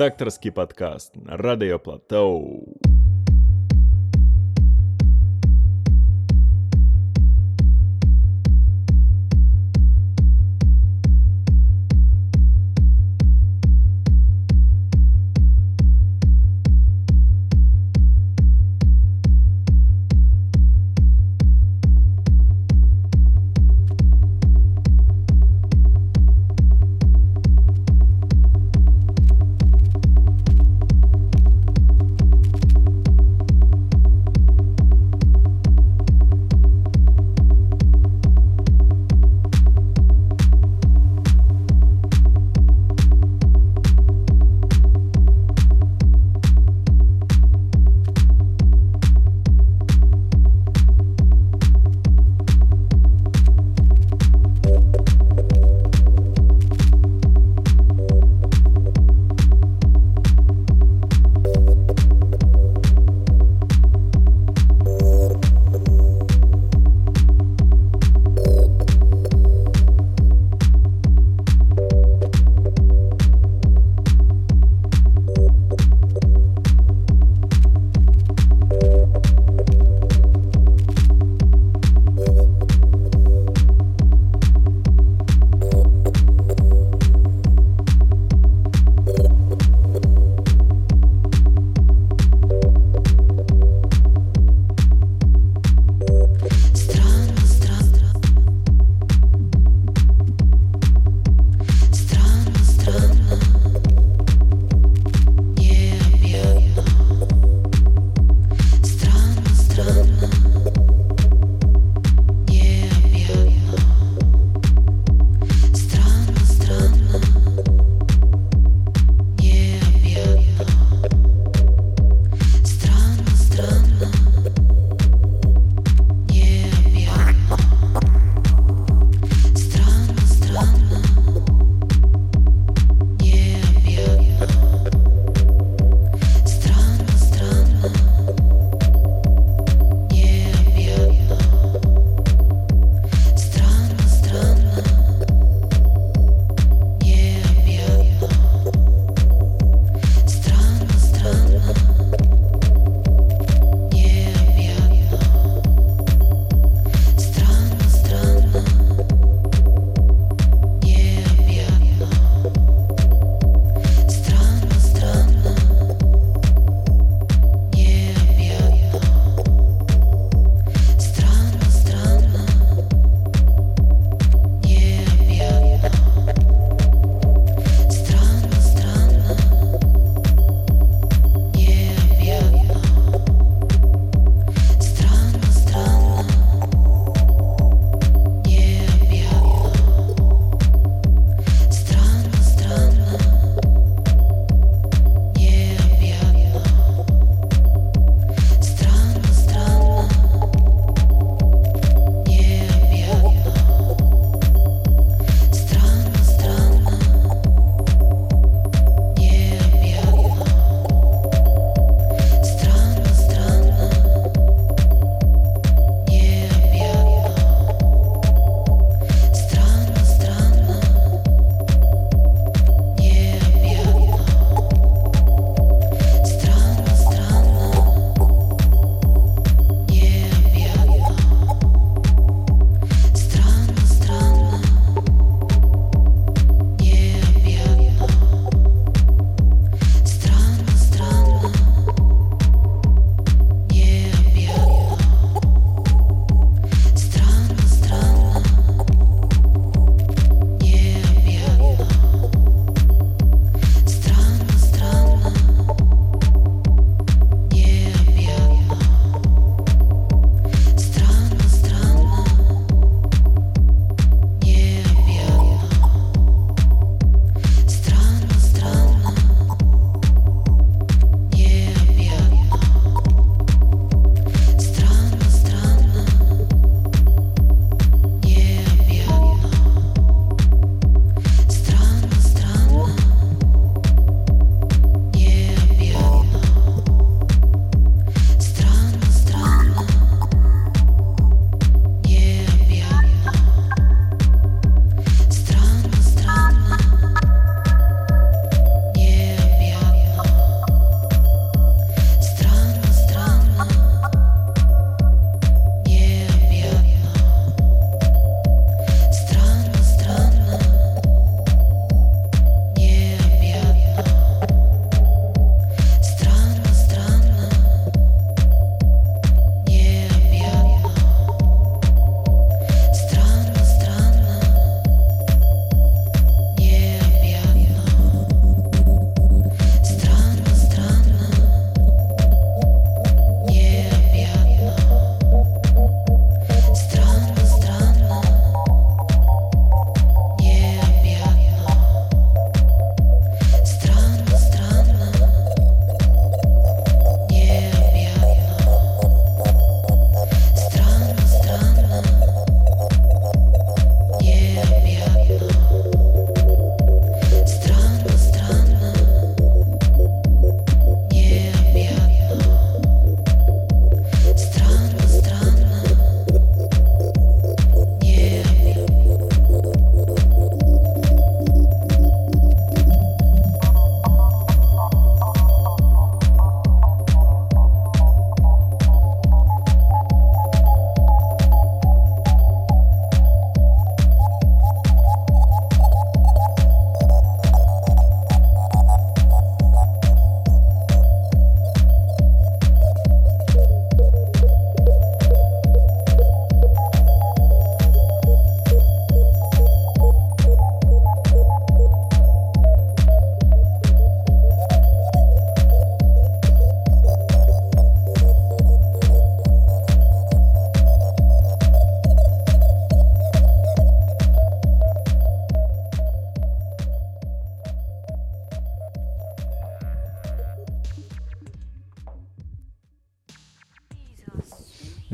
Редакторский 0.00 0.50
подкаст 0.50 1.14
на 1.14 1.36
Радио 1.36 1.78
Платоу. 1.78 2.79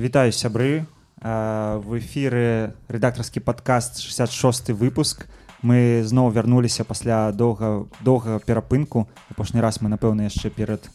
Вітаю 0.06 0.30
сябры. 0.30 0.86
В 1.18 1.98
эфіры 1.98 2.78
рэдактарскі 2.86 3.42
падкаст 3.42 3.98
66 3.98 4.70
выпуск. 4.70 5.26
Мы 5.66 6.06
зноў 6.06 6.30
вярнуліся 6.30 6.86
пасля 6.86 7.34
доўга 7.34 7.90
доўга 8.06 8.38
перапынку. 8.38 9.10
Апошні 9.34 9.58
раз 9.58 9.82
мы 9.82 9.90
напэўна 9.90 10.30
яшчэ 10.30 10.54
перад 10.54 10.86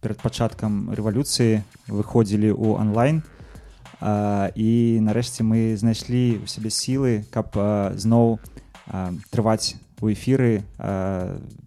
перад 0.00 0.16
пачаткам 0.24 0.96
рэвалюцыі 0.96 1.60
выходзілі 1.92 2.56
ў 2.56 2.80
онлайн 2.80 3.20
і 4.56 4.70
нарэшце 5.12 5.44
мы 5.44 5.76
знайшлі 5.76 6.40
у 6.40 6.48
сябе 6.48 6.72
сілы 6.72 7.28
каб 7.28 7.52
зноў 8.00 8.40
трываць 9.28 9.76
у 10.00 10.08
эфіры 10.08 10.64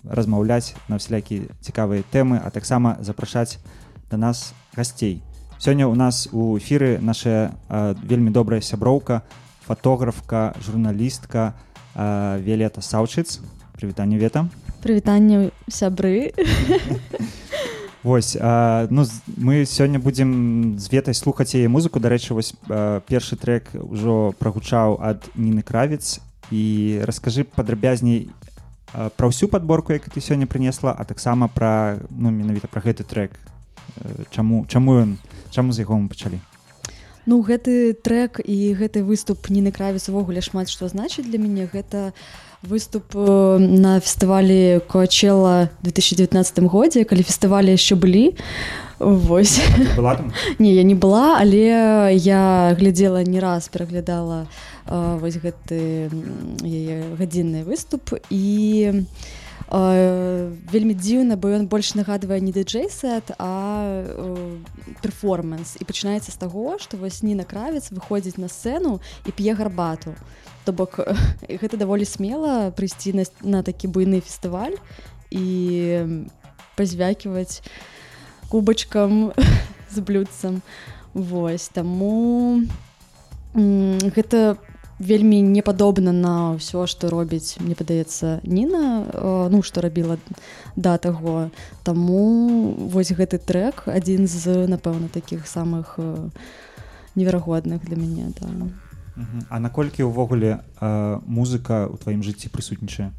размаўляць 0.01 0.73
на 0.89 0.97
ўсялякі 0.97 1.45
цікавыя 1.61 2.01
тэмы 2.09 2.41
а 2.41 2.49
таксама 2.49 2.97
запрашаць 3.05 3.61
да 4.09 4.17
нас 4.17 4.57
гасцей 4.73 5.21
Сёння 5.57 5.89
ў 5.89 5.95
нас 5.97 6.29
у 6.31 6.57
эфіры 6.57 7.01
наша 7.01 7.57
вельмі 8.03 8.29
добрая 8.29 8.61
сяброўка, 8.61 9.23
фатографка, 9.65 10.53
журналістка 10.61 11.53
Велета 11.95 12.81
Саўчыц. 12.81 13.41
Прывітанне 13.73 14.17
вета. 14.17 14.49
Прывітанне 14.81 15.51
сябры. 15.67 16.33
Вось 18.03 18.37
а, 18.39 18.87
ну, 18.89 19.03
мы 19.35 19.65
сёння 19.65 19.99
будзем 19.99 20.79
з 20.79 20.87
ветай 20.91 21.13
слухаць 21.13 21.53
яе 21.55 21.67
музыку. 21.67 21.99
Дарэчы, 21.99 22.33
вось 22.33 22.53
а, 22.69 23.01
першы 23.01 23.35
трек 23.35 23.67
ужо 23.73 24.33
прагучаў 24.39 25.01
ад 25.01 25.25
Ніны 25.35 25.61
кравец 25.65 26.21
і 26.49 27.01
раскажы 27.03 27.43
падрабязней 27.43 28.29
пра 28.93 29.27
ўсю 29.27 29.49
падборку, 29.51 29.91
як 29.91 30.07
ты 30.07 30.21
сёння 30.21 30.47
прынесла, 30.47 30.95
а 30.95 31.03
таксама 31.03 31.49
пра 31.49 31.99
ну, 32.09 32.31
менавіта 32.31 32.69
пра 32.71 32.79
гэты 32.81 33.03
трек. 33.03 33.35
Чаму, 34.31 34.65
чаму 34.69 35.01
ён 35.01 35.17
чаму 35.51 35.73
з 35.73 35.83
яго 35.83 35.97
мы 35.97 36.07
пачалі? 36.09 36.39
Ну 37.27 37.43
гэты 37.43 37.91
трек 37.91 38.39
і 38.39 38.71
гэты 38.71 39.03
выступ 39.03 39.51
ніны 39.51 39.75
кравец 39.75 40.07
увогуле 40.07 40.39
шмат 40.39 40.71
што 40.71 40.87
значыць 40.87 41.27
для 41.27 41.35
мяне. 41.35 41.67
Гэта 41.67 42.15
выступ 42.63 43.11
э, 43.13 43.57
на 43.59 43.99
фестывалі 43.99 44.79
коачела 44.87 45.67
2019 45.83 46.63
годзе 46.71 47.03
калі 47.03 47.27
фестывалі 47.27 47.75
яшчэ 47.75 47.99
былі. 47.99 48.31
Вось. 48.99 49.59
Не 50.59 50.71
я 50.73 50.83
не 50.83 50.95
была 50.95 51.37
але 51.37 52.15
я 52.15 52.73
глядзела 52.79 53.27
не 53.27 53.39
раз 53.39 53.67
пераглядала 53.67 54.47
э, 54.87 55.19
вось 55.19 55.35
гэты 55.35 56.07
гадзінны 57.19 57.67
выступ. 57.67 58.15
І 58.31 59.03
вельмі 59.69 60.95
дзіўна 60.95 61.35
бо 61.35 61.51
ён 61.51 61.67
больш 61.67 61.91
нагадвае 61.99 62.39
не 62.39 62.55
дыджэй 62.55 62.87
сет 62.87 63.35
а 63.35 64.07
перформанс. 65.03 65.75
І 65.75 65.83
пачынаецца 65.83 66.31
з 66.31 66.39
таго 66.39 66.79
што 66.79 66.95
вось 66.97 67.19
ні 67.23 67.35
на 67.35 67.43
кравец 67.43 67.91
выходзіць 67.91 68.39
на 68.39 68.47
сцэну 68.47 69.03
і 69.27 69.31
п'е 69.31 69.53
гарбату. 69.53 70.15
То 70.63 70.71
бок 70.71 71.03
гэта 71.61 71.75
даволі 71.75 72.07
смела 72.07 72.71
прыйсці 72.71 73.19
на, 73.19 73.25
на 73.43 73.59
такі 73.63 73.91
буйны 73.91 74.23
фестываль 74.23 74.79
і 75.31 76.07
пазвяківаць 76.79 77.59
кубачкам 78.47 79.35
з 79.91 79.99
блюдцам. 79.99 80.63
Вось 81.11 81.67
таму 81.75 82.63
гэта 83.57 84.55
вельмі 84.99 85.41
не 85.41 85.61
падобна 85.61 86.11
на 86.11 86.57
ўсё 86.57 86.89
што 86.89 87.09
робіць 87.13 87.61
мне 87.61 87.77
падаецца 87.77 88.41
Ніна 88.43 89.05
э, 89.05 89.49
ну 89.53 89.61
што 89.61 89.81
рабіла 89.81 90.17
да 90.75 90.97
таго. 90.97 91.49
Таму 91.83 92.73
вось 92.89 93.13
гэты 93.13 93.37
трек 93.37 93.85
адзін 93.85 94.27
з 94.27 94.65
напэўна 94.65 95.07
такіх 95.13 95.45
самых 95.47 95.95
э, 95.97 96.29
неверагодных 97.15 97.85
для 97.85 97.95
мяне 97.95 98.33
да. 98.41 98.49
А 99.49 99.59
наколькі 99.59 100.09
ўвогуле 100.09 100.61
э, 100.81 101.19
музыка 101.25 101.85
ў 101.89 101.97
тваім 102.01 102.21
жыцці 102.25 102.49
прысутнічае? 102.49 103.13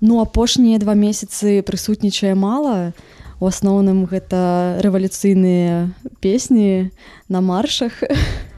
Ну 0.00 0.20
апошнія 0.20 0.76
два 0.76 0.92
месяцы 0.92 1.64
прысутнічае 1.64 2.36
мала. 2.36 2.92
У 3.40 3.48
асноўным 3.48 4.04
гэта 4.04 4.78
рэвалюцыйныя 4.84 5.92
песні 6.20 6.92
на 7.28 7.40
маршах 7.40 8.04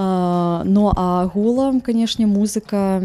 ну 0.00 0.92
а 0.96 1.26
гулам 1.34 1.80
канешне 1.80 2.26
музыка 2.26 3.02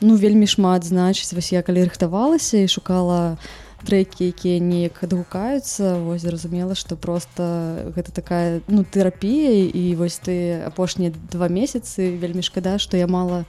ну 0.00 0.16
вельмі 0.16 0.46
шмат 0.46 0.84
значыць. 0.84 1.32
Вось 1.32 1.52
я 1.52 1.62
калі 1.62 1.84
рыхтавалася 1.88 2.64
і 2.64 2.68
шукала 2.68 3.36
трэкі 3.84 4.28
якія 4.28 4.60
неяк 4.60 5.00
адгукаюцца 5.04 6.00
вось 6.04 6.22
зразумела 6.22 6.74
што 6.76 6.96
просто 6.96 7.92
гэта 7.96 8.12
такая 8.12 8.60
ну 8.68 8.84
тэрапія 8.84 9.64
і 9.72 9.94
вось 9.96 10.20
ты 10.20 10.60
апошнія 10.66 11.12
два 11.32 11.48
месяцы 11.48 12.16
вельмі 12.16 12.44
шкада 12.44 12.78
што 12.78 12.96
я 12.96 13.06
мала 13.06 13.44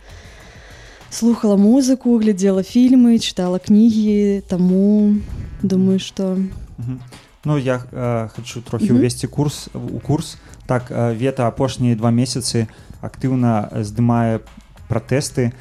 слухала 1.12 1.58
музыку 1.60 2.16
глядзела 2.18 2.64
фільмы 2.64 3.20
чытала 3.20 3.60
кнігі 3.60 4.48
таму 4.48 5.20
думаю 5.62 6.00
што 6.00 6.40
ну 7.44 7.58
я 7.58 7.84
э, 7.92 8.30
хочу 8.36 8.62
трохі 8.62 8.96
ўвесці 8.96 9.28
курс 9.28 9.68
у 9.74 10.00
курс 10.00 10.38
так 10.72 10.88
вета 11.20 11.52
апошнія 11.52 12.00
два 12.00 12.16
месяцы 12.16 12.72
актыўна 13.04 13.84
здымае 13.84 14.40
пратэсты 14.88 15.52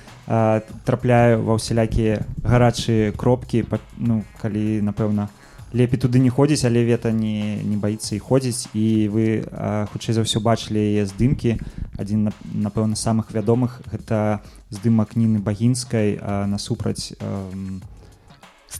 трапляю 0.86 1.42
ва 1.42 1.58
ўсялякія 1.58 2.22
гарачыя 2.46 3.10
кропкі 3.18 3.66
ну 3.98 4.22
калі 4.38 4.78
напэўна 4.86 5.26
лепей 5.72 5.98
туды 5.98 6.18
не 6.18 6.30
ходзіць 6.30 6.62
але 6.64 6.86
вета 6.86 7.10
не 7.10 7.58
не 7.62 7.76
баіцца 7.76 8.14
і 8.14 8.22
ходзіць. 8.22 8.70
І 8.74 9.10
вы 9.10 9.46
хутчэй 9.90 10.14
за 10.14 10.22
ўсё 10.26 10.42
бачылі 10.42 10.78
яе 10.78 11.06
здымкі. 11.06 11.58
Адзін 11.98 12.30
напэўна 12.54 12.94
самых 12.94 13.30
вядомых 13.30 13.82
гэта 13.90 14.42
здымак 14.70 15.14
ніны 15.14 15.38
багінскай 15.38 16.18
насупраць 16.46 17.14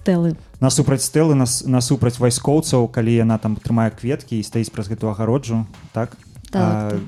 стэлы 0.01 0.37
насупраць 0.61 1.05
стэлы 1.05 1.37
нас 1.37 1.63
насупраць 1.69 2.17
вайскоўцаў 2.21 2.89
калі 2.89 3.13
яна 3.21 3.37
там 3.39 3.57
трымае 3.57 3.91
кветкі 3.93 4.41
і 4.41 4.47
стаіць 4.47 4.73
праз 4.73 4.89
гэту 4.89 5.13
агароджу 5.13 5.67
так, 5.93 6.17
так, 6.51 6.97
так. 6.97 7.01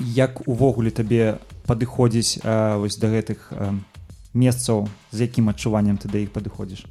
як 0.00 0.42
увогуле 0.46 0.90
табе 0.90 1.38
падыходзіць 1.66 2.42
вось 2.42 2.96
да 2.98 3.08
гэтых 3.12 3.52
а, 3.52 3.74
месцаў 4.34 4.88
з 5.12 5.28
якім 5.28 5.50
адчуваннем 5.52 5.98
ты 5.98 6.08
да 6.08 6.18
іх 6.18 6.32
падыходзіш? 6.32 6.86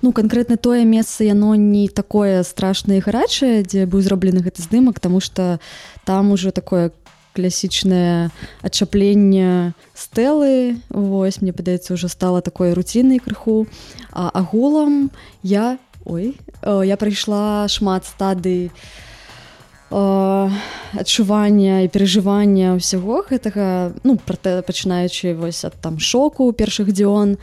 Ну 0.00 0.12
канкрэтна 0.12 0.56
тое 0.56 0.84
месца 0.84 1.24
яно 1.24 1.54
не 1.54 1.88
такое 1.88 2.42
страшнае 2.42 3.00
гарачае 3.04 3.62
дзе 3.64 3.84
быў 3.84 4.00
зроблены 4.00 4.40
гэты 4.40 4.64
здымак 4.64 5.00
тому 5.00 5.20
что 5.20 5.60
там 6.04 6.32
уже 6.32 6.52
такое 6.52 6.92
класічнае 7.34 8.30
адчапленне 8.62 9.72
стэлы. 9.94 10.80
Восьось 10.90 11.42
мне 11.42 11.52
падаецца 11.52 11.94
уже 11.94 12.08
стала 12.08 12.42
такой 12.42 12.72
руцінай 12.72 13.18
крыху. 13.18 13.66
А 14.12 14.30
агулам 14.30 15.10
я 15.42 15.78
ой 16.04 16.36
я 16.62 16.96
прыйшла 16.96 17.68
шмат 17.68 18.04
стадый 18.04 18.70
адчування 19.90 21.82
і 21.82 21.90
перажывання 21.90 22.78
ўсяго 22.78 23.26
гэтага 23.26 23.90
ну 24.06 24.14
пачынаючы 24.22 25.34
вось 25.34 25.66
ад 25.66 25.74
там 25.82 25.98
шоку 25.98 26.52
першых 26.54 26.94
дзён. 26.94 27.38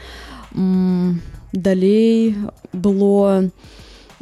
Далей 1.51 2.35
было 2.71 3.51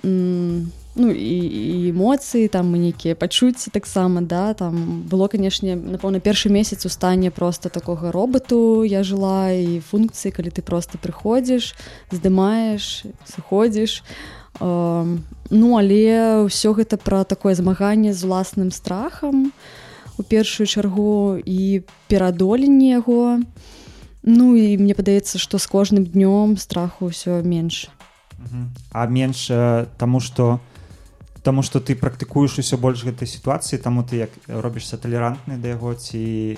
м, 0.03 0.71
ну 0.95 1.11
і, 1.11 1.39
і 1.43 1.91
эмоцыі 1.91 2.47
там 2.47 2.71
нейкія 2.71 3.15
пачуцці 3.15 3.71
таксама 3.71 4.21
да 4.21 4.53
там. 4.53 5.03
Было 5.03 5.27
канешне 5.27 5.75
напэўна 5.75 6.23
першы 6.23 6.49
месяц 6.49 6.85
у 6.85 6.89
стане 6.89 7.31
просто 7.31 7.69
такога 7.69 8.11
роботу 8.11 8.83
я 8.83 9.03
жыла 9.03 9.51
і 9.51 9.83
функцыі 9.83 10.31
калі 10.31 10.49
ты 10.55 10.63
просто 10.63 10.97
прыходзіш 10.97 11.75
здымаеш 12.15 13.11
сыходзіш 13.27 14.03
э, 14.59 15.17
ну 15.51 15.67
але 15.75 16.47
ўсё 16.47 16.71
гэта 16.71 16.95
пра 16.95 17.27
такое 17.27 17.55
змаганне 17.55 18.15
з 18.15 18.23
уласным 18.23 18.71
страхам 18.71 19.51
у 20.17 20.23
першую 20.23 20.67
чаргу 20.67 21.35
і 21.43 21.83
перадоленне 22.07 22.95
яго. 22.95 23.43
Ну 24.23 24.55
і 24.55 24.79
мне 24.79 24.95
падаецца 24.95 25.37
што 25.43 25.59
з 25.59 25.67
кожным 25.67 26.07
днём 26.07 26.55
страху 26.55 27.11
ўсё 27.11 27.43
менш. 27.43 27.91
А 28.95 29.07
менш 29.11 29.51
таму 29.99 30.23
что 30.23 30.63
у 30.63 30.74
Таму 31.45 31.61
што 31.61 31.77
ты 31.77 31.93
практыкуеш 31.93 32.57
усё 32.57 32.81
больш 32.81 33.05
гэтай 33.05 33.29
сітуацыі, 33.29 33.77
таму 33.77 34.01
ты 34.01 34.25
як 34.25 34.33
робішся 34.49 34.97
талерантны 34.97 35.61
да 35.61 35.77
яго 35.77 35.93
ці 35.93 36.57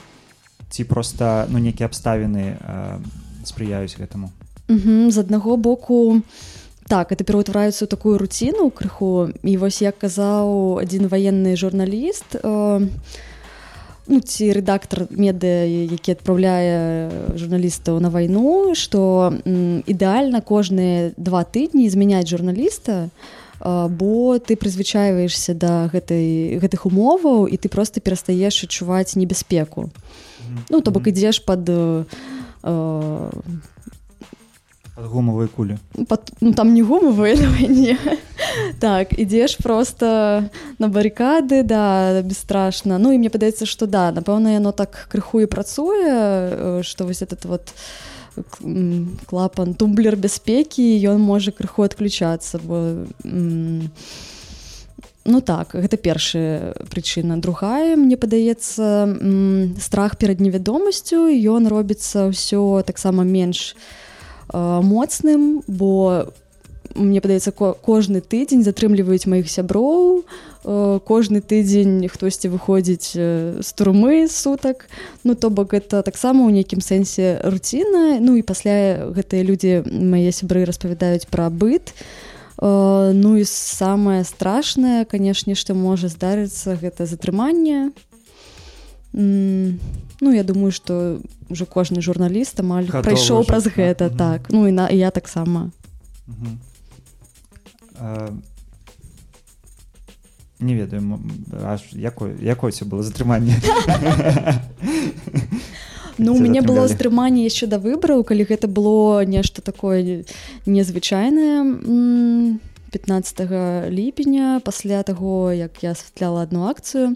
ці 0.72 0.84
проста 0.84 1.48
ну 1.52 1.60
нейкія 1.60 1.92
абставіны 1.92 2.56
э, 2.56 3.00
спрыяюць 3.44 4.00
гэтаму. 4.00 4.32
з 4.68 5.18
аднаго 5.18 5.58
боку 5.58 6.22
так 6.88 7.12
это 7.12 7.24
пераўтвараецца 7.24 7.84
ў 7.84 7.88
такую 7.88 8.18
руціну 8.20 8.72
крыху 8.72 9.32
і 9.44 9.54
вось 9.58 9.82
як 9.82 10.00
казаў 10.00 10.80
адзін 10.84 11.08
ваенны 11.08 11.56
журналіст 11.56 12.36
э, 12.36 12.88
ну, 14.08 14.20
ці 14.20 14.44
рэдактор 14.52 15.08
меды 15.12 15.68
які 15.92 16.20
адпраўляе 16.20 17.36
журналістаў 17.36 18.00
на 18.04 18.12
вайну 18.12 18.76
што 18.76 19.32
ідэальна 19.88 20.44
кожныя 20.44 21.12
два 21.16 21.44
тыдні 21.44 21.88
змяняць 21.88 22.28
журналіста, 22.28 23.08
бо 23.60 24.40
ты 24.40 24.56
прызвычайваешся 24.56 25.54
да 25.54 25.90
гэтай 25.90 26.60
гэтых 26.62 26.86
умоваў 26.86 27.48
і 27.48 27.58
ты 27.58 27.70
просто 27.70 28.00
перастаеш 28.00 28.64
адчуваць 28.64 29.16
небяспеку. 29.16 29.90
Ну 30.70 30.82
то 30.82 30.92
бок 30.92 31.08
ідзеш 31.08 31.44
под 31.46 31.70
э, 31.70 32.06
гумавыя 34.98 35.48
кулі. 35.48 35.78
под, 36.08 36.32
ну, 36.42 36.54
там 36.54 36.74
не 36.74 36.82
гумавыя 36.82 37.36
не. 37.70 37.98
Так 38.80 39.14
ідзеш 39.14 39.58
просто 39.58 40.50
на 40.80 40.88
баррикады 40.88 41.64
да 41.64 42.22
бесстрашна. 42.22 42.98
Ну 42.98 43.12
і 43.12 43.18
мне 43.18 43.30
падаецца 43.30 43.66
что 43.66 43.86
да 43.86 44.12
напэўна 44.12 44.54
яно 44.54 44.72
так 44.72 45.08
крыху 45.10 45.42
і 45.42 45.46
працуе 45.46 46.82
что 46.84 47.06
вось 47.06 47.22
этот 47.22 47.46
вот 47.46 47.74
клапан 49.28 49.74
тумблер 49.74 50.16
бяспекі 50.16 50.86
ён 51.10 51.22
можа 51.22 51.52
крыху 51.52 51.84
адключацца 51.84 52.60
бо 52.64 53.06
ну 55.28 55.42
так 55.42 55.76
гэта 55.76 55.98
першая 55.98 56.74
прычына 56.90 57.38
другая 57.44 57.96
мне 57.96 58.18
падаецца 58.18 59.08
страх 59.82 60.18
перад 60.18 60.40
невядомасцю 60.40 61.28
ён 61.28 61.68
робіцца 61.68 62.32
ўсё 62.32 62.84
таксама 62.88 63.24
менш 63.28 63.76
моцным 64.54 65.64
бо 65.68 66.32
у 66.32 66.47
мне 66.98 67.22
падаецца 67.22 67.54
кожны 67.54 68.20
тыдзень 68.20 68.66
затрымліваюць 68.66 69.30
маіх 69.30 69.48
сяброў 69.48 70.26
кожны 71.08 71.40
тыдзень 71.40 72.04
хтосьці 72.12 72.52
выходзіць 72.52 73.16
з 73.16 73.70
турмы 73.78 74.28
сутак. 74.28 74.90
Ну 75.24 75.36
то 75.36 75.50
бок 75.50 75.72
гэта 75.72 76.04
таксама 76.04 76.44
ў 76.44 76.60
нейкім 76.60 76.84
сэнсе 76.84 77.40
руціна. 77.46 78.20
Ну 78.20 78.36
і 78.36 78.44
пасля 78.44 79.08
гэтыя 79.08 79.48
людзі 79.48 79.88
мае 79.88 80.34
сябры 80.36 80.68
распавядаюць 80.68 81.30
пра 81.32 81.48
быт. 81.48 81.96
Ну 82.60 83.38
і 83.40 83.48
самае 83.48 84.28
страшнае 84.28 85.06
канешне 85.06 85.56
што 85.56 85.72
можа 85.72 86.12
здарыцца 86.12 86.76
гэта 86.76 87.08
затрыманне. 87.08 87.96
Ну 89.14 90.30
я 90.36 90.44
думаю 90.44 90.76
што 90.76 91.24
уже 91.48 91.64
кожны 91.64 92.04
журналіст 92.04 92.60
амаль 92.60 92.92
прайшоў 92.92 93.48
праз 93.48 93.72
гэта 93.72 94.12
так. 94.12 94.52
Ну 94.52 94.68
і 94.68 94.76
на 94.76 94.92
я 94.92 95.16
таксама 95.16 95.72
не 100.60 100.76
ведаю 100.76 101.20
аж 101.64 101.82
якое 101.94 102.36
якое 102.42 102.72
было 102.86 103.04
затрыманне 103.04 103.56
Ну 106.18 106.34
у 106.34 106.40
мяне 106.40 106.62
было 106.66 106.88
стрыманне 106.90 107.46
яшчэ 107.46 107.68
да 107.70 107.78
выбараў 107.78 108.24
калі 108.26 108.44
гэта 108.50 108.68
было 108.68 109.22
нешта 109.22 109.62
такое 109.62 110.26
незвычайнае 110.66 112.58
15 112.90 113.94
ліпеня 113.94 114.60
пасля 114.66 115.04
таго 115.04 115.52
як 115.52 115.84
я 115.84 115.92
асвятляла 115.92 116.42
одну 116.42 116.66
акцыю 116.68 117.16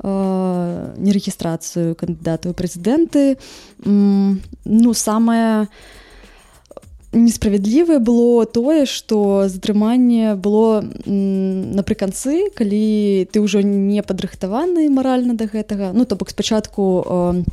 нерэгістрацыю 0.00 1.94
кандыдату 1.94 2.54
прэзідэнты 2.56 3.36
ну 3.84 4.94
самая 4.94 5.68
несправядлівае 7.14 7.98
было 8.02 8.44
тое 8.46 8.84
што 8.90 9.46
затрыманне 9.48 10.34
было 10.34 10.82
напрыканцы 10.82 12.50
калі 12.58 13.26
ты 13.30 13.40
ўжо 13.40 13.62
не 13.62 14.02
падрыхтаваны 14.02 14.90
маральна 14.90 15.38
да 15.38 15.46
гэтага. 15.46 15.94
Ну 15.94 16.04
то 16.04 16.16
бок 16.16 16.30
спачатку 16.30 17.44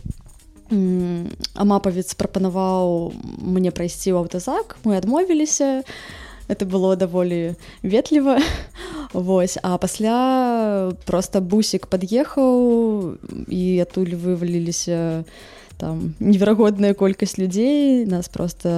амапавец 0.72 2.16
прапанаваў 2.16 3.14
мне 3.40 3.72
прайсці 3.72 4.16
ў 4.16 4.26
аўтазак. 4.26 4.80
Мы 4.84 4.98
адмовіліся. 4.98 5.84
Это 6.48 6.66
было 6.66 6.96
даволі 6.96 7.56
ветліва. 7.84 8.40
Вось. 9.14 9.58
А 9.62 9.78
пасля 9.78 10.92
просто 11.06 11.42
бусік 11.42 11.88
пад'ехаў 11.88 13.20
і 13.48 13.64
адтуль 13.84 14.16
вываліліся 14.16 15.24
на 15.24 15.26
там 15.82 16.14
неверагодная 16.22 16.94
колькасць 16.94 17.42
людзей 17.42 18.06
нас 18.06 18.30
просто 18.30 18.70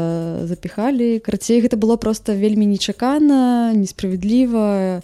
запіхалі 0.48 1.19
карацей 1.19 1.60
гэта 1.60 1.75
было 1.75 2.00
просто 2.00 2.31
вельмі 2.31 2.63
нечакана 2.65 3.75
несправядліва 3.75 5.03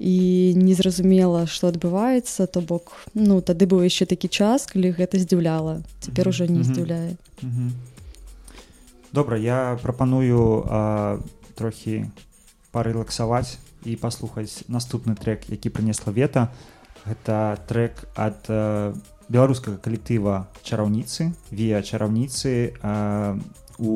і 0.00 0.16
незразумела 0.56 1.46
что 1.46 1.68
адбываецца 1.68 2.48
то 2.50 2.64
бок 2.64 3.06
ну 3.14 3.38
тады 3.44 3.68
быў 3.70 3.86
яшчэ 3.86 4.10
такі 4.10 4.32
час 4.32 4.66
калі 4.66 4.96
гэта 4.96 5.20
здзіўляла. 5.20 5.84
Цяпер 6.00 6.32
ужо 6.32 6.48
не 6.48 6.64
здзіўляе. 6.64 7.14
Добра 9.12 9.36
я 9.36 9.76
прапаную 9.84 10.64
трохі 11.54 12.08
парэлаксаваць 12.72 13.60
і 13.84 13.94
паслухаць 14.00 14.64
наступны 14.72 15.14
трек 15.14 15.46
які 15.52 15.68
прынесла 15.68 16.16
вета. 16.16 16.48
Гэта 17.04 17.60
трек 17.68 18.08
ад 18.16 18.48
беларускага 19.30 19.78
калектыва 19.78 20.50
чараўніцы 20.66 21.30
віа 21.54 21.80
чараўніцы 21.86 22.74
у 23.78 23.94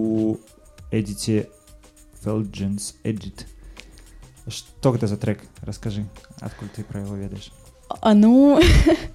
эдзіце 0.94 1.50
Felgens 2.22 2.94
Edit. 3.02 3.44
Что 4.48 4.92
гэта 4.92 5.06
за 5.06 5.16
трек 5.16 5.42
расскажы 5.60 6.06
адкуль 6.40 6.70
ты 6.70 6.84
пра 6.86 7.02
яго 7.02 7.18
ведаеш? 7.18 7.50
А 8.00 8.14
ну 8.14 8.60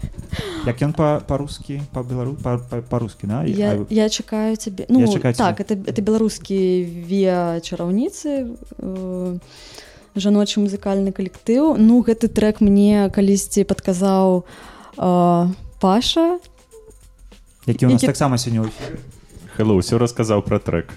як 0.69 0.81
ён 0.83 0.93
па-рускі 0.93 1.81
па 1.93 2.03
белару 2.03 2.35
па-рускі 2.37 3.25
на 3.31 3.43
я, 3.47 3.79
я 3.89 4.09
чакаю 4.09 4.55
цябе 4.57 4.85
ну 4.89 5.07
чакаю 5.07 5.33
так 5.33 5.59
это 5.63 5.73
это 5.73 6.01
беларускі 6.01 6.83
віа 6.83 7.63
чараўніцы 7.63 8.53
э, 8.77 9.37
жаночы 10.15 10.59
музыкальны 10.59 11.15
калектыў. 11.15 11.77
Ну 11.79 12.03
гэты 12.03 12.27
трек 12.27 12.61
мне 12.61 13.09
калісьці 13.09 13.63
падказаў 13.63 14.45
э, 14.97 15.47
паша? 15.79 16.39
Які 17.65 17.85
у 17.85 17.89
нас 17.89 18.01
які... 18.01 18.07
таксама 18.07 18.37
сёння 18.37 18.69
Хэлло 19.57 19.75
ўсё 19.75 19.99
расказаў 19.99 20.41
пра 20.41 20.59
трек. 20.59 20.87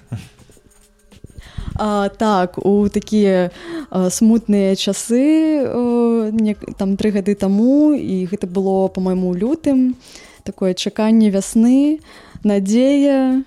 А, 1.74 2.08
так 2.08 2.58
у 2.58 2.88
такія 2.88 3.50
смутныя 3.90 4.76
часы 4.76 5.66
а, 5.66 6.30
не, 6.30 6.54
там 6.54 6.96
тры 6.96 7.10
гады 7.10 7.34
таму 7.34 7.90
і 7.94 8.26
гэта 8.30 8.46
было 8.46 8.88
по-майму 8.88 9.34
лютым. 9.34 9.96
Такое 10.44 10.74
чаканне 10.74 11.30
вясны 11.30 11.98
надзея 12.44 13.42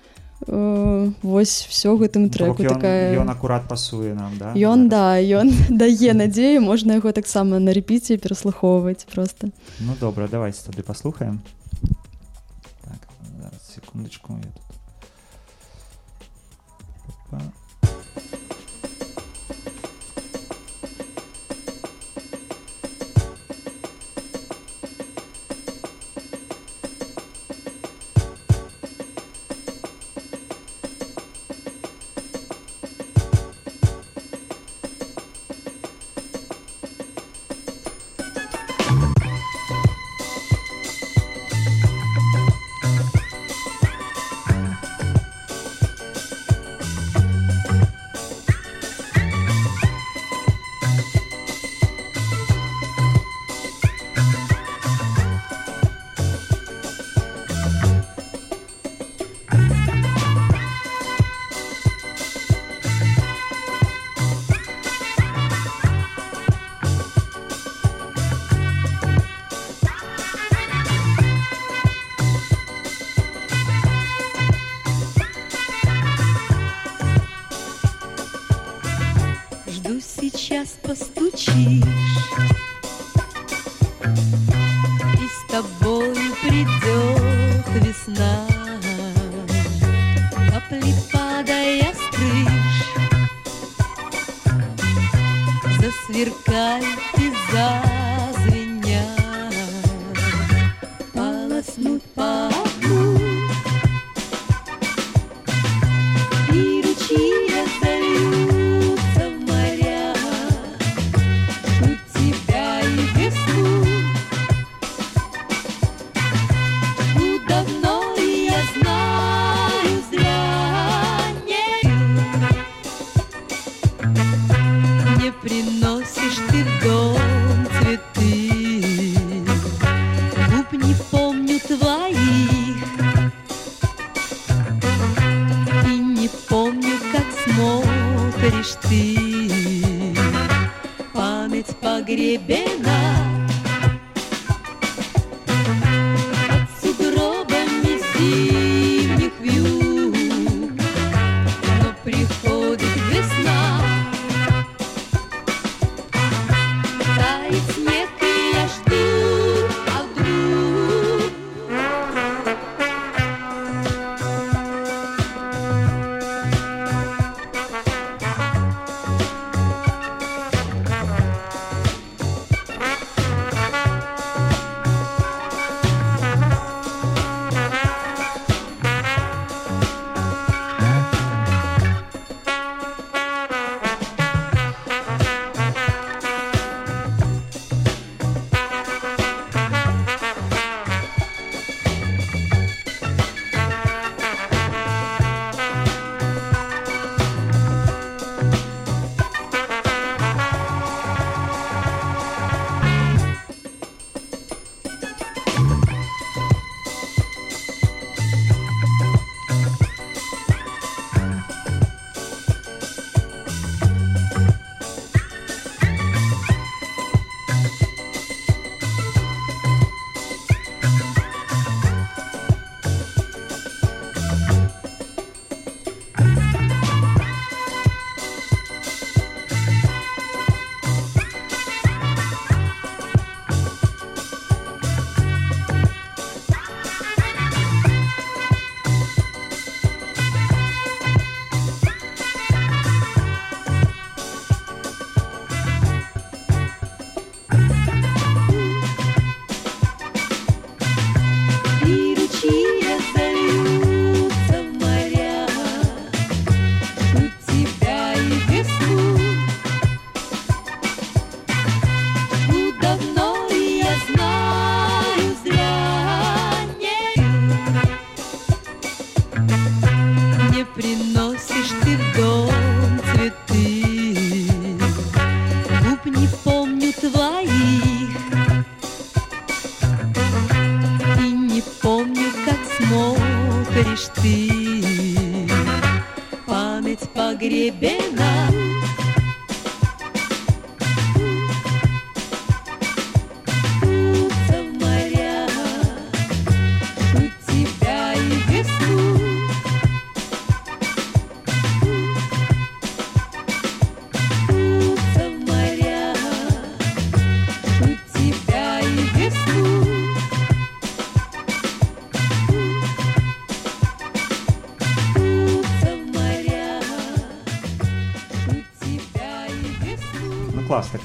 Вось 0.46 1.66
все 1.70 1.96
гэтым 1.96 2.28
трэку 2.28 2.62
такая 2.62 3.16
ён 3.16 3.30
акурат 3.32 3.64
пасуе 3.68 4.12
нам 4.12 4.36
да? 4.36 4.52
Ён 4.52 4.88
да. 4.88 5.16
ён 5.16 5.48
дае 5.70 6.12
надзею 6.12 6.60
можна 6.60 7.00
яго 7.00 7.12
таксама 7.16 7.58
на 7.58 7.72
рэпіце 7.72 8.20
пераслухоўваць 8.20 9.08
просто. 9.08 9.48
Ну 9.80 9.96
добра 10.00 10.28
давайте 10.28 10.60
тады 10.68 10.82
паслухаем 10.82 11.40
так, 12.84 13.00
секундочку 13.64 14.36
я 14.36 14.52
тут 14.52 14.65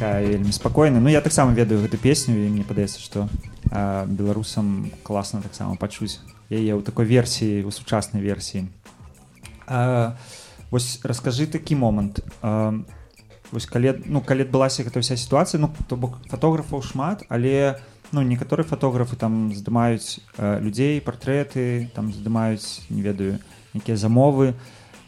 такая 0.02 0.26
вельмі 0.26 0.52
спакойная 0.52 1.00
Ну 1.00 1.10
я 1.10 1.22
таксама 1.22 1.54
ведаю 1.54 1.82
гэту 1.82 1.98
песню 2.02 2.34
і 2.34 2.50
мне 2.50 2.66
падаецца 2.66 2.98
што 2.98 3.30
а, 3.70 4.06
беларусам 4.10 4.90
класна 5.06 5.46
таксама 5.46 5.78
пачуць 5.78 6.18
яе 6.50 6.74
ў 6.74 6.82
такой 6.82 7.06
версіі 7.06 7.62
у 7.62 7.72
сучаснай 7.72 8.18
версіі 8.18 8.66
а, 9.70 10.18
вось 10.74 11.06
раскажы 11.06 11.46
такі 11.46 11.78
момант 11.78 12.26
а, 12.42 12.74
вось 13.54 13.70
калі 13.70 14.02
ну 14.10 14.26
калі 14.26 14.50
адбылася 14.50 14.82
гэта 14.82 15.06
ўся 15.06 15.14
сітуацыя 15.14 15.62
ну 15.62 15.70
то 15.86 15.94
бок 16.02 16.18
фатографаў 16.34 16.82
шмат 16.82 17.22
але 17.30 17.78
ну 18.10 18.26
некаторыя 18.26 18.66
фатографы 18.66 19.14
там 19.22 19.54
здымаюць 19.54 20.18
а, 20.42 20.58
людзей 20.58 20.98
партрэты 20.98 21.94
там 21.94 22.10
здымаюць 22.10 22.90
не 22.90 23.06
ведаю 23.06 23.38
якія 23.78 24.02
замовы. 24.02 24.58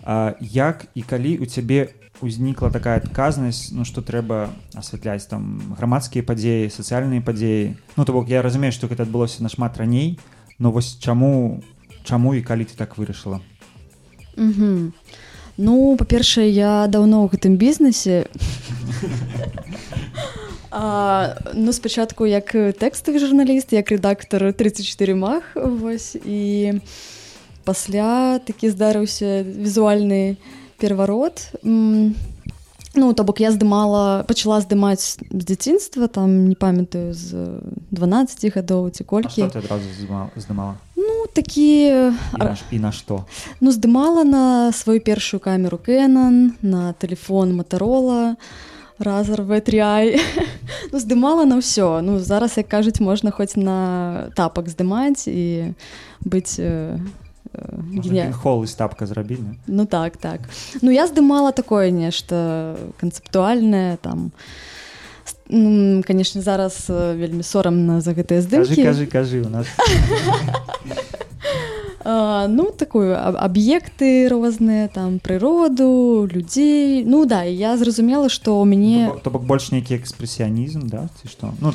А, 0.05 0.35
як 0.39 0.85
і 0.93 1.01
калі 1.01 1.39
у 1.39 1.45
цябе 1.49 1.95
узнікла 2.21 2.69
такая 2.69 2.99
адказнасць 2.99 3.71
ну 3.71 3.85
што 3.85 4.01
трэба 4.01 4.51
асвятляць 4.75 5.25
там 5.31 5.73
грамадскія 5.79 6.23
падзеі 6.27 6.69
сацыяльныя 6.69 7.23
падзеі 7.23 7.73
ну 7.97 8.05
то 8.05 8.13
бок 8.13 8.29
я 8.29 8.41
разумею 8.41 8.75
што 8.75 8.91
гэта 8.91 9.07
адбылося 9.07 9.43
нашмат 9.43 9.77
раней 9.77 10.19
но 10.59 10.71
вось 10.71 10.97
чаму 10.99 11.63
чаму 12.03 12.35
і 12.35 12.43
калі 12.43 12.67
ты 12.69 12.75
так 12.77 12.97
вырашыла 12.97 13.41
Угу. 14.37 14.91
Ну, 15.57 15.95
па-першае, 15.97 16.49
я 16.49 16.87
даўно 16.89 17.25
ў 17.25 17.37
гэтым 17.37 17.57
бізнесе. 17.57 18.25
А, 20.75 21.37
ну, 21.53 21.69
спачатку 21.69 22.25
як 22.25 22.49
тэкставы 22.49 23.21
журналіст, 23.21 23.77
як 23.77 23.93
рэдактар 23.93 24.49
34 24.57 25.13
мах 25.13 25.53
вось, 25.53 26.17
і 26.17 26.81
пасля 27.61 28.41
такі 28.41 28.73
здарыўся 28.73 29.45
візуальны 29.45 30.41
пераварот. 30.83 31.47
Ну, 32.95 33.13
то 33.13 33.23
бок 33.23 33.39
я 33.39 33.49
здымала 33.51 34.21
пачала 34.27 34.61
здымаць 34.61 35.17
з 35.17 35.17
дзяцінства 35.33 36.05
там 36.07 36.45
не 36.45 36.53
памятаю 36.53 37.13
з 37.17 37.57
12 37.89 38.53
гадоў 38.53 38.91
ці 38.93 39.01
А 39.01 39.07
колькі 39.09 39.41
адразу 39.49 39.89
здымала- 39.97 40.29
ну 40.95 41.25
такі 41.33 41.89
ш- 42.55 42.69
і 42.69 42.77
на 42.79 42.91
што 42.91 43.25
Ну, 43.61 43.71
здымала 43.71 44.23
на 44.23 44.71
сваю 44.71 45.01
першую 45.01 45.39
камеру 45.41 45.79
Canon, 45.81 46.51
на 46.61 46.93
телефон 46.93 47.57
Motorola, 47.59 48.35
Razer 48.99 49.41
V3i. 49.41 50.21
ну, 50.93 50.99
здымала 50.99 51.45
на 51.49 51.57
ўсё. 51.57 51.97
Ну, 52.01 52.19
зараз, 52.19 52.57
як 52.57 52.67
кажуць, 52.69 52.99
можна 53.01 53.31
хоць 53.31 53.55
на 53.57 54.29
тапак 54.37 54.69
здымаць 54.69 55.25
і 55.27 55.73
быць 56.21 56.61
геня... 57.93 58.31
хол 58.33 58.63
і 58.63 58.67
стапка 58.67 59.05
зрабілі? 59.07 59.57
Ну 59.67 59.85
так, 59.85 60.17
так. 60.17 60.39
Ну, 60.81 60.91
я 60.91 61.07
здымала 61.07 61.51
такое 61.51 61.91
нешта 61.91 62.75
канцэптуальнае 62.99 63.97
там. 63.97 64.31
Ну, 65.49 66.03
конечно, 66.07 66.41
зараз 66.41 66.85
вельмі 66.89 67.43
сорамна 67.43 68.01
за 68.01 68.11
гэтыя 68.13 68.41
здымкі. 68.41 68.83
кажы 68.83 69.05
кажы 69.05 69.41
у 69.45 69.49
нас 69.49 69.67
А, 72.05 72.47
ну 72.47 72.65
такую 72.71 73.15
аб- 73.15 73.37
аб'екты 73.39 74.27
розныя 74.27 74.89
там 74.89 75.19
прыроду 75.19 76.27
людзей 76.29 77.05
ну 77.05 77.23
да 77.25 77.43
я 77.43 77.77
зразумела 77.77 78.27
што 78.27 78.59
ў 78.59 78.65
мяне 78.67 79.07
То 79.23 79.31
бок- 79.31 79.47
больш 79.47 79.71
нейкі 79.71 79.95
экспрэсіянізм 79.95 80.83
да 80.91 81.07
ці 81.21 81.31
што 81.31 81.53
ну 81.63 81.71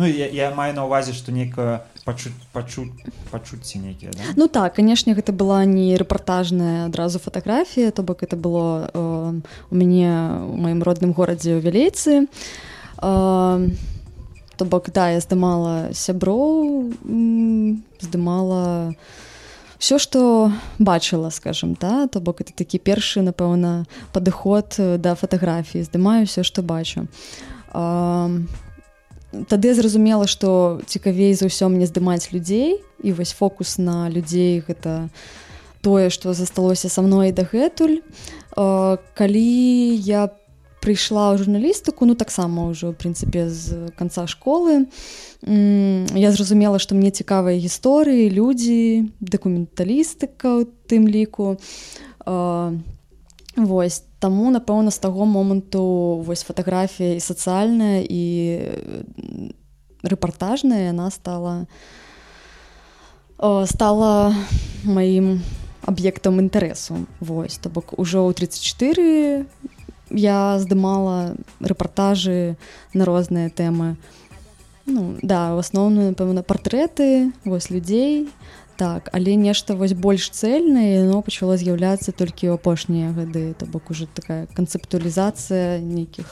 ну 0.00 0.06
я, 0.08 0.32
я 0.32 0.48
маю 0.56 0.72
на 0.72 0.88
ўвазе 0.88 1.12
што 1.12 1.28
нейкае 1.28 1.84
пачу 2.06 2.30
пачу 2.54 2.86
пачуцці 3.30 3.82
нейкія 3.82 4.14
да? 4.14 4.22
ну 4.38 4.48
так 4.48 4.78
канешне 4.78 5.12
гэта 5.18 5.34
была 5.34 5.66
не 5.66 5.98
рэпартажная 5.98 6.86
адразу 6.86 7.18
фатаграфія 7.18 7.90
то 7.90 8.06
бок 8.06 8.22
это 8.22 8.38
было 8.38 8.88
э, 8.94 9.40
у 9.70 9.74
мяне 9.74 10.14
у 10.46 10.56
маім 10.56 10.86
родным 10.86 11.12
горадзе 11.12 11.58
ў 11.58 11.60
вялейцы 11.60 12.30
А, 12.98 13.60
то 14.56 14.64
бок 14.64 14.90
да 14.90 15.10
я 15.10 15.20
здымала 15.20 15.92
сяброў 15.92 16.92
здымала 18.00 18.94
все 19.78 19.98
што 19.98 20.50
бачыла 20.78 21.28
скажем 21.30 21.76
да? 21.76 22.08
То 22.08 22.20
бок 22.20 22.40
это 22.40 22.52
такі 22.56 22.78
першы 22.78 23.20
напэўна 23.20 23.84
падыход 24.12 24.80
э, 24.80 24.96
да 24.96 25.14
фатаграфіі. 25.14 25.84
Здымаю 25.84 26.24
все 26.24 26.42
што 26.42 26.62
бачу. 26.62 27.06
А, 27.68 28.30
тады 29.48 29.74
зразумела 29.74 30.26
што 30.26 30.80
цікавей 30.86 31.34
за 31.34 31.50
ўсё 31.50 31.68
мне 31.68 31.84
здымаць 31.84 32.32
людзей 32.32 32.80
і 33.04 33.12
вось 33.12 33.36
фокус 33.36 33.76
на 33.76 34.08
людзей 34.08 34.64
гэта 34.64 35.12
тое 35.84 36.10
што 36.10 36.32
засталося 36.32 36.88
са 36.88 37.02
мной 37.02 37.30
дагэтуль. 37.30 38.00
А, 38.56 38.96
калі 39.14 39.94
я 40.00 40.32
прыйшла 40.80 41.34
ў 41.34 41.42
журналістыку 41.42 42.06
ну 42.06 42.14
таксама 42.14 42.70
ўжо 42.70 42.94
прынцыпе 42.94 43.50
з 43.50 43.90
канца 43.98 44.30
школы 44.30 44.86
я 45.42 46.30
зразумела 46.30 46.78
што 46.78 46.94
мне 46.94 47.10
цікавыя 47.10 47.58
гісторыі 47.58 48.30
людзі 48.30 49.10
дакументалістыка 49.20 50.62
ў 50.62 50.70
тым 50.86 51.10
ліку. 51.10 51.58
А, 52.24 52.72
Вось 53.56 54.04
таму 54.26 54.50
напэўна 54.50 54.90
з 54.90 54.98
таго 54.98 55.22
моманту 55.22 56.18
вось 56.26 56.42
фатаграфія 56.42 57.14
і 57.14 57.22
сацыяльная 57.22 58.02
і 58.02 58.22
рэпартажная 60.02 60.90
яна 60.90 61.14
стала 61.14 61.70
стала 63.70 64.34
маім 64.82 65.46
аб'ектам 65.86 66.42
інтарэсу. 66.42 67.06
Вось 67.22 67.62
то 67.62 67.70
бок 67.70 67.94
ужо 67.94 68.26
ў 68.26 68.34
34 68.34 69.46
я 70.10 70.58
здымала 70.58 71.38
рэпартажы 71.62 72.58
на 72.94 73.06
розныя 73.06 73.54
тэмы. 73.54 73.94
Ну, 74.86 75.18
да 75.22 75.54
у 75.54 75.62
асноўную 75.62 76.14
напэўна 76.14 76.42
партрэты 76.42 77.30
вось 77.46 77.70
людзей 77.70 78.26
так 78.76 79.08
але 79.12 79.36
нешта 79.36 79.74
вось 79.74 79.92
больш 79.92 80.30
цэльнае 80.30 81.02
яно 81.04 81.22
пачало 81.22 81.56
з'яўляцца 81.56 82.12
толькі 82.12 82.52
ў 82.52 82.60
апошнія 82.60 83.12
гады. 83.12 83.54
То 83.58 83.66
бок 83.66 83.90
уже 83.90 84.06
такая 84.06 84.46
канцэптуалізацыя 84.52 85.80
нейкіх 85.80 86.28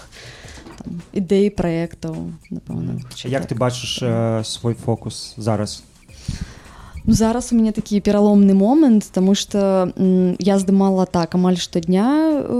ідэй 1.16 1.48
праектаў 1.50 2.36
напэўна 2.50 3.00
як 3.24 3.46
ты 3.48 3.54
бачыш 3.54 4.00
э, 4.02 4.42
свой 4.44 4.74
фокус 4.74 5.34
зараз? 5.36 5.82
Ну, 7.06 7.12
зараз 7.12 7.52
у 7.52 7.56
мяне 7.56 7.72
такі 7.72 8.00
пераломны 8.00 8.54
момант 8.54 9.08
тому 9.12 9.34
что 9.34 9.92
м, 9.96 10.36
я 10.38 10.58
здымала 10.58 11.06
так 11.06 11.34
амаль 11.34 11.56
штодня 11.56 12.40
э, 12.40 12.52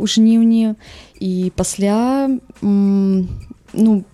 у 0.00 0.06
жніўні 0.06 0.74
і 1.20 1.52
пасля 1.56 2.30
м, 2.62 3.28
ну 3.72 4.04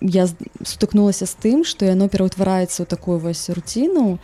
я 0.00 0.26
сутыкнулася 0.64 1.26
з 1.28 1.34
тым 1.36 1.64
што 1.64 1.84
яно 1.84 2.08
пераўтвараецца 2.08 2.82
ў 2.82 2.86
такую 2.88 3.20
вось 3.20 3.52
руціну 3.52 4.16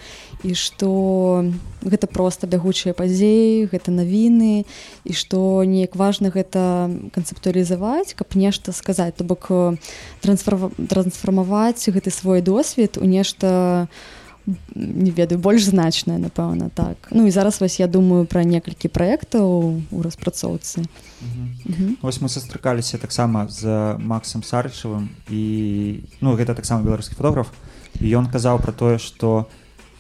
і 0.42 0.56
што 0.56 1.44
гэта 1.84 2.08
проста 2.08 2.48
бягучыя 2.48 2.96
падзеі 2.96 3.68
гэта 3.68 3.92
навіны 3.92 4.64
і 5.04 5.12
што 5.12 5.62
неяк 5.68 5.96
важна 5.96 6.32
гэта 6.32 6.88
канцэптуалізаваць 7.12 8.16
каб 8.16 8.32
нешта 8.34 8.72
сказаць 8.72 9.14
то 9.20 9.24
бок 9.24 9.52
э, 9.52 9.76
трансфар- 10.24 10.72
трансфармаваць 10.88 11.84
гэты 11.92 12.08
свой 12.10 12.40
досвед 12.40 12.96
у 12.96 13.04
нешта 13.04 13.88
не 14.74 15.10
ведаю 15.10 15.40
больш 15.42 15.66
значнае 15.66 16.18
напэўна 16.18 16.70
так. 16.70 16.96
Ну 17.10 17.26
і 17.26 17.30
зараз 17.30 17.60
вось 17.60 17.80
я 17.80 17.86
думаю 17.86 18.26
пра 18.26 18.44
некалькі 18.44 18.88
праектаў 18.88 19.82
у 19.90 20.02
распрацоўцы. 20.02 20.86
Мгм. 21.64 21.98
Вось 22.02 22.22
мы 22.22 22.28
сустракаліся 22.28 22.98
таксама 22.98 23.48
з 23.48 23.96
Максам 23.98 24.42
Сарычавым 24.42 25.10
і 25.30 25.42
ну 26.20 26.36
гэта 26.38 26.54
таксама 26.54 26.86
беларускі 26.86 27.18
фотограф 27.18 27.50
і 28.00 28.06
ён 28.06 28.30
казаў 28.30 28.62
пра 28.62 28.72
тое 28.72 28.98
што 28.98 29.48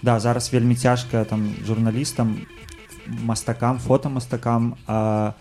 да 0.02 0.20
зараз 0.20 0.52
вельмі 0.52 0.76
цяжка 0.76 1.24
там 1.24 1.54
журналістам 1.66 2.46
мастакам 3.06 3.78
фотамастакам 3.78 4.76
а, 4.86 5.34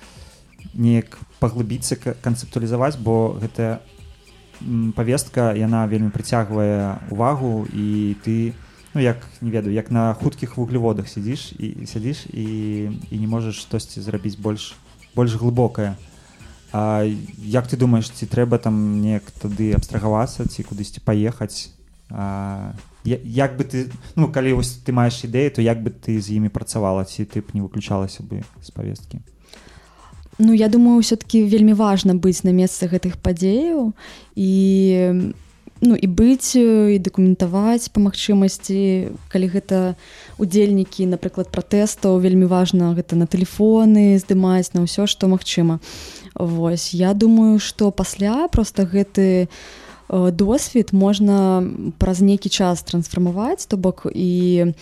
неяк 0.73 1.19
паглыбіцца 1.39 1.95
ка- 1.95 2.15
канцэптуалізаваць 2.21 2.97
бо 2.97 3.37
гэтая 3.37 3.79
павестка 4.95 5.53
яна 5.53 5.85
вельмі 5.85 6.09
прыцягвае 6.09 6.97
увагу 7.11 7.67
і 7.73 8.15
ты 8.23 8.53
ну 8.95 9.01
як 9.01 9.17
не 9.41 9.51
ведаю 9.51 9.75
як 9.75 9.91
на 9.91 10.13
хуткіх 10.13 10.57
вуглеводах 10.57 11.07
сядзіш 11.11 11.53
і 11.59 11.85
сядзіш 11.85 12.25
і, 12.31 12.45
і 13.11 13.15
не 13.19 13.27
можаш 13.27 13.59
штосьці 13.61 14.01
зрабіць 14.01 14.39
больш 14.39 14.73
больш 15.15 15.35
глыбокае 15.35 15.95
А 16.75 17.07
як 17.39 17.67
ты 17.67 17.77
думаеш 17.77 18.09
ці 18.11 18.25
трэба 18.25 18.57
там 18.57 18.99
неяк 18.99 19.23
тады 19.39 19.71
абстрагавацца 19.75 20.47
ці 20.47 20.63
кудысьці 20.63 21.03
паехаць 21.03 21.75
А, 22.09 22.73
як 23.03 23.57
бы 23.57 23.63
ты 23.63 23.91
ну 24.15 24.31
калі 24.31 24.53
вось 24.53 24.77
ты 24.85 24.93
маеш 24.93 25.23
ідэю 25.25 25.51
то 25.51 25.61
як 25.61 25.81
бы 25.83 25.89
ты 25.89 26.21
з 26.21 26.37
імі 26.37 26.49
працавала 26.49 27.05
ці 27.05 27.25
ты 27.25 27.41
б 27.41 27.51
не 27.53 27.61
выключалася 27.61 28.23
бы 28.23 28.43
з 28.61 28.71
павесткі? 28.71 29.19
Ну 30.37 30.53
я 30.53 30.67
думаю 30.67 30.99
все-таки 30.99 31.43
вельмі 31.43 31.73
важна 31.73 32.13
быць 32.13 32.43
на 32.43 32.51
месцы 32.51 32.87
гэтых 32.87 33.17
падзеяў. 33.17 33.93
І 34.35 35.33
ну 35.85 35.95
і 35.95 36.07
быць 36.07 36.57
э, 36.57 36.95
і 36.95 36.99
дакументаваць 36.99 37.89
па 37.93 38.01
магчымасці. 38.01 39.13
Калі 39.29 39.47
гэта 39.53 39.95
удзельнікі 40.41 41.05
напрыклад 41.09 41.53
пратэстаў 41.53 42.19
вельмі 42.19 42.49
важна 42.49 42.93
гэта 42.97 43.15
на 43.15 43.29
тэлефоны 43.29 44.17
здымаць 44.19 44.73
на 44.73 44.83
ўсё 44.83 45.05
што 45.05 45.29
магчыма. 45.31 45.79
Вось 46.35 46.93
я 46.93 47.13
думаю 47.13 47.59
што 47.59 47.91
пасля 47.91 48.49
просто 48.49 48.83
гэты 48.83 49.47
э, 49.47 49.47
досвед 50.09 50.91
можна 50.91 51.63
праз 52.01 52.19
нейкі 52.21 52.49
час 52.49 52.83
трансфармаваць 52.83 53.65
то 53.69 53.77
бок 53.77 54.09
і 54.09 54.73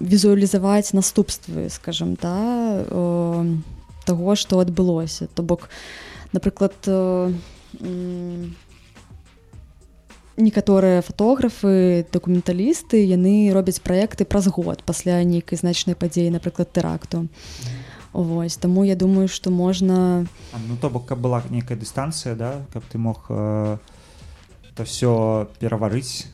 візуалізаваць 0.00 0.92
наступствы 0.92 1.70
скажем 1.70 2.18
да 2.20 2.84
э, 2.84 3.56
таго 4.06 4.36
што 4.36 4.60
адбылося. 4.60 5.26
То 5.34 5.42
бок 5.42 5.68
напрыклад 6.32 6.74
м, 6.86 8.56
некаторыя 10.36 11.02
фатографы 11.02 12.06
дакументалісты 12.12 13.00
яны 13.04 13.50
робяць 13.52 13.80
праекты 13.80 14.24
праз 14.24 14.48
год 14.48 14.82
пасля 14.84 15.22
нейкай 15.24 15.58
значнай 15.58 15.96
падзеі 15.96 16.30
напрыклад 16.30 16.72
тэракту 16.72 17.28
Вось 18.16 18.56
таму 18.56 18.84
я 18.84 18.96
думаю 18.96 19.28
што 19.28 19.50
можна 19.50 20.24
А, 20.52 20.56
ну 20.68 20.76
то 20.80 20.88
бок 20.90 21.06
каб 21.06 21.18
была 21.20 21.42
нейкая 21.50 21.76
дыстанцыя 21.76 22.34
да 22.34 22.64
каб 22.72 22.84
ты 22.88 22.98
мог 22.98 23.26
э, 23.28 23.76
то 24.74 24.84
все 24.84 25.48
пераварыць 25.60 26.26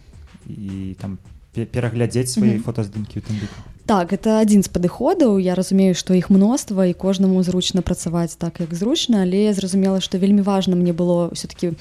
і 0.47 0.95
там 1.01 1.19
пе- 1.55 1.67
пераглядзець 1.67 2.31
свае 2.39 2.55
Мгм. 2.59 2.63
фотаздымкі 2.63 3.19
у 3.19 3.23
тым 3.23 3.35
ліку 3.39 3.59
Так, 3.85 4.13
это 4.15 4.39
адзін 4.39 4.63
з 4.63 4.71
падыходаў. 4.71 5.43
Я 5.43 5.57
разумею, 5.59 5.95
што 5.99 6.15
іх 6.15 6.31
мноства 6.31 6.87
і 6.87 6.95
кожнаму 6.95 7.43
зручна 7.43 7.83
працаваць 7.83 8.39
так, 8.39 8.61
як 8.63 8.73
зручна, 8.75 9.23
але 9.27 9.51
я 9.51 9.53
зразумела, 9.59 9.99
што 10.01 10.19
вельмі 10.23 10.41
важна 10.47 10.77
мне 10.79 10.93
было 10.95 11.35
ўсё-такі 11.35 11.75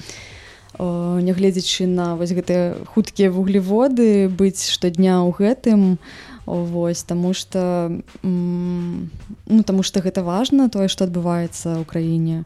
нягледзячы 0.78 1.86
на 1.86 2.16
вось 2.16 2.32
гэтыя 2.32 2.80
хуткія 2.94 3.30
вуглеводы 3.30 4.28
быць 4.28 4.68
штодня 4.70 5.20
ў 5.24 5.30
гэтым 5.36 5.98
Вось 6.46 7.02
таму 7.02 7.34
што 7.34 8.02
м, 8.24 9.10
ну 9.46 9.62
таму 9.62 9.82
што 9.86 10.02
гэта 10.02 10.26
важна 10.26 10.66
тое, 10.68 10.90
што 10.90 11.06
адбываецца 11.06 11.78
ў 11.78 11.84
краіне. 11.86 12.44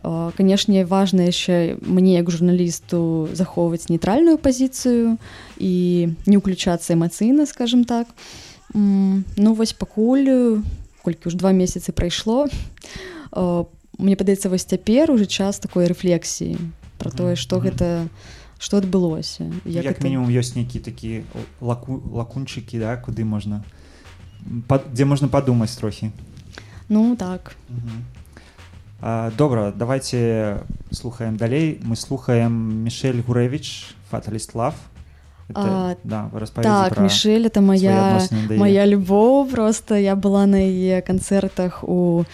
Канешне, 0.00 0.84
важна 0.84 1.28
яшчэ 1.28 1.80
мне 1.80 2.20
як 2.20 2.28
журналісту 2.30 3.28
захоўваць 3.32 3.88
нейтральную 3.88 4.36
пазіцыю 4.36 5.16
і 5.56 5.72
не 6.28 6.36
ўключацца 6.36 6.92
эмацыйна, 6.92 7.48
скажем 7.48 7.84
так. 7.84 8.08
Ну 8.72 9.54
вось 9.56 9.72
пакуль 9.72 10.60
колькі 11.00 11.32
ўж 11.32 11.34
два 11.40 11.56
месяцы 11.56 11.96
прайшло 11.96 12.44
э, 12.44 13.64
мне 13.98 14.14
падаецца 14.20 14.52
вось 14.52 14.68
цяпер 14.68 15.10
уже 15.10 15.24
час 15.24 15.58
такой 15.58 15.88
рэфлексіі 15.88 16.60
про 17.00 17.10
тое 17.10 17.34
што 17.34 17.58
гэта 17.64 18.06
што 18.60 18.76
адбылося 18.84 19.48
як, 19.64 19.84
як 19.88 19.96
гэта- 19.96 20.04
мінімум 20.04 20.28
ёсць 20.28 20.52
нейкі 20.52 20.84
такі 20.84 21.24
лаку 21.64 21.96
лакунчыкі 22.12 22.76
да 22.78 23.00
куды 23.00 23.24
можна 23.24 23.64
па, 24.68 24.78
дзе 24.78 25.08
можна 25.08 25.32
падумаць 25.32 25.72
трохі 25.80 26.12
ну 26.90 27.16
так. 27.16 27.56
А, 29.00 29.30
добра 29.38 29.72
давайте 29.72 30.60
слухаем 30.90 31.36
далей. 31.36 31.80
Мы 31.82 31.96
слухаем 31.96 32.84
мішель 32.84 33.22
гурэвич 33.22 33.96
фаталіст 34.10 34.54
лав 34.54 34.74
А, 35.54 35.96
да, 36.04 36.30
так 36.62 37.00
Мішель 37.00 37.46
это 37.46 37.60
моя 37.60 38.20
моя 38.50 38.86
любоў 38.86 39.50
просто. 39.50 39.96
Я 39.96 40.14
была 40.14 40.46
на 40.46 40.56
яе 40.56 41.00
канцэртах 41.02 41.82
у 41.82 42.24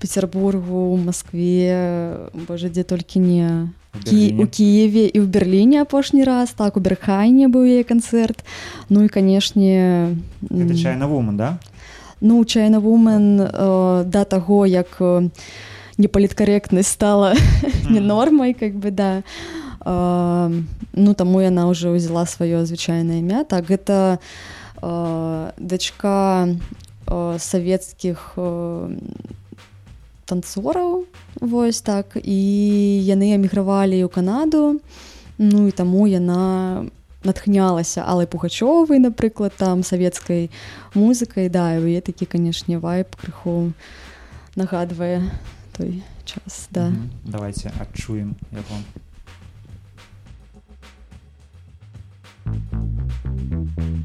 петербургу 0.00 0.96
Москве. 0.96 2.30
Боже 2.48 2.70
дзе 2.70 2.82
толькі 2.82 3.20
не 3.20 3.68
Кі... 3.92 4.40
у 4.40 4.46
Киеве 4.48 5.04
і 5.12 5.20
ў 5.20 5.26
Берліне 5.28 5.84
апошні 5.84 6.24
раз 6.24 6.56
так 6.56 6.76
у 6.76 6.80
Берхайне 6.80 7.52
быў 7.52 7.68
яе 7.68 7.84
канцэрт 7.84 8.40
Ну 8.88 9.04
і 9.04 9.08
канешне 9.12 10.16
чайна 10.80 11.06
вумен 11.06 11.36
да? 11.36 11.60
ну 12.22 12.44
чайна 12.44 12.78
вумен 12.80 13.40
э, 13.40 14.04
да 14.04 14.24
таго 14.24 14.64
як 14.66 14.96
э, 15.00 15.28
непаліткаректнасць 15.98 16.88
стала 16.88 17.34
не 17.90 18.00
нормай 18.00 18.54
как 18.54 18.74
бы 18.74 18.90
да. 18.90 19.22
А, 19.84 20.50
ну 20.92 21.14
таму 21.14 21.42
яна 21.42 21.66
ўжо 21.66 21.92
ўзяла 21.92 22.24
сваё 22.24 22.62
звычайнае 22.62 23.18
імя 23.18 23.42
так 23.44 23.66
гэта 23.66 24.22
а, 24.80 25.52
дачка 25.58 26.48
а, 27.06 27.36
савецкіх 27.38 28.38
танцораў 30.32 31.04
вось 31.36 31.84
так 31.84 32.16
і 32.16 32.40
яны 33.04 33.36
эмігравалі 33.36 34.00
ў 34.00 34.08
канаду. 34.08 34.80
Ну 35.36 35.68
і 35.68 35.72
таму 35.76 36.08
яна 36.08 36.88
натхнялася 37.24 38.02
алай 38.08 38.26
пугачовай 38.26 38.98
напрыклад 38.98 39.52
там 39.60 39.84
савецкай 39.84 40.48
музыкай. 40.96 41.52
Да 41.52 41.76
і 41.76 42.00
такі 42.00 42.24
канешне 42.24 42.80
вайп 42.80 43.12
крыху 43.20 43.76
нагадвае 44.56 45.20
той 45.76 46.02
час 46.24 46.68
да. 46.70 46.88
Мгм. 46.88 47.10
давайте 47.24 47.72
адчуем 47.76 48.36
яго. 48.52 48.80
I 52.44 54.01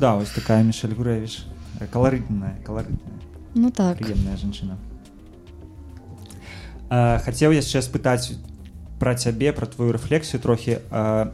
да 0.00 0.16
вось 0.16 0.32
такая 0.32 0.62
мішель 0.64 0.96
гурэвіш 0.96 1.44
каларытная 1.92 2.56
каларытная 2.64 3.20
Ну 3.54 3.70
так. 3.70 3.98
прыемная 3.98 4.36
жанчына 4.40 4.78
хацеў 6.88 7.52
яшчэ 7.52 7.84
спытаць 7.84 8.40
пра 8.98 9.14
цябе 9.14 9.52
пра 9.52 9.66
твою 9.66 9.92
рэфлексію 9.92 10.40
трохі 10.40 10.80
а, 10.90 11.32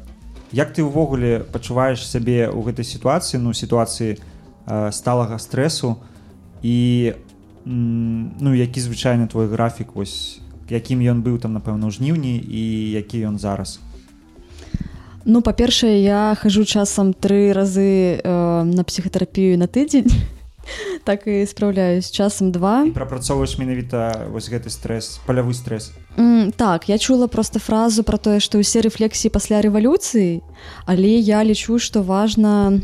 як 0.53 0.75
ты 0.75 0.83
ўвогуле 0.83 1.47
пачуваеш 1.47 2.03
сябе 2.03 2.51
ў 2.51 2.61
гэтай 2.67 2.85
сітуацыі 2.85 3.41
ну 3.41 3.55
сітуацыі 3.55 4.19
сталага 4.91 5.39
стрэсу 5.39 6.03
і 6.63 7.15
ну 7.65 8.51
які 8.55 8.81
звычайны 8.83 9.31
твой 9.31 9.47
графік 9.47 9.95
вось 9.95 10.43
якім 10.71 11.03
ён 11.07 11.23
быў 11.23 11.39
там 11.39 11.55
напэўна 11.55 11.87
ў 11.87 11.95
жніўні 11.95 12.35
і 12.43 12.63
які 12.99 13.23
ён 13.31 13.39
зараз 13.39 13.79
Ну, 15.27 15.43
па-першае, 15.43 16.03
я 16.07 16.37
хожу 16.39 16.63
часам 16.65 17.11
тры 17.11 17.51
разы 17.51 18.23
э, 18.23 18.63
на 18.63 18.83
псіхатэрапію 18.87 19.59
на 19.59 19.67
тыдзень. 19.67 20.07
так 21.05 21.27
і 21.27 21.47
спраўляюсь 21.47 22.11
часам 22.11 22.53
два. 22.53 22.85
і 22.87 22.91
прапрацоўваеш 22.91 23.59
менавіта 23.59 24.27
вось 24.31 24.51
гэты 24.51 24.71
стрэс 24.71 25.19
палявы 25.27 25.55
стрэс 25.55 25.93
М, 26.19 26.53
так, 26.53 26.89
я 26.89 26.99
чула 26.99 27.27
проста 27.27 27.59
фразу 27.59 28.03
пра 28.03 28.19
тое, 28.19 28.41
што 28.41 28.59
ўсе 28.59 28.81
рэфлексіі 28.83 29.31
пасля 29.31 29.63
рэвалюцыі, 29.63 30.43
але 30.87 31.19
я 31.23 31.45
лічу, 31.45 31.79
што 31.79 32.03
важна 32.03 32.83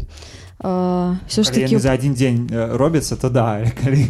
э, 0.63 1.15
ўсё 1.27 1.43
ж 1.43 1.51
такі 1.51 1.79
за 1.79 1.95
адзін 1.95 2.15
дзень 2.15 2.41
э, 2.51 2.77
робяцца 2.77 3.17
то 3.17 3.31
да 3.31 3.63
калі 3.83 4.07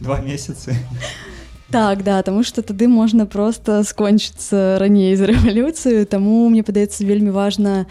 два 0.00 0.20
месяцы 0.20 0.76
Так, 1.74 2.04
да, 2.04 2.22
таму 2.22 2.44
што 2.46 2.62
тады 2.62 2.86
можна 2.86 3.26
проста 3.26 3.82
скончыцца 3.82 4.78
раней 4.78 5.16
за 5.18 5.26
рэвалюцыю, 5.34 6.06
таму 6.06 6.46
мне 6.46 6.62
падаецца 6.62 7.02
вельмі 7.02 7.34
важна 7.34 7.90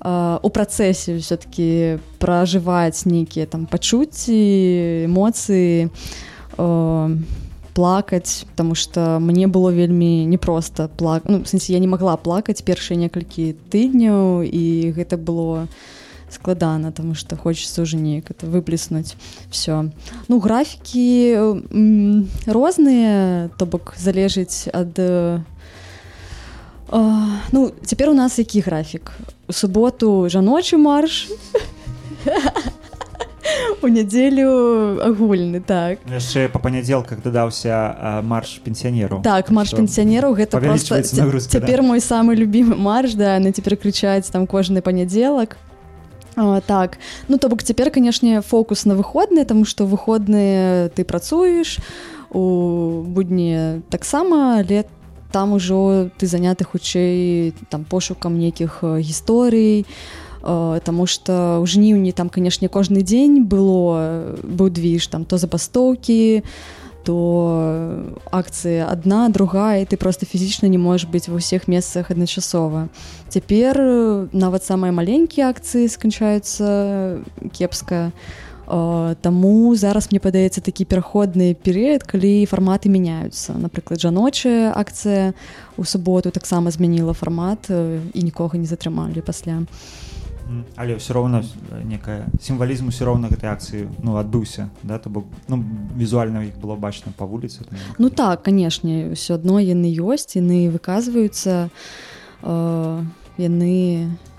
э, 0.00 0.38
у 0.40 0.48
працэсе 0.48 1.20
ўсё-таки 1.20 2.00
пражываць 2.24 3.04
нейкія 3.04 3.44
там 3.44 3.68
пачуцці, 3.68 5.04
эмоцыі, 5.04 5.92
э, 5.92 7.08
плакаць, 7.76 8.48
Таму 8.56 8.72
што 8.72 9.20
мне 9.20 9.44
было 9.44 9.76
вельмі 9.76 10.24
непроста 10.24 10.88
пла... 10.88 11.20
ну, 11.28 11.44
сэнсе 11.44 11.76
я 11.76 11.84
не 11.84 11.86
магла 11.86 12.16
плакаць 12.16 12.64
першыя 12.64 12.96
некалькі 12.96 13.52
тыдняў 13.68 14.40
і 14.40 14.96
гэта 14.96 15.20
было 15.20 15.68
складана 16.30 16.92
тому 16.92 17.14
что 17.14 17.36
хочется 17.36 17.82
уже 17.82 17.96
неяк 17.96 18.30
это 18.30 18.46
выплеснуть 18.46 19.16
все 19.50 19.90
ну 20.28 20.38
графікі 20.38 21.32
м, 21.72 22.28
розныя 22.46 23.48
то 23.56 23.66
бок 23.66 23.94
залежыць 23.98 24.68
ад 24.72 24.98
э, 24.98 25.40
а, 26.90 27.40
ну 27.52 27.72
цяпер 27.84 28.10
у 28.10 28.14
нас 28.14 28.38
які 28.38 28.60
графік? 28.60 29.12
У 29.48 29.52
суботу 29.52 30.28
жаночы 30.28 30.76
марш 30.76 31.28
у 33.82 33.88
нядзелю 33.88 35.00
агульны 35.00 35.60
так. 35.60 35.98
Яшчэ 36.08 36.48
па 36.48 36.58
панядзелках 36.58 37.22
дадаўся 37.22 38.20
марш 38.24 38.58
пенсіянеру. 38.64 39.20
Так 39.24 39.50
марш 39.50 39.72
пенсіянераў 39.76 40.34
гэта 40.34 40.60
просто 40.60 41.02
цяпер 41.02 41.82
мой 41.82 42.00
самы 42.00 42.34
любімы 42.34 42.76
марш 42.76 43.14
да 43.14 43.36
яны 43.36 43.52
цяпер 43.52 43.76
крычаць 43.76 44.30
там 44.30 44.46
кожны 44.46 44.80
панядзелак 44.80 45.56
А, 46.40 46.60
так. 46.60 46.98
Ну 47.26 47.36
то 47.36 47.48
бок 47.48 47.62
цяпер 47.64 47.90
канешне 47.90 48.40
фокус 48.42 48.84
на 48.86 48.94
выходныя 48.94 49.44
тому 49.44 49.64
што 49.64 49.86
выходныя 49.90 50.88
ты 50.94 51.02
працуеш 51.02 51.82
у 52.30 53.02
будні 53.02 53.82
таксама 53.90 54.62
але 54.62 54.84
там 55.32 55.52
ужо 55.52 56.10
ты 56.16 56.30
заняты 56.30 56.62
хутчэй 56.62 57.54
там 57.70 57.82
пошукам 57.84 58.38
нейкіх 58.38 58.78
э, 58.86 59.00
гісторый 59.02 59.82
э, 59.82 60.80
Таму 60.86 61.10
што 61.10 61.58
ў 61.58 61.66
жніўні 61.66 62.14
там 62.14 62.30
канешне 62.30 62.68
кожны 62.70 63.02
дзень 63.02 63.42
было 63.42 63.98
э, 63.98 64.38
быў 64.46 64.70
двіж 64.70 65.10
там 65.10 65.26
то 65.26 65.42
забастоўкі 65.42 66.46
то 66.46 66.77
акцыя 68.30 68.88
адна 68.90 69.28
другая 69.28 69.82
і 69.82 69.86
ты 69.86 69.96
просто 69.96 70.26
фізічна 70.26 70.68
не 70.68 70.78
можаш 70.78 71.08
быць 71.08 71.28
ва 71.28 71.38
ўсіх 71.38 71.68
месцах 71.68 72.10
адначасова 72.10 72.88
цяпер 73.28 73.76
э, 73.78 74.28
нават 74.32 74.64
самыя 74.64 74.92
маленькія 74.92 75.48
акцыі 75.48 75.88
сканчаюцца 75.88 77.22
кепска. 77.52 78.10
Э, 78.10 79.16
Таму 79.22 79.74
зараз 79.76 80.12
мне 80.12 80.20
падаецца 80.20 80.60
такі 80.60 80.84
пераходны 80.84 81.56
перыяд 81.56 82.04
калі 82.04 82.44
фарматы 82.44 82.92
мяняюцца 82.92 83.56
напрыклад 83.56 83.96
жаночая 83.96 84.76
акцыя 84.76 85.32
у 85.80 85.84
суботу 85.88 86.28
таксама 86.30 86.68
змяніла 86.68 87.16
фармат 87.16 87.72
і 87.72 88.20
нікога 88.20 88.60
не 88.60 88.68
затрымалі 88.68 89.24
пасля 89.24 89.64
М, 89.64 89.66
але 90.76 90.96
ўсё 90.96 91.12
роўна 91.12 91.42
некая 91.84 92.28
сімвалізм 92.40 92.88
усё 92.88 93.04
роўна 93.04 93.28
гэтай 93.28 93.52
акцыі 93.52 93.88
ну 94.00 94.16
адбыўся 94.16 94.68
да 94.82 94.98
то 94.98 95.10
бок 95.10 95.28
ну 95.48 95.60
візуальна 95.96 96.44
іх 96.48 96.56
было 96.56 96.76
бачна 96.76 97.12
па 97.16 97.24
вуліцы 97.28 97.64
там, 97.64 97.78
Ну 97.98 98.08
так 98.10 98.42
канешне 98.42 99.12
ўсё 99.12 99.36
адно 99.36 99.60
яны 99.60 99.92
ёсць 99.92 100.40
яны 100.40 100.72
выказваюцца 100.72 101.68
э, 102.42 103.04
яны 103.36 103.76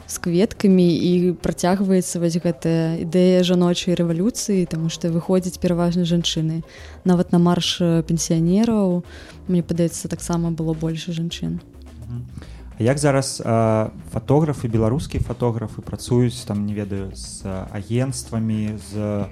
з 0.10 0.18
кветкамі 0.18 0.90
і 0.90 1.12
працягваецца 1.38 2.18
вось 2.18 2.38
гэтая 2.42 3.06
ідэя 3.06 3.46
жаночай 3.46 3.94
рэвалюцыі 3.94 4.66
таму 4.66 4.90
што 4.90 5.14
выходзяць 5.14 5.62
пераважна 5.62 6.10
жанчыны 6.10 6.66
нават 7.06 7.32
на 7.32 7.38
марш 7.38 7.78
э, 7.82 8.02
пенсіянераў 8.02 9.06
мне 9.46 9.62
падаецца 9.62 10.10
таксама 10.10 10.50
было 10.50 10.74
больш 10.74 11.06
жанчын 11.14 11.62
А 12.10 12.59
як 12.80 12.98
зараз 12.98 13.42
а, 13.46 13.92
фатографы 14.12 14.68
беларускія 14.68 15.22
фатографы 15.24 15.82
працуюць 15.82 16.48
там 16.48 16.66
не 16.66 16.74
ведаю 16.74 17.12
з 17.16 17.44
агенствамі 17.72 18.80
з 18.80 19.28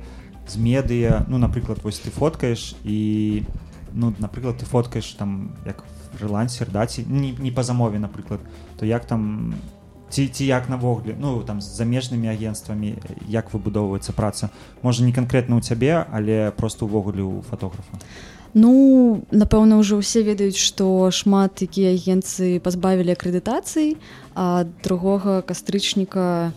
з 0.48 0.56
медыя? 0.56 1.26
Ну 1.28 1.38
напрыклад 1.38 1.80
вось 1.84 2.00
ты 2.00 2.12
фоткаеш 2.12 2.76
і 2.84 3.44
ну 3.94 4.14
напрыклад 4.20 4.58
ты 4.60 4.66
фоткаеш 4.66 5.16
там 5.16 5.56
як 5.66 5.84
фрылансер 6.20 6.72
да 6.72 6.86
ці 6.86 7.06
не, 7.08 7.32
не 7.32 7.52
па 7.52 7.64
замове 7.64 8.00
напрыклад 8.00 8.40
то 8.80 8.86
як 8.86 9.06
там 9.06 9.56
ці 10.10 10.28
ці 10.28 10.46
як 10.46 10.70
навогуле 10.70 11.16
ну 11.20 11.44
там 11.44 11.62
з 11.62 11.72
замежнымі 11.72 12.28
агенствамі 12.28 12.96
як 13.28 13.54
выбудоўваецца 13.54 14.12
праца? 14.12 14.50
Можа 14.84 15.04
не 15.04 15.12
канкрэтна 15.12 15.56
ў 15.56 15.62
цябе 15.64 16.06
але 16.12 16.52
просто 16.52 16.86
увогуле 16.86 17.24
у 17.24 17.42
фатографа 17.42 17.96
Ну 18.58 19.22
напэўна 19.30 19.78
ўжо 19.78 20.02
ўсе 20.02 20.26
ведаюць 20.26 20.58
што 20.58 21.14
шмат 21.14 21.62
якія 21.62 21.94
агенцыі 21.94 22.58
пазбавілі 22.66 23.14
акрэдытацый 23.14 24.02
а 24.34 24.66
другога 24.82 25.46
кастрычніка 25.46 26.50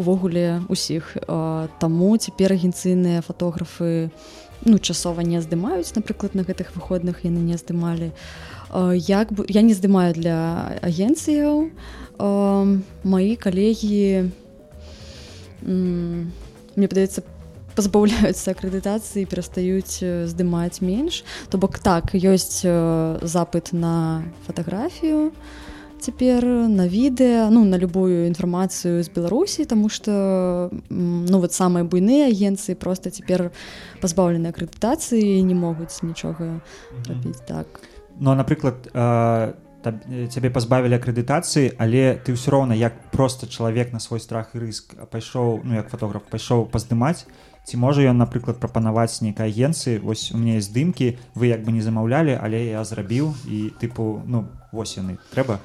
увогуле 0.00 0.64
усіх 0.72 1.12
А, 1.28 1.68
таму 1.76 2.16
цяпер 2.16 2.56
агенцыйныя 2.56 3.20
фатографы 3.20 4.08
ну 4.64 4.78
часова 4.78 5.20
не 5.20 5.44
здымаюць 5.44 5.92
напрыклад 5.92 6.32
на 6.34 6.42
гэтых 6.48 6.72
выходных 6.72 7.28
яны 7.28 7.44
не 7.44 7.60
здымалі. 7.60 8.12
Як 8.96 9.32
бы 9.32 9.44
я 9.48 9.60
не 9.60 9.74
здымаю 9.74 10.14
для 10.14 10.78
агенцыяў. 10.80 11.68
Мои 13.04 13.36
калегі 13.36 14.30
мне 15.66 16.88
падаецца 16.88 17.26
пазбаўляюцца 17.76 18.52
акрэдытацыі 18.52 19.26
перастаюць 19.26 20.02
э, 20.02 20.26
здымаць 20.26 20.80
менш 20.80 21.24
то 21.50 21.58
бок 21.58 21.78
так 21.78 22.14
ёсць 22.14 22.62
э, 22.64 23.18
запыт 23.22 23.72
на 23.72 24.24
фатаграфію 24.46 25.32
цяпер 26.02 26.44
на 26.66 26.90
відэа 26.90 27.46
ну 27.54 27.64
на 27.64 27.78
любую 27.78 28.26
інфармацыю 28.26 29.02
з 29.02 29.08
беларусі 29.08 29.64
тому 29.64 29.88
что 29.88 30.70
ну 30.90 31.38
вот 31.38 31.52
самыя 31.54 31.86
буйныя 31.86 32.26
агенцыі 32.26 32.74
просто 32.74 33.10
цяпер 33.10 33.54
пазбаўлены 34.02 34.50
акрэдытацыі 34.50 35.42
не 35.46 35.54
могуць 35.54 36.02
нічога 36.02 36.60
рабіць 37.06 37.46
так. 37.46 37.66
Ну, 38.18 38.34
напрыклад 38.34 38.90
э, 38.92 39.52
таб- 39.82 40.02
э, 40.10 40.26
цябе 40.26 40.50
пазбавілі 40.50 40.98
акрэдытацыі, 40.98 41.78
але 41.78 42.18
ты 42.18 42.34
ўсё 42.34 42.50
роўна 42.50 42.74
як 42.74 42.92
проста 43.10 43.46
чалавек 43.46 43.92
на 43.92 44.00
свой 44.00 44.20
страх 44.20 44.54
і 44.54 44.58
рыск 44.58 44.94
пайшоў 45.06 45.62
ну 45.64 45.74
як 45.74 45.88
фотограф 45.88 46.22
пайшоў 46.26 46.66
паздымаць 46.66 47.26
ці 47.64 47.76
можа 47.76 48.02
ён 48.02 48.18
напрыклад 48.18 48.58
прапанаваць 48.58 49.22
нейкай 49.22 49.50
агенцыі? 49.50 50.02
Вось 50.02 50.32
у 50.32 50.38
мяне 50.38 50.58
есть 50.58 50.70
здымкі 50.70 51.18
вы 51.34 51.52
як 51.52 51.62
бы 51.62 51.72
не 51.72 51.82
замаўлялі 51.82 52.38
але 52.40 52.74
я 52.74 52.84
зрабіў 52.84 53.34
і 53.46 53.70
тыпу 53.78 54.22
ну 54.26 54.46
вось 54.72 54.96
яны 54.98 55.18
трэба? 55.34 55.60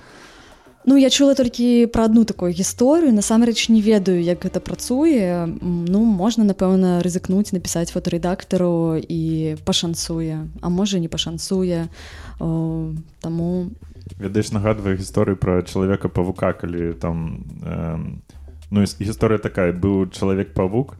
Ну 0.87 0.95
я 0.95 1.09
чула 1.09 1.35
толькі 1.35 1.91
пра 1.91 2.07
адну 2.07 2.23
такую 2.23 2.55
гісторыю 2.55 3.11
насамрэч 3.11 3.67
не 3.67 3.81
ведаю 3.83 4.23
як 4.23 4.39
гэта 4.47 4.63
працуе. 4.63 5.43
Ну 5.59 6.05
можна 6.05 6.47
напэўна 6.47 7.03
рызыкнуць 7.03 7.51
напісаць 7.51 7.91
фотарэдактару 7.91 8.95
і 8.95 9.59
пашанцуе 9.67 10.47
а 10.61 10.69
можа 10.69 11.03
не 11.03 11.11
пашанцуе. 11.11 11.91
Таму 12.39 13.67
ведаеш 14.15 14.55
нагадвае 14.55 14.95
гісторыю 14.95 15.35
пра 15.35 15.59
чалавека 15.67 16.07
павука 16.07 16.53
калі 16.53 16.93
там 16.95 17.43
эм, 17.67 18.23
ну 18.71 18.87
гісторыя 18.87 19.43
такая 19.43 19.75
быў 19.75 20.07
чалавек 20.15 20.53
павук 20.55 20.95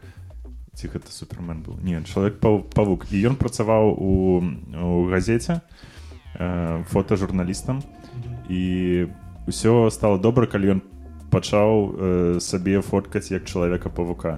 ці 0.78 0.90
гэта 0.94 1.10
супермен 1.10 1.66
быў 1.66 1.82
не 1.82 1.98
чалавек 2.06 2.38
павук 2.38 3.10
і 3.10 3.18
ён 3.34 3.36
працаваў 3.36 3.98
у, 3.98 4.46
у 4.78 5.10
газеце 5.10 5.62
э, 6.38 6.84
фотажурналістам 6.94 7.82
і 8.46 9.10
ўсё 9.50 9.90
стало 9.90 10.22
добра 10.22 10.46
калі 10.46 10.78
ён 10.78 10.82
пачаў 11.34 11.70
э, 11.74 12.40
сабе 12.40 12.86
фоткаць 12.86 13.34
як 13.34 13.50
чалавека 13.50 13.90
павука 13.90 14.38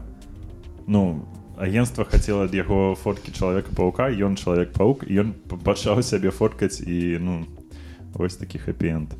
ну 0.88 1.28
агентство 1.60 2.08
хацела 2.08 2.48
ад 2.48 2.56
яго 2.56 2.96
фоткі 2.96 3.36
чалавека 3.36 3.76
паука 3.76 4.08
ён 4.08 4.40
чалавек 4.40 4.72
паук 4.72 5.04
і 5.04 5.20
ён 5.28 5.36
пачаў 5.68 6.00
сябе 6.08 6.32
фоткаць 6.32 6.80
і 6.80 7.20
ну 7.20 7.44
вось 8.16 8.40
такі 8.40 8.64
хэппі-энд 8.64 9.12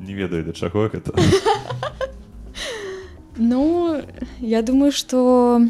не 0.00 0.16
ведаю 0.16 0.48
да 0.48 0.56
чаго 0.56 0.88
гэта 0.88 1.12
Ну, 3.36 4.02
я 4.40 4.62
думаю, 4.62 4.92
что 4.92 5.62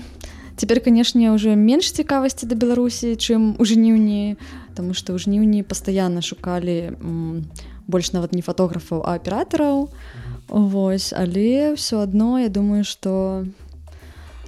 теперь, 0.56 0.80
конечно, 0.80 1.34
уже 1.34 1.56
меньше 1.56 1.92
цікавасці 1.94 2.46
да 2.46 2.54
Беларусі, 2.54 3.16
чым 3.16 3.56
у 3.58 3.64
жніўні, 3.64 4.36
потому 4.70 4.94
что 4.94 5.12
ў 5.12 5.18
жніўні 5.18 5.62
пастаянна 5.62 6.22
шукалі 6.22 6.96
больш 7.86 8.12
нават 8.12 8.32
не 8.32 8.42
фотографаў, 8.42 9.02
а 9.04 9.14
аператараў. 9.16 9.90
Вось, 10.48 11.12
але 11.12 11.78
ўсё 11.78 12.02
адно 12.02 12.38
я 12.42 12.48
думаю, 12.48 12.84
што 12.84 13.44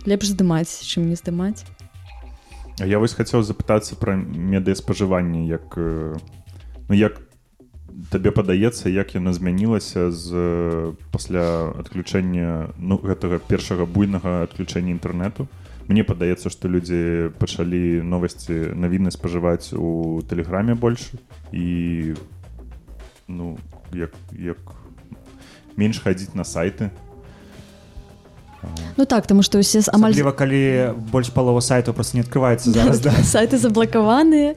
лепш 0.07 0.35
здымаць, 0.35 0.83
чым 0.83 1.07
не 1.09 1.15
здымаць. 1.15 1.63
Я 2.83 2.99
вось 2.99 3.15
хацеў 3.15 3.43
запытацца 3.47 3.95
пра 3.95 4.17
медыаспажыванне 4.17 5.47
як 5.47 5.77
ну 5.77 6.95
як 6.95 7.21
табе 8.11 8.31
падаецца 8.31 8.91
як 8.91 9.15
яна 9.15 9.33
змянілася 9.33 10.11
з 10.11 10.31
э, 10.33 10.93
пасля 11.13 11.73
адключэння 11.79 12.73
ну 12.79 12.99
гэтага 12.99 13.39
першага 13.39 13.87
буйнага 13.87 14.43
адключэння 14.49 14.93
інтэрнэту? 14.97 15.49
Мне 15.89 16.05
падаецца 16.07 16.49
што 16.49 16.69
людзі 16.71 17.33
пачалі 17.39 18.03
новасці 18.03 18.73
навіны 18.79 19.11
спажываць 19.11 19.75
у 19.75 20.23
тэлеграме 20.29 20.75
больш 20.75 21.11
і 21.53 22.15
ну 23.29 23.59
як 23.93 24.15
як 24.33 24.59
менш 25.77 26.01
хадзіць 26.01 26.35
на 26.39 26.45
сайты 26.45 26.91
Ну 28.97 29.05
так, 29.05 29.23
потому 29.23 29.43
что 29.43 29.59
усе 29.59 29.81
амаль 29.93 30.13
Асабліва 30.13 30.33
калі 30.33 30.95
больш 31.13 31.31
палова 31.31 31.61
сайту 31.61 31.93
просто 31.93 32.17
не 32.17 32.23
адкрываецца 32.23 32.71
зараз 32.71 33.01
да. 33.01 33.13
сайты 33.25 33.59
заблакаваныя 33.59 34.55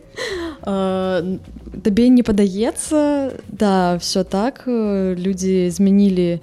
табе 1.84 2.10
не 2.10 2.24
падаецца 2.24 3.32
да 3.48 3.98
все 3.98 4.24
так. 4.24 4.64
Людзі 4.68 5.70
змянілі 5.70 6.40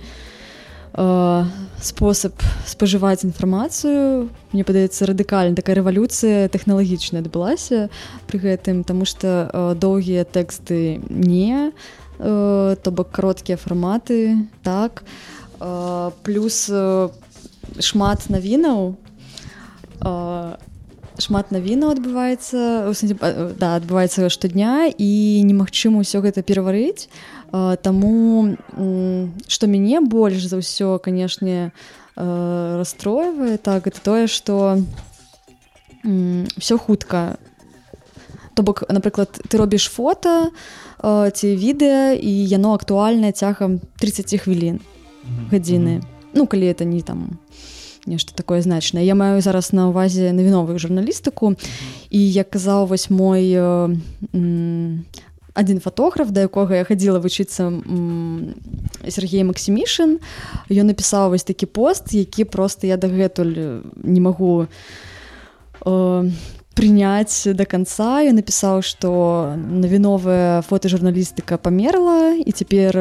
э, 0.94 1.44
спосаб 1.80 2.32
спажываць 2.66 3.24
інфармацыю 3.24 4.30
мне 4.52 4.64
падаецца 4.64 5.06
радыкальна 5.06 5.56
такая 5.56 5.76
рэвалюцыя 5.82 6.48
тэхналагічная 6.48 7.22
адбылася 7.22 7.90
пры 8.26 8.38
гэтым 8.38 8.84
тому 8.84 9.04
что 9.04 9.50
э, 9.52 9.74
доўгія 9.74 10.24
тэксты 10.24 11.00
не 11.08 11.72
э, 12.18 12.76
то 12.82 12.90
бок 12.90 13.10
кароткія 13.10 13.56
фарматы 13.56 14.46
так. 14.62 15.02
Э, 15.60 16.10
плюс 16.22 16.68
э, 16.70 17.08
шмат 17.78 18.28
навінаў 18.28 18.96
шмат 21.18 21.52
навінаў 21.52 21.94
адбываецца 21.94 22.90
да 23.60 23.76
адбываецца 23.76 24.32
штодня 24.32 24.90
і 24.90 25.10
немагчыма 25.44 26.02
ўсё 26.02 26.24
гэта 26.24 26.42
пераварыць 26.42 27.06
таму 27.52 28.56
што 29.46 29.68
мяне 29.68 30.00
больш 30.00 30.48
за 30.48 30.58
ўсё 30.58 30.98
канешне 30.98 31.68
э, 31.68 31.70
расстройвае 32.16 33.58
так 33.58 33.86
это 33.86 34.00
тое 34.00 34.26
што 34.26 34.80
все 36.58 36.78
хутка. 36.78 37.38
То 38.54 38.62
бок 38.62 38.84
напрыклад 38.88 39.40
ты 39.48 39.56
робіш 39.56 39.88
фото 39.88 40.50
э, 40.98 41.30
ці 41.30 41.56
відэа 41.56 42.12
і 42.20 42.32
яно 42.48 42.74
актуальнае 42.74 43.32
цягам 43.32 43.80
30 43.96 44.40
хвілін 44.44 44.80
гадзіны. 45.50 46.02
Ну 46.34 46.46
калі 46.46 46.68
это 46.68 46.84
не 46.84 47.00
там 47.00 47.38
нешта 48.07 48.34
такое 48.34 48.62
значнае 48.62 49.07
я 49.07 49.14
маю 49.14 49.40
зараз 49.40 49.72
на 49.72 49.88
увазе 49.88 50.32
навіновую 50.32 50.78
журналістыку 50.78 51.55
і 52.11 52.20
як 52.32 52.50
казаў 52.50 52.86
вось 52.86 53.11
мой 53.11 53.55
адзін 55.55 55.80
фотограф 55.80 56.30
да 56.30 56.48
якога 56.48 56.76
я 56.76 56.84
хадзіла 56.84 57.20
вучыцца 57.20 57.70
Сергей 59.09 59.44
Масімішин 59.44 60.18
ён 60.70 60.86
напісаў 60.86 61.30
вось 61.30 61.44
такі 61.44 61.66
пост 61.66 62.12
які 62.14 62.44
просто 62.44 62.86
я 62.86 62.96
дагэтуль 62.96 63.84
не 64.03 64.20
магу 64.20 64.66
э, 65.86 66.30
прыняць 66.74 67.55
до 67.55 67.64
конца 67.66 68.22
я 68.22 68.32
напісаў 68.32 68.82
что 68.82 69.55
навіновая 69.57 70.62
фотожурналістыка 70.62 71.59
памерла 71.59 72.34
і 72.34 72.50
цяпер 72.53 72.96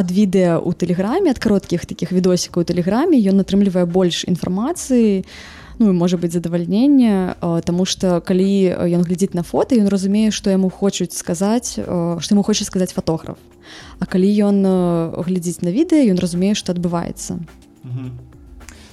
ад 0.00 0.08
відэа 0.08 0.56
ў 0.56 0.70
тэлеграме 0.72 1.30
ад 1.30 1.38
кароткіх 1.38 1.84
такіх 1.84 2.16
відосікаў 2.16 2.64
у 2.64 2.68
тэлеграме 2.68 3.20
ён 3.20 3.44
атрымлівае 3.44 3.84
больш 3.84 4.24
інфармацыі 4.24 5.28
ну 5.80 5.88
і 5.90 5.96
можа 5.96 6.16
быць 6.16 6.32
задавальнення 6.32 7.36
э, 7.40 7.60
Таму 7.64 7.84
что 7.84 8.20
калі 8.20 8.72
ён 8.84 9.04
глядзіць 9.04 9.34
на 9.34 9.42
фото 9.42 9.74
ён 9.76 9.88
разумее 9.88 10.30
што 10.30 10.52
яму 10.52 10.68
хочуць 10.68 11.16
сказаць 11.16 11.80
э, 11.80 11.84
што 12.20 12.28
яму 12.36 12.44
хоча 12.44 12.64
сказаць 12.64 12.92
фотограф 12.92 13.36
А 13.98 14.06
калі 14.06 14.28
ён 14.28 14.64
э, 14.64 15.24
глядзіць 15.24 15.64
на 15.64 15.72
відэа 15.72 16.12
ён 16.12 16.20
разумее 16.20 16.54
што 16.54 16.72
адбываецца. 16.72 17.40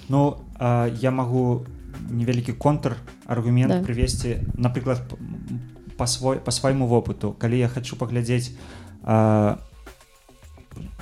Ну 0.08 0.38
я 1.01 1.12
магу 1.12 1.68
невялікі 2.10 2.53
контр 2.53 2.95
аргумент 3.28 3.70
Да. 3.70 3.84
прывесці 3.84 4.47
напрыклад 4.55 5.03
па 5.97 6.08
свой 6.08 6.39
па 6.39 6.51
свайму 6.51 6.88
вопыту 6.88 7.36
калі 7.38 7.60
я 7.60 7.68
хочу 7.68 7.99
паглядзець 7.99 8.55
а, 9.03 9.60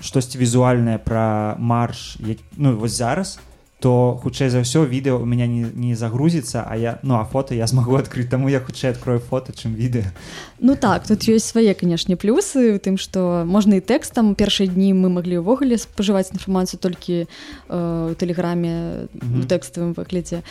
штосьці 0.01 0.37
візуальнае 0.37 0.97
пра 0.97 1.55
марш 1.59 2.17
як, 2.19 2.37
ну 2.57 2.75
вось 2.77 2.97
зараз 2.97 3.39
то 3.85 4.17
хутчэй 4.23 4.49
за 4.49 4.63
ўсё 4.63 4.87
відэо 4.87 5.19
у 5.19 5.27
меня 5.29 5.45
не, 5.45 5.67
не 5.75 5.93
загрузіцца 5.93 6.63
а 6.63 6.73
я 6.73 6.97
ну 7.03 7.19
а 7.19 7.25
фото 7.27 7.53
я 7.53 7.67
змагу 7.67 7.95
адкрыць 8.01 8.31
таму 8.31 8.49
я 8.49 8.57
хутчэй 8.59 8.95
адкрою 8.95 9.19
фото 9.19 9.53
чым 9.53 9.75
відэа. 9.75 10.09
Ну 10.59 10.75
так 10.75 11.05
тут 11.05 11.27
ёсць 11.27 11.51
свае 11.51 11.75
канешне 11.75 12.15
плюсы 12.15 12.79
тым 12.79 12.97
што 12.97 13.43
можна 13.45 13.77
і 13.77 13.85
тэкстам. 13.85 14.33
Першыя 14.33 14.71
дні 14.71 14.95
мы 14.95 15.11
маглі 15.11 15.43
ўвогуле 15.43 15.77
спажываць 15.77 16.31
інфармацыю 16.31 16.79
толькі 16.79 17.27
э, 17.27 18.09
у 18.09 18.15
тэлеграме 18.15 19.05
Мгм. 19.11 19.43
у 19.43 19.45
тэкставым 19.45 19.93
выглядзе. 19.93 20.41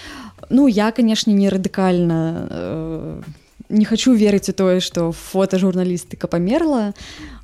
Ну 0.50 0.68
я 0.68 0.92
канешне 0.92 1.32
не 1.34 1.48
радыкальна 1.48 2.46
э, 2.50 3.22
не 3.68 3.84
хочу 3.84 4.14
верыць 4.14 4.48
у 4.48 4.52
тое 4.52 4.80
што 4.80 5.10
фотожурналістыка 5.10 6.28
памерла 6.28 6.92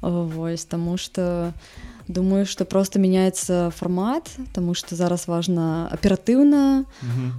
вось 0.00 0.64
таму 0.64 0.96
что 0.96 1.52
думаю 2.08 2.46
что 2.46 2.64
просто 2.64 2.98
меняется 2.98 3.70
фармат 3.76 4.30
тому 4.52 4.74
что 4.74 4.96
зараз 4.96 5.28
важна 5.28 5.88
аператыўна 5.92 6.84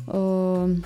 э, 0.07 0.77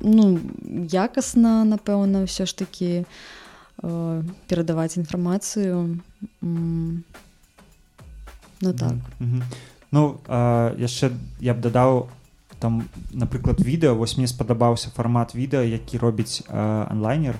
ну 0.00 0.40
якасна 0.88 1.64
напэўна 1.64 2.24
ўсё 2.24 2.48
ж 2.48 2.56
таки 2.56 3.04
э, 3.04 4.22
перадаваць 4.48 4.96
інфармацыю. 4.96 6.00
Ну 6.40 7.02
так. 8.60 8.96
Мгм. 9.20 9.42
Ну 9.90 10.20
а, 10.28 10.74
яшчэ 10.76 11.12
я 11.40 11.54
б 11.54 11.60
дадаў 11.60 12.08
там 12.60 12.84
напрыклад 13.12 13.60
відэа. 13.60 13.96
Вось 13.96 14.16
мне 14.16 14.28
спадабаўся 14.28 14.90
фармат 14.92 15.34
відэа 15.34 15.64
які 15.64 15.98
робіць 15.98 16.42
а, 16.48 16.88
онлайнер 16.90 17.36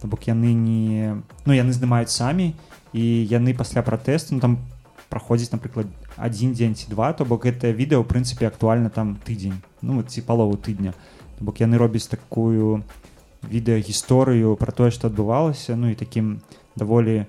То 0.00 0.08
бок 0.08 0.24
яны 0.24 0.56
не 0.56 1.20
ну 1.44 1.52
яны 1.52 1.72
здымаюць 1.72 2.12
самі. 2.12 2.56
і 2.56 2.69
яны 2.98 3.54
пасля 3.54 3.82
пратэсту 3.82 4.34
ну, 4.34 4.40
там 4.40 4.58
праходзіць 5.10 5.50
напрыклад 5.52 5.90
адзін 6.16 6.54
дзень 6.54 6.74
ці 6.78 6.90
два 6.90 7.12
то 7.12 7.26
бок 7.26 7.44
гэтае 7.44 7.74
відэа 7.74 7.98
ў 7.98 8.06
прынцыпе 8.06 8.46
актуальна 8.46 8.90
там 8.90 9.18
тыдзень 9.26 9.58
ну 9.82 10.02
ці 10.02 10.22
палову 10.22 10.56
тыдня. 10.56 10.94
То 11.38 11.44
бок 11.44 11.60
яны 11.60 11.78
робяць 11.78 12.06
такую 12.06 12.86
відэагісторыю 13.42 14.54
пра 14.56 14.72
тое 14.72 14.94
што 14.94 15.10
адбывалася 15.10 15.74
ну 15.76 15.90
і 15.90 15.98
такім 15.98 16.40
даволі 16.76 17.26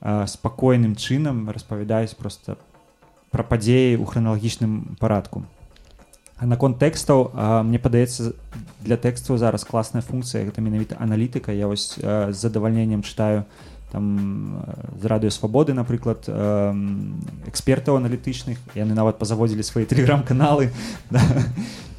а, 0.00 0.26
спакойным 0.26 0.96
чынам 0.96 1.48
распавядаюць 1.50 2.16
просто 2.16 2.60
пра 3.30 3.42
падзеі 3.42 3.96
ў 3.96 4.04
храналагічным 4.04 4.96
парадку. 5.00 5.44
Наконт 6.36 6.76
тэкстаў 6.76 7.32
мне 7.64 7.80
падаецца 7.80 8.36
для 8.84 9.00
тэкстаў 9.00 9.40
зараз 9.40 9.64
класная 9.64 10.04
функцыя 10.04 10.44
гэта 10.44 10.60
менавіта 10.60 11.00
аналітыка. 11.00 11.48
Я 11.52 11.64
вось 11.66 11.96
а, 11.96 12.28
з 12.28 12.36
задавальненнем 12.36 13.00
чытаю 13.00 13.48
там 13.92 14.62
а, 14.62 14.74
з 14.98 15.04
радыё 15.06 15.30
свабоды 15.30 15.74
напрыклад 15.74 16.28
экспертаў 17.46 17.96
аналітычных 17.96 18.58
яны 18.74 18.94
нават 18.94 19.18
пазаводзілі 19.18 19.62
свае 19.62 19.86
тэлеграм-каналы 19.90 20.70
да. 21.10 21.22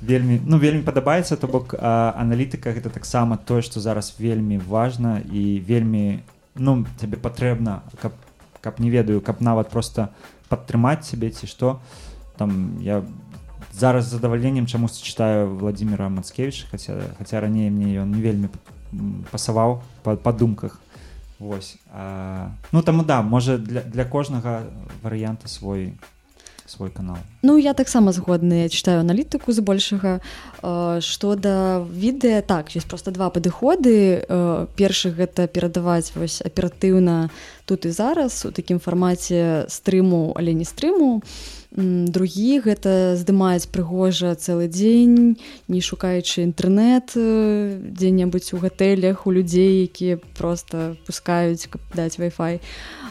вельмі 0.01 0.41
ну 0.45 0.57
вельмі 0.57 0.83
падабаецца 0.83 1.37
то 1.37 1.47
бок 1.47 1.75
аналітыка 1.79 2.73
гэта 2.73 2.89
таксама 2.89 3.37
тое 3.37 3.61
што 3.61 3.79
зараз 3.79 4.15
вельмі 4.19 4.57
важна 4.57 5.19
і 5.19 5.59
вельмі 5.63 6.23
ну 6.55 6.85
цябе 6.99 7.17
патрэбна 7.17 7.83
каб 8.01 8.13
каб 8.61 8.79
не 8.79 8.89
ведаю 8.89 9.21
каб 9.21 9.41
нават 9.41 9.69
просто 9.69 10.09
падтрымаць 10.49 11.07
сябе 11.07 11.29
ці 11.29 11.47
што. 11.47 11.79
Там 12.37 12.79
я 12.81 13.03
зараз 13.73 14.05
задавальненнем 14.05 14.65
чамусьці 14.65 15.03
чытаю 15.03 15.55
владимира 15.55 16.09
мацкевича 16.09 16.67
хаця 16.71 17.13
хаця 17.17 17.41
раней 17.41 17.69
мне 17.69 17.99
ён 18.01 18.11
не 18.11 18.21
вельмі 18.21 18.49
пасаваў 19.31 19.81
па, 20.03 20.15
па 20.15 20.31
думках 20.33 20.79
Вось 21.39 21.77
а, 21.91 22.51
ну 22.71 22.81
таму 22.81 23.03
да 23.03 23.21
можа 23.21 23.57
для, 23.57 23.81
для 23.81 24.05
кожнага 24.05 24.63
варыянта 25.03 25.47
свой 25.47 25.93
свой 26.67 26.89
канал. 26.89 27.17
Ну 27.41 27.57
я 27.57 27.73
таксама 27.73 28.11
згодны 28.11 28.63
я 28.63 28.69
читаю 28.69 28.99
аналітыку 28.99 29.51
збольшага. 29.51 30.19
Што 30.59 31.35
да 31.35 31.79
відэа 31.79 32.41
так 32.41 32.69
ёсць 32.75 32.87
просто 32.87 33.11
два 33.11 33.29
падыходы. 33.29 34.25
Э, 34.27 34.67
першы 34.75 35.11
гэта 35.11 35.47
перадаваць 35.47 36.11
вось 36.15 36.41
аператыўна 36.41 37.29
тут 37.67 37.85
і 37.85 37.91
зараз 37.91 38.47
у 38.47 38.51
такім 38.55 38.79
фармаце 38.79 39.67
стрыму 39.67 40.31
але 40.39 40.55
не 40.55 40.63
стрыму. 40.63 41.19
Другі 41.75 42.63
гэта 42.63 43.19
здымаць 43.19 43.67
прыгожа 43.67 44.31
цэлы 44.39 44.71
дзень 44.71 45.35
не 45.67 45.81
шукаючы 45.83 46.47
інтэрнэт 46.47 47.19
э, 47.19 47.91
дзе-небудзь 47.91 48.55
у 48.55 48.63
гатэлях 48.63 49.27
у 49.27 49.35
людзей 49.35 49.83
якія 49.83 50.15
просто 50.39 50.95
пускаюць 51.03 51.67
каб 51.67 51.83
даць 51.91 52.15
Wi-Fi 52.15 52.63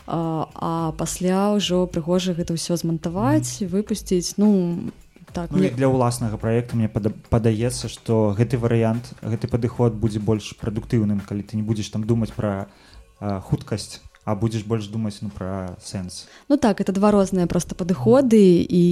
а, 0.08 0.92
пасля 0.96 1.52
ўжо 1.52 1.84
прыгожа 1.84 2.32
гэта 2.32 2.56
ўсё 2.56 2.80
змантаваць 2.80 3.60
выпусціць. 3.60 4.40
Ну 4.40 4.88
так 5.36 5.52
Ну, 5.52 5.58
мне 5.60 5.68
для 5.68 5.92
ўласнага 5.92 6.40
праекта 6.40 6.80
мне 6.80 6.88
пада- 6.88 7.12
падаецца 7.28 7.92
што 7.92 8.32
гэты 8.32 8.56
варыянт 8.56 9.12
гэты 9.20 9.52
падыход 9.52 9.92
будзе 9.92 10.18
больш 10.18 10.56
прадуктыўным 10.56 11.20
калі 11.20 11.44
ты 11.44 11.60
не 11.60 11.62
будзеш 11.62 11.92
там 11.92 12.08
думаць 12.08 12.32
пра 12.32 12.72
хуткасць 13.20 14.00
а 14.26 14.34
будзеш 14.34 14.66
больш 14.66 14.90
думаць 14.90 15.22
ну 15.22 15.30
пра 15.30 15.78
сэнс 15.80 16.26
Ну 16.50 16.58
так 16.58 16.82
это 16.82 16.92
два 16.92 17.10
розныя 17.14 17.46
просто 17.46 17.74
падыходы 17.78 18.66
і 18.66 18.82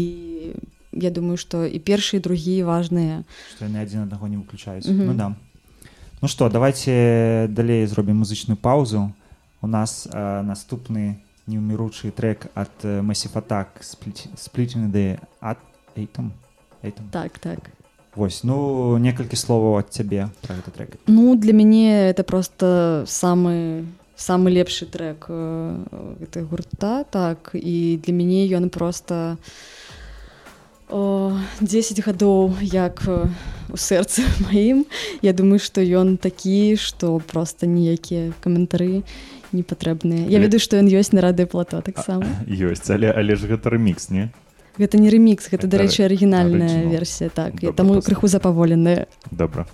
я 0.95 1.11
думаю 1.11 1.37
што 1.37 1.67
і 1.67 1.79
першы 1.83 2.17
і 2.17 2.25
другі 2.25 2.63
важныя 2.63 3.27
што 3.51 3.67
яны 3.67 3.83
адзін 3.83 4.07
аднаго 4.07 4.31
не 4.31 4.39
выключаюць 4.39 4.87
Мгм. 4.87 5.07
ну 5.11 5.15
да. 5.15 5.35
Ну 6.23 6.29
што 6.31 6.49
давайте 6.49 7.51
далей 7.51 7.85
зробім 7.87 8.23
музычную 8.23 8.57
паузу. 8.57 9.13
У 9.61 9.67
нас 9.67 10.07
а, 10.13 10.41
наступны 10.41 11.19
неўміручы 11.51 12.09
трек 12.15 12.47
ад 12.55 12.71
масіфатак 12.81 13.83
сплітны 13.83 14.89
ды 14.89 15.19
ад 15.41 15.59
эйтам 15.97 16.33
эйтам 16.83 17.11
так 17.11 17.39
так. 17.39 17.59
Вось 18.15 18.45
ну 18.45 18.97
некалькі 18.97 19.37
словаў 19.37 19.83
ад 19.83 19.91
цябе 19.91 20.31
пра 20.47 20.55
гэты 20.57 20.71
трек. 20.71 20.91
Ну 21.07 21.35
для 21.35 21.53
мяне 21.53 22.09
это 22.09 22.23
просто 22.23 23.05
самы 23.07 23.85
самы 24.17 24.51
лепшы 24.51 24.87
трек 24.87 25.27
э, 25.29 25.77
гэтай 26.21 26.43
гурта. 26.43 27.05
Так 27.05 27.51
і 27.55 27.99
для 28.03 28.15
мяне 28.15 28.47
ён 28.47 28.71
просто 28.71 29.37
о, 30.89 31.33
10 31.61 32.01
гадоў 32.07 32.55
як 32.63 33.03
э, 33.07 33.27
у 33.73 33.77
сэрцы 33.77 34.23
маім 34.47 34.87
Я 35.23 35.33
думаю 35.33 35.59
што 35.59 35.81
ён 35.81 36.17
такі 36.17 36.77
што 36.77 37.19
просто 37.19 37.67
ніякія 37.67 38.33
каментары 38.41 39.03
не 39.53 39.63
патрэбныя 39.63 40.29
Я 40.29 40.39
ведаю 40.39 40.61
што 40.61 40.79
ён 40.79 40.87
ёсць 40.87 41.13
на 41.13 41.21
рады 41.21 41.47
плато 41.47 41.81
таксама 41.81 42.27
ёсць 42.47 42.91
але 42.95 43.11
але 43.11 43.35
ж 43.37 43.51
гэта 43.51 43.75
ремікс 43.75 44.11
не? 44.11 44.31
Гэта 44.79 44.99
не 44.99 45.11
ремікс 45.11 45.51
гэта 45.51 45.67
дарэчы 45.67 46.05
арыгінальная 46.05 46.85
арыгінал. 46.85 46.93
версія 46.93 47.31
так. 47.31 47.55
Добра, 47.55 47.73
таму 47.73 48.03
крыху 48.03 48.27
запаволеная. 48.27 49.07
Добра 49.31 49.67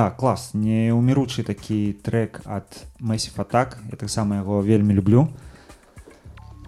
Да, 0.00 0.08
клас 0.08 0.54
неуміручы 0.56 1.42
такі 1.44 1.92
трек 2.00 2.40
ад 2.48 2.64
Massive 3.04 3.36
Attack. 3.36 3.76
Я 3.92 4.00
таксама 4.00 4.40
яго 4.40 4.62
вельмі 4.64 4.96
люблю. 4.96 5.28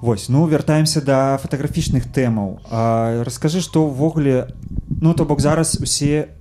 Вось 0.02 0.28
ну 0.28 0.44
вяртаемся 0.44 1.00
да 1.00 1.40
фатаграфічных 1.40 2.12
тэмаў. 2.12 2.60
А, 2.68 3.24
раскажы 3.24 3.64
што 3.64 3.88
ўвогуле 3.88 4.52
ну 5.00 5.14
то 5.16 5.24
бок 5.24 5.40
зараз 5.40 5.80
усе 5.80 6.36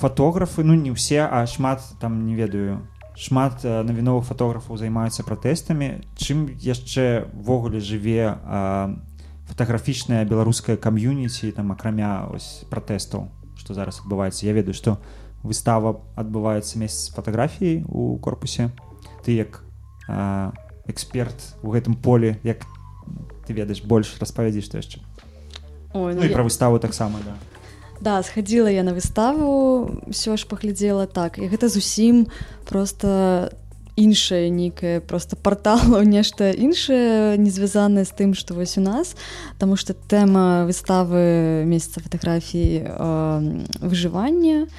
фатографы 0.00 0.64
ну 0.64 0.72
не 0.72 0.96
ўсе 0.96 1.28
а 1.28 1.44
шмат 1.44 1.84
там 2.00 2.24
не 2.24 2.32
ведаю 2.32 2.88
шмат 3.12 3.60
навіновых 3.60 4.24
фатографаў 4.24 4.80
займаюцца 4.80 5.28
пратэстамі. 5.28 6.08
Чым 6.16 6.56
яшчэ 6.56 7.28
ввогуле 7.36 7.84
жыве 7.84 8.32
а, 8.32 8.96
фатаграфічная 9.44 10.24
беларуская 10.24 10.80
кам'юніці 10.80 11.52
там 11.52 11.68
акрамя 11.76 12.32
ось 12.32 12.64
пратэстаў 12.72 13.28
што 13.60 13.76
зараз 13.76 14.00
адбываецца? 14.00 14.48
Я 14.48 14.56
ведаю 14.56 14.72
што 14.72 14.96
выстава 15.42 16.00
адбываецца 16.16 16.78
месяц 16.78 17.12
фатаграфіі 17.14 17.84
у 17.88 18.16
корпусе 18.18 18.70
ты 19.24 19.32
як 19.36 19.62
эксперт 20.88 21.54
у 21.62 21.70
гэтым 21.70 21.94
поле 21.94 22.38
як 22.42 22.64
ты 23.46 23.52
ведаеш 23.52 23.82
больш 23.82 24.16
распавядзі 24.20 24.60
што 24.62 24.78
яшчэ 24.78 24.98
Ой, 25.94 26.14
ну, 26.14 26.22
і 26.22 26.28
я- 26.28 26.34
пра 26.34 26.42
выставу 26.44 26.78
таксама 26.78 27.18
да 27.24 27.34
Да, 28.00 28.22
схадзіла 28.22 28.70
я 28.70 28.84
на 28.86 28.94
выставу, 28.94 29.90
ўсё 30.06 30.36
ж 30.38 30.46
паглядзела 30.46 31.06
так. 31.10 31.34
І 31.42 31.50
гэта 31.50 31.66
зусім 31.66 32.28
проста 32.62 33.50
іншае 33.98 34.50
нейкае 34.54 35.00
просто 35.02 35.34
парталу 35.34 35.98
нешта 36.06 36.54
іншае 36.54 37.34
не 37.42 37.50
звязанае 37.50 38.04
з 38.06 38.14
тым 38.14 38.34
што 38.38 38.54
вось 38.54 38.78
у 38.78 38.80
нас 38.86 39.16
Таму 39.58 39.74
што 39.74 39.94
тэма 39.98 40.62
выставы 40.70 41.64
месяца 41.66 41.98
фатаграфій 41.98 42.86
э, 42.86 43.66
выжывання 43.82 44.70
су- 44.70 44.72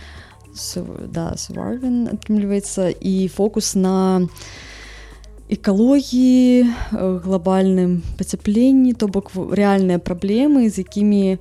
да 1.08 1.36
сварвен 1.38 2.08
атрымліваецца 2.14 2.90
і 2.90 3.28
фокус 3.28 3.76
на 3.76 4.28
экалогіі 5.50 6.62
э, 6.62 7.20
глобальным 7.26 8.06
пацяпленні 8.22 8.94
то 8.94 9.10
бок 9.10 9.34
рэальныя 9.34 9.98
праблемы 9.98 10.70
з 10.70 10.86
якімі 10.86 11.38
э, 11.38 11.40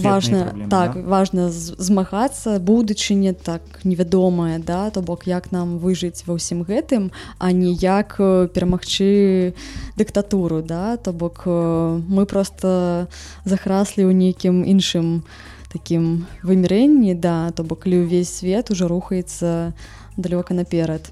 важна 0.00 0.40
праблемы, 0.48 0.68
так 0.72 0.96
да? 0.96 1.00
важна 1.04 1.52
змагацца 1.52 2.56
будучыня 2.56 3.36
так 3.36 3.60
невядомая 3.84 4.58
да 4.58 4.88
то 4.90 5.04
бок 5.04 5.28
як 5.28 5.52
нам 5.52 5.76
выжыць 5.76 6.24
ва 6.24 6.40
ўсім 6.40 6.64
гэтым 6.64 7.12
а 7.36 7.52
не 7.52 7.76
як 7.76 8.16
э, 8.16 8.48
перамагчы 8.48 9.52
дыктатуру 10.00 10.64
да 10.64 10.96
то 10.96 11.12
бок 11.12 11.44
э, 11.44 12.00
мы 12.08 12.24
просто 12.24 13.12
захраслі 13.44 14.08
ў 14.08 14.16
нейкім 14.16 14.64
іншым 14.64 15.28
такім 15.73 16.25
вымірэнні 16.43 17.15
да 17.15 17.51
то 17.51 17.63
бок 17.63 17.85
калі 17.85 18.05
ўвесь 18.05 18.31
свет 18.31 18.71
уже 18.71 18.87
рухаецца 18.87 19.73
далёка 20.17 20.53
наперад 20.53 21.11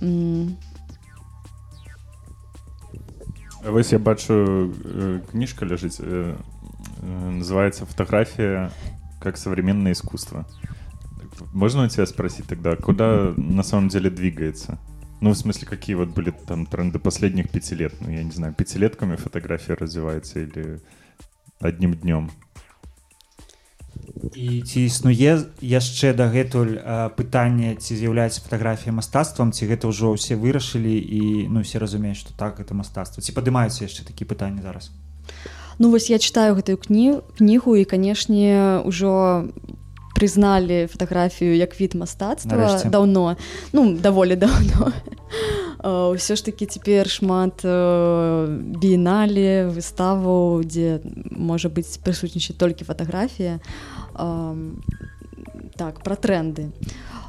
М, 0.00 0.56
Вось 3.64 3.92
я 3.92 3.98
бачу 3.98 4.70
э, 4.84 5.20
кніжка 5.30 5.64
ляжыць 5.64 5.98
э, 5.98 6.36
э, 7.02 7.30
называется 7.30 7.84
фотография 7.84 8.70
как 9.20 9.36
современное 9.36 9.92
искусство 9.92 10.46
можно 11.52 11.84
у 11.84 11.88
тебя 11.88 12.06
спросить 12.06 12.46
тогда 12.46 12.76
куда 12.76 13.34
на 13.36 13.62
самом 13.62 13.88
деле 13.88 14.08
двигается 14.08 14.78
ну 15.20 15.30
в 15.30 15.36
смысле 15.36 15.66
какие 15.66 15.96
вот 15.96 16.10
были 16.10 16.30
там 16.30 16.66
тренды 16.66 17.00
последних 17.00 17.50
пяти 17.50 17.74
лет 17.74 17.94
ну 18.00 18.10
я 18.10 18.22
не 18.22 18.30
знаю 18.30 18.54
пятилетками 18.54 19.16
фотография 19.16 19.74
развивается 19.74 20.40
или 20.40 20.80
одним 21.58 21.94
днем 21.94 22.30
І 24.35 24.61
ці 24.61 24.85
існуе 24.85 25.45
яшчэ 25.61 26.13
дагэтуль 26.13 26.79
а, 26.79 27.09
пытанне 27.15 27.75
ці 27.75 27.95
з'яўляецца 27.95 28.41
фатаграфія 28.43 28.93
мастацтвам 28.95 29.51
ці 29.51 29.67
гэта 29.67 29.91
ўжо 29.91 30.15
ўсе 30.15 30.35
вырашылі 30.35 30.95
і 30.95 31.47
ну 31.51 31.61
все 31.61 31.79
разумеюць 31.79 32.21
што 32.23 32.35
так 32.37 32.59
это 32.59 32.73
мастацтва. 32.73 33.23
Ці 33.23 33.31
падымаюцца 33.35 33.85
яшчэ 33.87 34.07
такі 34.07 34.25
пытанні 34.25 34.61
зараз? 34.61 34.91
Ну 35.79 35.91
вось 35.91 36.09
я 36.09 36.19
читаю 36.19 36.55
гэтую 36.55 36.77
кні 36.77 37.21
кнігу 37.37 37.75
і 37.75 37.85
канешне 37.85 38.83
ўжо 38.85 39.47
прызналі 40.15 40.87
фатаграфію 40.87 41.55
як 41.55 41.81
від 41.81 41.95
мастацтва 41.95 42.57
Нарэшце. 42.57 42.89
даўно. 42.89 43.37
Ну 43.73 43.97
даволі 43.97 44.35
даўно. 44.35 44.91
Ўсё 45.81 46.37
ж 46.37 46.45
такі 46.45 46.69
цяпер 46.69 47.09
шмат 47.09 47.65
біеналі 48.77 49.73
выставу 49.73 50.61
дзе 50.61 51.01
можа 51.33 51.73
быць 51.73 51.97
прысутнічаць 51.97 52.57
толькі 52.61 52.85
фатаграфія. 52.85 53.57
Ам, 53.57 54.00
так 54.13 56.03
пра 56.03 56.15
тренды. 56.15 56.71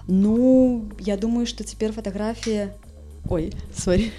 Ну 0.08 0.88
я 0.98 1.16
думаю 1.16 1.46
что 1.46 1.64
цяпер 1.64 1.92
фатаграфія 1.92 2.74
ой 3.28 3.52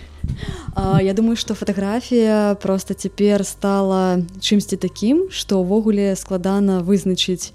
А, 0.76 1.02
я 1.02 1.14
думаю 1.14 1.36
что 1.36 1.54
фатаграфія 1.54 2.56
просто 2.62 2.94
цяпер 2.94 3.46
стала 3.46 4.24
чымсьці 4.40 4.78
такім 4.78 5.28
што 5.30 5.60
ўвогуле 5.60 6.16
складана 6.16 6.80
вызначыць 6.80 7.52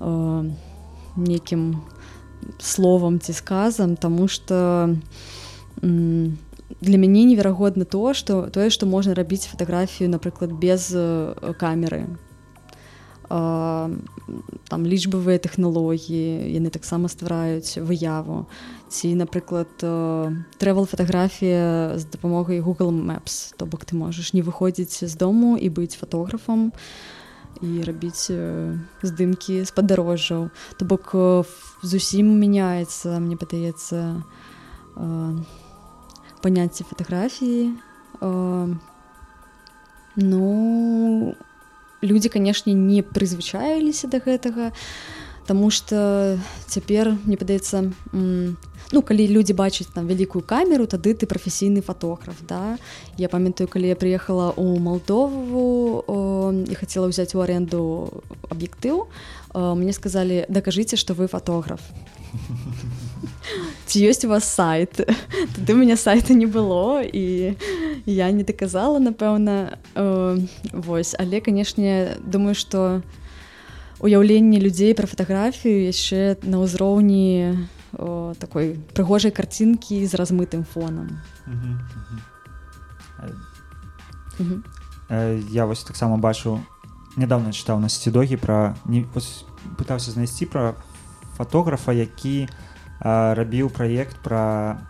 э, 0.00 0.50
нейкім 1.16 1.80
словам 2.58 3.20
ці 3.20 3.32
сказам 3.32 3.96
тому 3.96 4.28
что 4.28 4.90
для 5.80 6.98
мяне 6.98 7.24
неверагодна 7.24 7.84
то 7.84 8.12
что 8.12 8.50
тое 8.50 8.70
што 8.70 8.86
можна 8.86 9.14
рабіць 9.14 9.46
фатаграфію 9.46 10.10
напрыклад 10.10 10.52
без 10.52 10.90
э, 10.92 11.54
камеры. 11.58 12.06
А, 13.30 13.90
там 14.68 14.86
лічбавыя 14.88 15.38
тэхналогіі 15.38 16.48
яны 16.52 16.70
таксама 16.70 17.08
ствараюць 17.08 17.76
выяву. 17.80 18.46
Ці 18.88 19.14
напрыклад 19.18 19.68
трэвел 19.78 20.86
фатаграфія 20.86 21.98
з 21.98 22.04
дапамогай 22.08 22.60
Google 22.60 22.94
Maps. 22.94 23.52
То 23.56 23.66
бок 23.66 23.84
ты 23.84 23.96
можаш 23.96 24.32
не 24.32 24.42
выходзіць 24.42 25.04
з 25.04 25.14
дому 25.16 25.56
і 25.56 25.68
быць 25.68 25.98
фатографам 25.98 26.72
і 27.62 27.82
рабіць 27.86 28.30
э, 28.30 28.76
здымкі 29.02 29.62
з 29.64 29.70
падарожжаў. 29.70 30.50
То 30.78 30.82
бок 30.84 31.14
э, 31.14 31.44
зусім 31.82 32.34
мяняецца 32.40 33.20
мне 33.20 33.36
падаецца 33.36 34.24
э, 34.96 35.32
паняцце 36.42 36.84
фатаграфіі. 36.84 37.72
Ну 40.16 41.34
людзі 42.04 42.28
канешне 42.28 42.76
не 42.76 43.00
прызвычаіліся 43.02 44.12
да 44.12 44.20
гэтага 44.20 44.72
Таму 45.46 45.68
что 45.68 46.38
цяпер 46.68 47.18
мне 47.24 47.36
падаецца 47.36 47.92
ну 48.12 49.00
калі 49.04 49.24
людзі 49.28 49.52
бачаць 49.52 49.92
там 49.92 50.08
вялікую 50.08 50.40
камеру 50.40 50.86
тады 50.86 51.12
ты 51.12 51.26
прафесійны 51.26 51.82
фотограф 51.82 52.36
да? 52.48 52.78
Я 53.18 53.28
памятаю 53.28 53.68
калі 53.68 53.88
я 53.88 53.96
приехала 53.96 54.52
у 54.56 54.78
Малдову 54.78 56.04
о, 56.06 56.52
і 56.52 56.74
хацела 56.74 57.12
ўзяць 57.12 57.34
у 57.36 57.44
аренду 57.44 58.08
аб'ектыў 58.48 59.08
мне 59.52 59.92
сказалі 59.92 60.44
дакажыце 60.48 60.96
что 60.96 61.12
вы 61.12 61.28
фотограф 61.28 61.80
ці 63.86 63.96
ёсць 64.08 64.24
у 64.24 64.28
вас 64.28 64.44
сайт 64.44 65.00
тады 65.56 65.74
у 65.74 65.76
меня 65.76 65.96
сайта 65.96 66.34
не 66.34 66.46
было 66.46 67.02
і 67.02 67.54
я 68.06 68.30
не 68.30 68.44
даказала 68.44 68.98
напэўна 68.98 69.78
э, 69.94 70.38
вось 70.72 71.14
але 71.18 71.40
канешне 71.40 72.16
думаю 72.24 72.54
что 72.54 73.02
уяўленне 74.00 74.60
людзей 74.60 74.94
пра 74.94 75.06
фатаграфію 75.06 75.88
яшчэ 75.88 76.36
на 76.42 76.60
ўзроўні 76.60 77.68
о, 77.94 78.34
такой 78.38 78.76
прыгожай 78.92 79.30
карцінкі 79.30 80.02
з 80.04 80.12
размытым 80.18 80.64
фонам. 80.64 81.20
Э. 83.18 83.30
Э, 85.08 85.40
я 85.52 85.66
вось 85.66 85.84
таксама 85.84 86.18
бачу 86.18 86.60
нядаўна 87.16 87.54
чытаў 87.54 87.78
на 87.78 87.88
сцідогі 87.88 88.36
пра 88.36 88.74
не 88.84 89.06
пытаўся 89.78 90.10
знайсці 90.10 90.50
пра 90.50 90.74
фотографа 91.38 91.94
які 91.94 92.50
а, 92.50 92.63
рабіў 93.04 93.68
праект 93.68 94.16
пра 94.24 94.80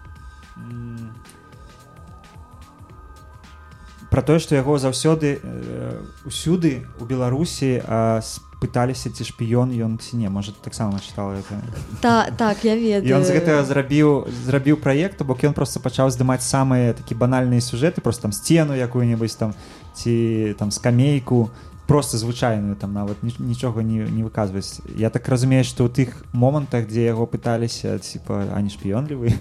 пра 4.15 4.23
тое 4.23 4.39
што 4.39 4.55
яго 4.55 4.79
заўсёды 4.79 5.43
э, 5.43 5.99
усюды 6.23 6.87
у 7.03 7.05
беларусі 7.05 7.83
а, 7.83 8.23
пыталіся 8.63 9.11
ці 9.11 9.27
шпіён 9.27 9.75
ён 9.75 9.99
ці 9.99 10.17
не. 10.17 10.31
Можа 10.31 10.55
таксама 10.55 11.03
чытала 11.03 11.35
это 11.35 11.59
та 12.01 12.31
так 12.31 12.65
я 12.65 12.79
ведаю. 12.79 13.21
Ён 13.21 13.27
з 13.27 13.35
гэтага 13.35 13.67
зрабіў 13.67 14.31
зрабіў 14.47 14.79
праект 14.79 15.21
бок 15.27 15.43
ён 15.43 15.53
просто 15.53 15.83
пачаў 15.83 16.15
здымаць 16.15 16.47
самыя 16.47 16.95
такі 16.95 17.19
банальныя 17.19 17.61
сюжэты 17.61 18.01
просто 18.01 18.31
там 18.31 18.33
сцену 18.33 18.79
якую-небудзь 18.79 19.37
там 19.37 19.53
ці 19.99 20.55
там 20.59 20.71
скамейку 20.71 21.51
просто 21.87 22.19
звычайную 22.19 22.77
там 22.77 22.93
нават 22.93 23.23
ні- 23.23 23.37
нічога 23.39 23.83
не, 23.83 24.05
не 24.05 24.23
выказваць 24.25 24.81
я 24.97 25.11
так 25.11 25.29
разумею 25.29 25.65
што 25.65 25.85
ў 25.85 25.93
тых 25.93 26.25
момантах 26.33 26.89
дзе 26.89 27.05
яго 27.05 27.27
пыталіся 27.27 27.99
типа 27.99 28.49
а 28.53 28.61
не 28.61 28.71
шпіёнлівы 28.71 29.33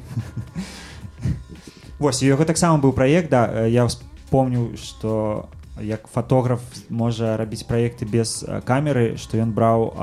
Вось 2.00 2.22
і 2.22 2.28
яго 2.28 2.44
таксама 2.44 2.84
быў 2.84 2.92
праект 2.92 3.30
да 3.32 3.48
э, 3.48 3.70
я 3.72 3.86
вспомніў 3.88 4.76
што 4.76 5.48
як 5.80 6.08
фотограф 6.08 6.60
можа 6.90 7.38
рабіць 7.38 7.64
праекты 7.64 8.06
без 8.06 8.44
э, 8.44 8.62
камеры 8.62 9.16
што 9.16 9.40
ён 9.40 9.56
браў 9.56 9.96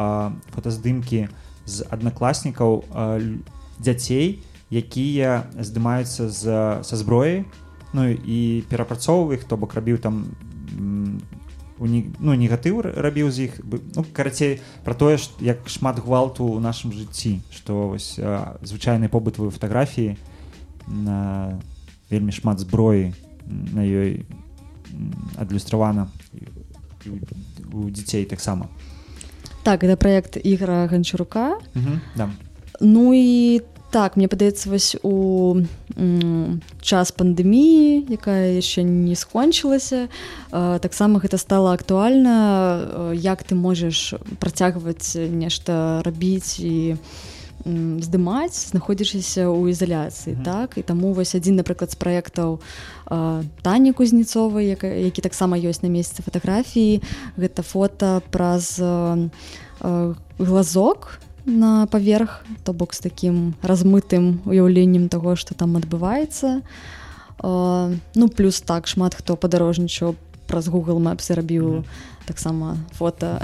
фотаздымкі 0.57 1.29
з 1.67 1.85
аднакласнікаў 1.91 2.85
дзяцей 3.79 4.41
якія 4.71 5.45
здымаюцца 5.59 6.31
з 6.31 6.43
са 6.83 6.97
зброі 6.97 7.45
ну 7.93 8.09
і 8.09 8.65
перапрацоўваў 8.71 9.37
іх 9.37 9.45
то 9.45 9.61
бок 9.61 9.75
рабіў 9.75 9.99
там 9.99 10.25
м, 11.81 11.85
у 11.85 11.87
не, 11.89 12.05
ну 12.21 12.35
негатыў 12.37 12.81
рабіў 12.85 13.31
з 13.33 13.49
іх 13.49 13.61
ну 13.97 14.05
карацей 14.13 14.61
пра 14.85 14.93
тое 14.95 15.17
ж 15.17 15.31
як 15.41 15.65
шмат 15.69 15.97
гвалту 15.99 16.45
ў 16.45 16.61
нашым 16.61 16.93
жыцці 16.93 17.41
што 17.51 17.89
вось 17.89 18.21
звычайнай 18.63 19.09
побытавыя 19.09 19.51
фатаграфіі 19.51 20.17
на 20.87 21.57
вельмі 22.11 22.33
шмат 22.33 22.61
зброі 22.61 23.15
на 23.49 23.81
ёй 23.81 24.27
адлюстравана 25.39 26.09
у- 27.73 27.91
дзяцей 27.91 28.25
таксама 28.25 28.69
так 29.63 29.85
это 29.85 29.97
проект 29.97 30.37
ігра 30.37 30.87
ганчарука 30.87 31.59
Мгм, 31.75 32.01
да. 32.17 32.31
Ну 32.81 33.15
і 33.15 33.61
так 33.91 34.17
мне 34.17 34.29
падаецца 34.31 34.71
вось 34.71 34.97
у 35.03 35.61
час 36.81 37.13
пандэміі 37.13 38.07
якая 38.15 38.55
яшчэ 38.57 38.83
не 38.87 39.15
скончылася. 39.19 40.07
Э, 40.53 40.79
таксама 40.79 41.21
гэта 41.21 41.39
стала 41.39 41.75
актуальна 41.75 43.13
э, 43.13 43.15
як 43.19 43.43
ты 43.43 43.55
можаш 43.55 44.15
працягваць 44.39 45.15
нешта 45.19 46.03
рабіць 46.07 46.61
і 46.63 46.97
здымаць 48.01 48.73
знаходзішся 48.73 49.45
ў 49.45 49.69
ізаляцыі 49.77 50.33
Мгм. 50.41 50.45
так? 50.45 50.79
І 50.79 50.83
таму 50.83 51.13
вось 51.13 51.35
адзін 51.37 51.61
напрыклад 51.61 51.93
з 51.93 51.99
праектаў 52.01 52.57
э, 53.11 53.45
тані 53.61 53.93
кузнецовай 53.93 54.73
яка- 54.73 54.97
які 54.97 55.21
таксама 55.21 55.61
ёсць 55.61 55.83
на 55.85 55.93
месяцы 55.93 56.23
фатаграфіі 56.25 57.03
гэта 57.37 57.61
фота 57.63 58.23
праз 58.31 58.81
глазок 60.39 61.21
на 61.45 61.87
паверх 61.87 62.45
то 62.65 62.73
бок 62.73 62.95
з 62.95 63.01
такім 63.01 63.55
размытым 63.63 64.41
уяўленнем 64.45 65.09
таго 65.09 65.37
што 65.37 65.55
там 65.55 65.77
адбываецца 65.77 66.63
Э, 67.43 67.95
ну 68.15 68.29
плюс 68.29 68.61
так 68.61 68.87
шмат 68.87 69.15
хто 69.15 69.37
падарожнічаў 69.37 70.15
праз 70.47 70.69
Google 70.69 71.01
Maps 71.01 71.33
рабіў 71.33 71.81
Мгм. 71.81 71.85
Таксама 72.31 72.79
фото 72.95 73.43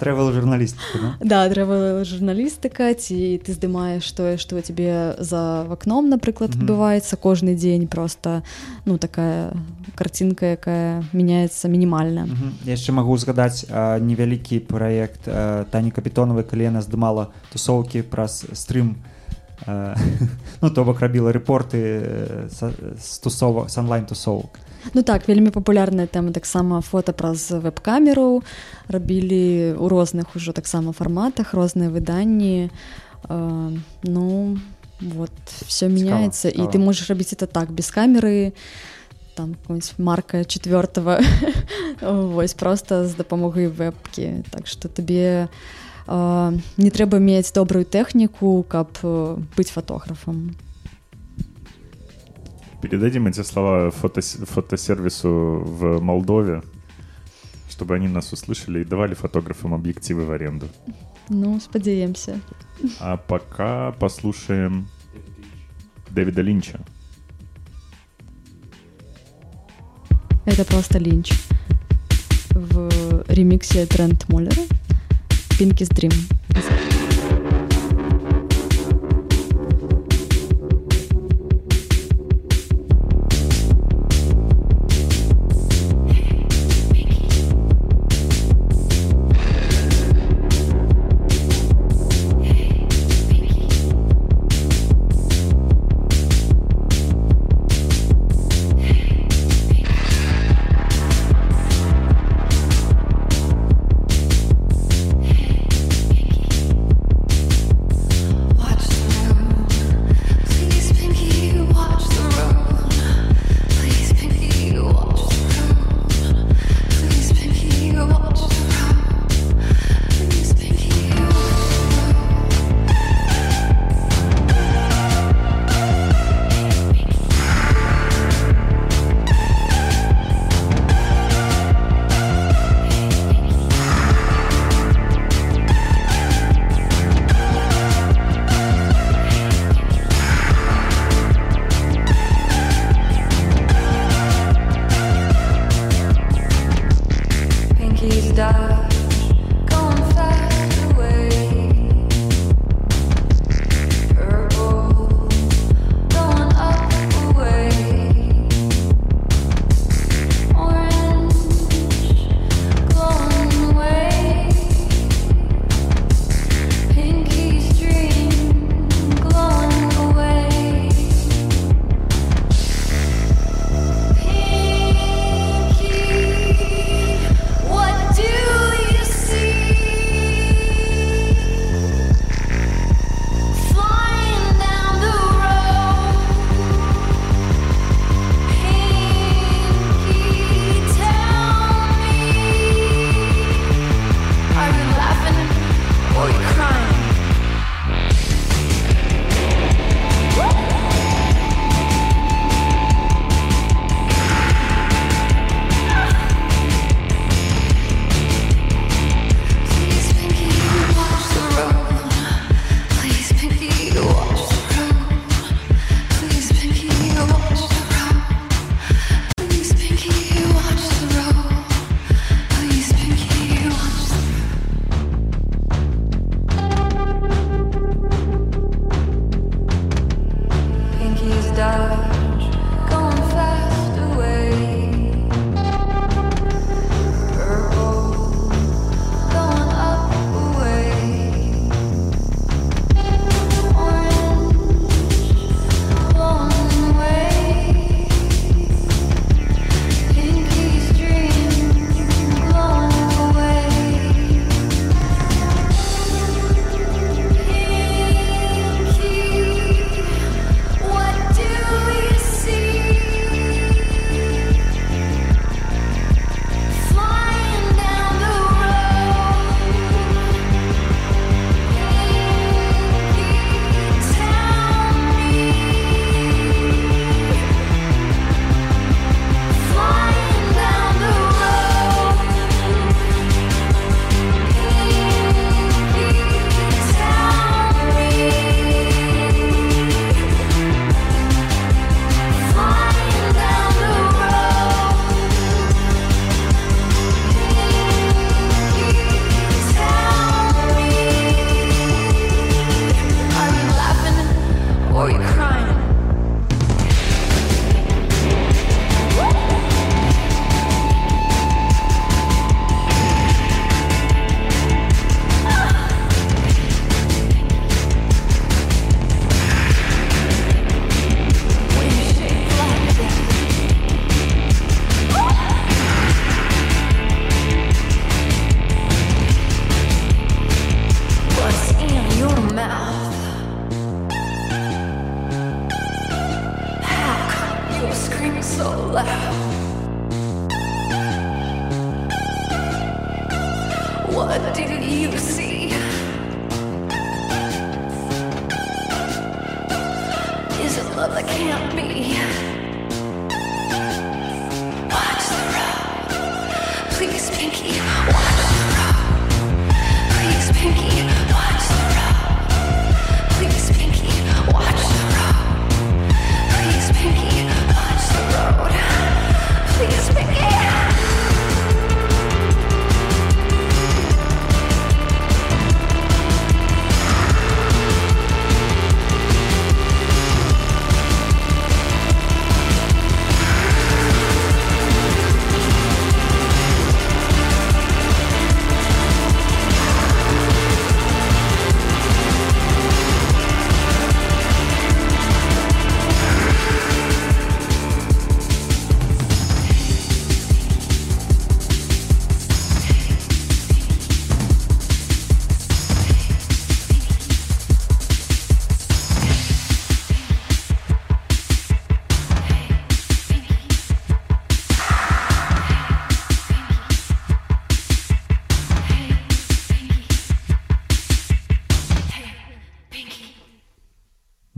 трэвел 0.00 0.32
журналістыка 0.32 1.20
да? 1.20 1.44
да 1.44 1.52
трэба 1.52 2.00
журналістыка 2.08 2.88
ці 2.96 3.36
ты 3.44 3.52
здымаеш 3.52 4.08
тое 4.16 4.40
што 4.40 4.56
тебе 4.64 5.12
за 5.20 5.68
вакном 5.68 6.08
напрыклад 6.08 6.56
адбываецца 6.56 7.20
кожны 7.20 7.52
дзень 7.52 7.84
просто 7.86 8.40
ну 8.88 8.96
такая 8.96 9.52
карцінка 9.94 10.56
якая 10.56 11.04
мяняецца 11.12 11.68
мінімальна 11.68 12.24
Мгм. 12.24 12.64
Я 12.64 12.72
яшчэ 12.80 12.96
магу 12.96 13.12
згадаць 13.20 13.68
невялікі 14.00 14.64
праект 14.64 15.28
тані 15.28 15.92
капітонавай 15.92 16.48
калі 16.48 16.72
яна 16.72 16.80
здымала 16.80 17.28
тусоўкі 17.52 18.08
праз 18.08 18.48
стрым 18.56 18.96
а, 19.66 19.94
ну 20.62 20.70
то 20.70 20.84
бок 20.84 21.00
рабіла 21.00 21.32
рэпорты 21.32 21.80
э, 22.48 22.48
з 22.96 23.18
тусова 23.20 23.68
з 23.68 23.78
онлайн 23.78 24.08
тусовак 24.08 24.63
Ну 24.92 25.02
так 25.02 25.28
вельмі 25.28 25.50
папулярная 25.50 26.06
тэма 26.06 26.32
таксама 26.32 26.80
фота 26.80 27.12
праз 27.12 27.50
веб-камеру 27.50 28.42
рабілі 28.88 29.78
ў 29.80 29.86
розных 29.88 30.36
ужо 30.36 30.52
таксама 30.52 30.92
фарматах 30.92 31.54
розныя 31.54 31.88
выданні. 31.88 32.70
Э, 33.28 33.72
ну 34.02 34.58
вот 35.00 35.32
все 35.66 35.88
і 36.48 36.52
цікава. 36.52 36.70
ты 36.70 36.78
можаш 36.78 37.10
рабіць 37.10 37.32
это 37.32 37.46
так 37.46 37.70
без 37.70 37.90
камеры 37.90 38.52
там 39.34 39.56
марка 39.98 40.44
четвертого 40.44 41.20
вось 42.00 42.54
просто 42.54 43.06
з 43.06 43.14
дапамогай 43.14 43.66
вебкі 43.66 44.44
так 44.50 44.66
что 44.66 44.88
табе 44.88 45.48
э, 46.06 46.58
не 46.76 46.90
трэба 46.90 47.18
мець 47.18 47.52
добрую 47.52 47.84
тэхніку 47.84 48.64
каб 48.68 48.88
э, 49.02 49.36
быць 49.56 49.72
фотографам 49.72 50.54
Передадим 52.90 53.26
эти 53.26 53.40
слова 53.42 53.88
фотос- 53.90 54.44
фотосервису 54.44 55.28
в 55.64 56.00
Молдове, 56.02 56.62
чтобы 57.70 57.94
они 57.94 58.08
нас 58.08 58.30
услышали 58.32 58.80
и 58.80 58.84
давали 58.84 59.14
фотографам 59.14 59.72
объективы 59.74 60.24
в 60.26 60.30
аренду. 60.30 60.68
ну 61.30 61.58
спадзяемся 61.60 62.38
А 63.00 63.16
пока 63.16 63.92
послушаем 63.92 64.86
Дэвида 66.10 66.42
Линча. 66.42 66.80
Это 70.44 70.64
просто 70.66 70.98
линч. 70.98 71.32
В 72.50 73.24
ремиксе 73.28 73.86
Трент 73.86 74.28
Моллера 74.28 74.62
Pinky's 75.58 75.88
Dream. 75.88 76.14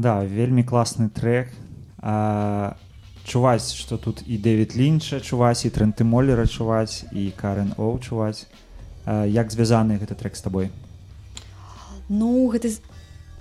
да 0.07 0.23
вельмі 0.23 0.63
класны 0.63 1.11
трек. 1.11 1.51
А, 1.99 2.77
чуваць 3.27 3.75
што 3.75 3.99
тут 3.99 4.23
і 4.23 4.39
дэвід 4.39 4.79
лінча 4.79 5.19
чуваць 5.19 5.67
і 5.67 5.73
трэнты 5.75 6.07
моллера 6.07 6.47
чуваць 6.47 7.03
і 7.11 7.35
карен 7.35 7.75
оу 7.75 7.99
чуваць 7.99 8.47
а, 9.03 9.27
як 9.27 9.51
звязаны 9.51 9.99
гэты 9.99 10.15
трек 10.15 10.39
з 10.39 10.47
табой? 10.47 10.71
Ну 12.07 12.47
гэты 12.55 12.79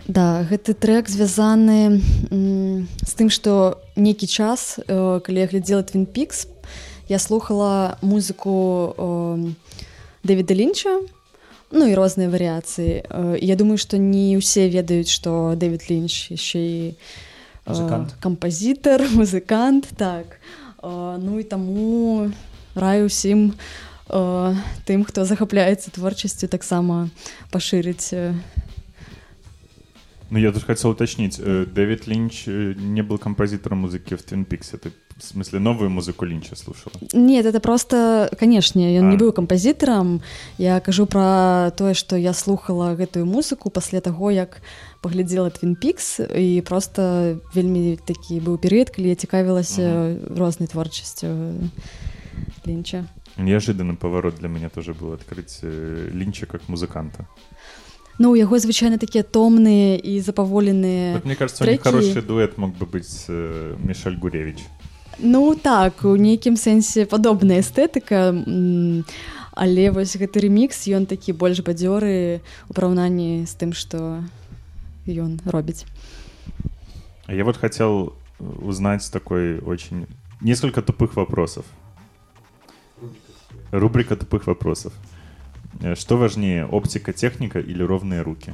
да 0.10 0.42
гэты 0.50 0.74
трек 0.74 1.06
звязаны 1.06 2.02
з 2.34 3.14
тым 3.14 3.30
што 3.30 3.78
нейкі 3.94 4.26
час 4.26 4.82
э, 4.82 5.22
калі 5.22 5.38
я 5.38 5.46
глядзела 5.46 5.86
twin 5.86 6.10
пикс 6.10 6.50
я 7.06 7.20
слухала 7.22 8.02
музыку 8.02 8.94
э, 8.98 9.54
дэвіда 10.26 10.54
лінча 10.58 11.06
ну 11.72 11.86
і 11.88 11.96
розныя 11.96 12.30
варыяцыі 12.30 13.04
Э, 13.10 13.38
я 13.42 13.56
думаю 13.56 13.78
што 13.78 13.98
не 13.98 14.38
ўсе 14.38 14.70
ведаюць 14.70 15.10
што 15.10 15.56
дэвід 15.58 15.90
лінч 15.90 16.32
яшчэ 16.32 16.60
і 16.60 16.96
Музыкант. 17.66 18.14
кампазітар 18.22 19.02
музыкант 19.20 19.90
так 19.98 20.40
Э, 20.84 21.18
ну 21.18 21.40
і 21.40 21.44
таму 21.44 22.30
раю 22.76 23.10
ўсім 23.10 23.54
э, 24.10 24.56
тым 24.86 25.04
хто 25.04 25.26
захапляецца 25.26 25.90
творчасцю 25.92 26.48
таксама 26.48 27.10
пашырыць 27.52 28.14
Ну, 30.32 30.40
я 30.40 30.52
тут 30.52 30.64
хотел 30.64 30.90
уточнить. 30.90 31.38
Дэвид 31.38 32.08
Линч 32.08 32.48
не 32.48 33.04
был 33.04 33.20
композитором 33.20 33.80
музыки 33.86 34.16
в 34.16 34.24
Твин 34.24 34.44
Пиксе. 34.44 34.78
Ты, 34.78 34.92
в 35.18 35.24
смысле, 35.24 35.60
новую 35.60 35.90
музыку 35.90 36.26
Линча 36.26 36.56
слушала? 36.56 36.94
Нет, 37.14 37.46
это 37.46 37.60
просто, 37.60 38.30
канешне, 38.38 39.00
ён 39.00 39.08
А. 39.08 39.12
не 39.12 39.18
быў 39.18 39.32
кампазітарам. 39.32 40.22
Я 40.58 40.80
кажу 40.80 41.06
пра 41.06 41.72
тое, 41.78 41.94
што 41.94 42.18
я 42.18 42.34
слухала 42.34 42.96
гэтую 42.96 43.26
музыку 43.26 43.70
пасля 43.70 44.02
таго, 44.02 44.32
як 44.32 44.62
паглядзела 45.02 45.50
Твін 45.50 45.76
Пікс 45.76 46.20
і 46.36 46.62
просто 46.68 47.40
вельмі 47.54 47.98
такі 48.06 48.42
быў 48.42 48.58
перыяд, 48.58 48.90
калі 48.90 49.08
я 49.08 49.16
цікавілася 49.16 50.18
рознай 50.36 50.68
творчасцю 50.68 51.28
Лінча. 52.68 53.06
Неожиданный 53.38 53.96
поворот 53.96 54.36
для 54.36 54.48
меня 54.48 54.70
тоже 54.70 54.94
был 54.94 55.14
открыть 55.14 55.60
э, 55.62 56.10
Линча 56.14 56.46
как 56.46 56.68
музыканта. 56.70 57.28
Ну, 58.18 58.32
у 58.32 58.36
яго 58.36 58.60
звычайна 58.60 58.98
такія 58.98 59.24
томныя 59.24 59.96
і 59.96 60.22
запаволеныя. 60.22 61.14
Вот 61.16 61.26
мне 61.26 61.36
кажется, 61.36 61.64
у 61.64 61.68
них 61.68 61.82
треки. 61.82 61.96
хороший 61.96 62.22
дуэт 62.22 62.58
мог 62.58 62.72
бы 62.78 62.86
быть 62.86 63.08
с 63.08 63.26
э, 63.28 63.76
Мишель 63.84 64.16
Гуревич. 64.16 64.60
Ну 65.20 65.56
так, 65.56 66.04
у 66.04 66.16
нейкім 66.16 66.58
сэнсе 66.60 67.06
падобная 67.06 67.62
эстэтыка. 67.64 68.36
Але 69.56 69.84
вось 69.96 70.20
гэты 70.20 70.44
ремікс 70.44 70.92
ён 70.92 71.08
такі 71.08 71.32
больш 71.32 71.64
бадзёры 71.64 72.44
у 72.68 72.72
параўнанні 72.76 73.48
з 73.48 73.54
тым, 73.56 73.72
што 73.72 74.20
ён 75.08 75.40
робіць. 75.48 75.88
Я 77.28 77.44
вот 77.46 77.58
хотел 77.58 78.14
узнать 78.40 79.10
такой 79.12 79.60
очень... 79.60 80.08
Несколько 80.42 80.82
тупых 80.82 81.16
вопросов. 81.16 81.66
Рубрика 83.72 84.18
тупых 84.18 84.48
вопросов. 84.48 84.94
Э, 85.82 85.96
Что 85.96 86.18
важнее, 86.18 86.66
оптика, 86.66 87.14
техника 87.14 87.60
или 87.60 87.82
ровные 87.84 88.22
руки? 88.22 88.54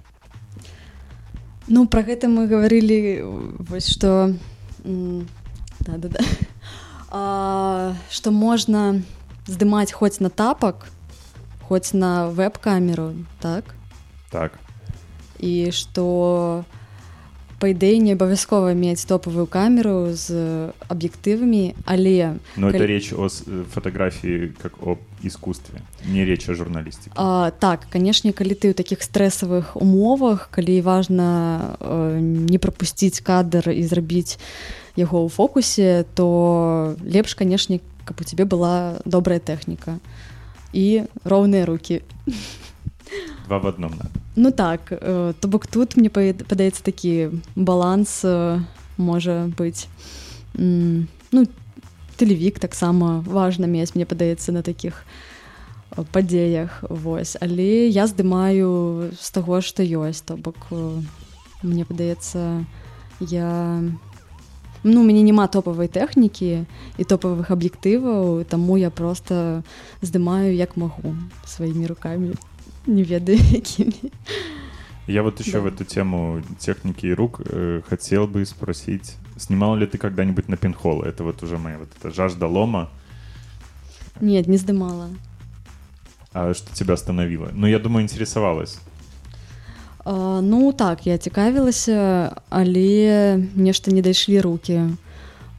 Ну 1.67 1.87
пра 1.87 2.03
гэта 2.03 2.27
мы 2.27 2.47
гаварылі 2.47 3.21
вось 3.69 3.97
што 5.81 5.91
м, 5.91 5.99
да-да-да. 6.01 6.19
А, 7.11 7.93
што 8.09 8.31
можна 8.31 9.01
здымаць 9.47 9.91
хоць 9.91 10.19
на 10.21 10.29
тапак, 10.29 10.87
хоць 11.67 11.93
на 11.93 12.27
веб-камеру, 12.29 13.13
так? 13.39 13.75
Так. 14.31 14.53
і 15.41 15.71
што 15.73 16.63
па 17.59 17.67
ідэі 17.73 17.97
не 17.99 18.13
абавязкова 18.13 18.73
мець 18.77 19.03
топавую 19.09 19.45
камеру 19.49 20.13
з 20.13 20.69
аб'ектывамі 20.87 21.73
але 21.85 22.37
Но 22.55 22.69
это 22.69 22.77
Коль- 22.77 22.87
речь 22.87 23.11
о 23.13 23.25
э, 23.27 23.65
фотографии 23.73 24.53
как 24.61 24.73
о 24.85 24.97
искусстве, 25.23 25.81
не 26.05 26.25
речь 26.25 26.47
о 26.49 26.53
журналистике. 26.53 27.11
а, 27.15 27.51
так 27.51 27.85
канешне 27.89 28.31
калі 28.33 28.53
ты 28.53 28.69
ў 28.69 28.73
такіх 28.73 29.01
стрэсавых 29.01 29.75
умовах 29.75 30.47
калі 30.51 30.79
важна 30.81 31.75
э, 31.81 32.19
не 32.21 32.57
прапусціць 32.57 33.19
кадр 33.19 33.69
і 33.69 33.83
зрабіць 33.83 34.37
яго 35.01 35.25
ў 35.25 35.29
фокусе 35.33 36.05
то 36.15 36.95
лепш 37.03 37.33
канешне 37.35 37.81
каб 38.05 38.21
у 38.21 38.23
цябе 38.25 38.45
была 38.45 39.01
добрая 39.05 39.39
тэхніка 39.41 39.97
і 40.73 41.05
роўныя 41.25 41.65
руки 41.65 42.01
Два 43.47 43.57
в 43.59 43.65
одном 43.67 43.91
надо. 43.91 44.09
Ну 44.35 44.51
так, 44.51 44.87
э, 44.91 45.33
то 45.39 45.47
бок 45.47 45.67
тут 45.67 45.97
мне 45.97 46.07
па- 46.09 46.31
падаецца 46.47 46.79
такі 46.83 47.29
баланс 47.55 48.21
э, 48.23 48.61
можа 48.97 49.51
быць. 49.57 49.87
М, 50.55 51.07
Ну 51.31 51.45
тэлевік 52.17 52.59
таксама 52.59 53.19
важна 53.27 53.67
мець, 53.67 53.91
мне 53.95 54.05
падаецца 54.05 54.51
на 54.55 54.61
такіх 54.63 55.03
э, 55.97 56.03
падзеях 56.11 56.83
вось. 56.87 57.35
Але 57.41 57.87
я 57.91 58.07
здымаю 58.07 59.11
з 59.19 59.27
таго, 59.31 59.59
што 59.59 59.83
ёсць, 59.83 60.23
то 60.23 60.37
бок 60.39 60.55
э, 60.71 61.01
мне 61.63 61.83
падаецца 61.83 62.63
я 63.19 63.83
ну 64.83 65.01
у 65.01 65.03
мяне 65.03 65.21
няма 65.21 65.47
топавай 65.47 65.87
тэхнікі 65.87 66.65
і 66.97 67.03
топавых 67.03 67.51
аб'ектываў, 67.51 68.43
таму 68.45 68.77
я 68.77 68.89
просто 68.89 69.63
здымаю 70.01 70.55
як 70.55 70.77
магу 70.77 71.15
сваімі 71.45 71.87
рукамі 71.87 72.33
не 72.87 73.03
ведаю 73.03 73.37
якімі. 73.51 74.11
Я 75.07 75.23
вот 75.23 75.41
еще 75.41 75.51
Да. 75.51 75.59
в 75.59 75.65
эту 75.67 75.83
тему 75.83 76.41
техники 76.59 77.05
и 77.07 77.13
рук 77.13 77.41
э, 77.45 77.81
хотел 77.89 78.27
бы 78.27 78.45
спросить, 78.45 79.15
снимал 79.37 79.75
ли 79.75 79.85
ты 79.85 79.97
когда-нибудь 79.97 80.47
на 80.47 80.57
пинхол? 80.57 81.01
Это 81.01 81.23
вот 81.23 81.43
уже 81.43 81.57
моя 81.57 81.77
вот 81.77 81.89
эта 81.99 82.11
жажда 82.11 82.47
лома. 82.47 82.89
Нет, 84.21 84.47
не 84.47 84.57
здымала. 84.57 85.09
А 86.33 86.53
что 86.53 86.73
тебя 86.73 86.93
остановило? 86.93 87.49
Ну, 87.53 87.67
я 87.67 87.79
думаю, 87.79 88.03
интересовалась. 88.03 88.79
Ну 90.05 90.73
так, 90.73 91.07
я 91.07 91.17
цікавілася, 91.17 92.31
але 92.49 93.37
нешта 93.55 93.91
не 93.91 94.01
дайшлі 94.01 94.41
рукі. 94.41 94.73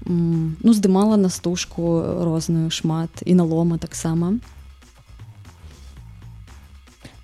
М, 0.06 0.56
Ну, 0.60 0.72
здымала 0.74 1.16
на 1.16 1.28
стужку 1.30 2.02
розную 2.20 2.70
шмат 2.70 3.10
і 3.24 3.34
на 3.34 3.44
лома 3.44 3.78
таксама. 3.78 4.34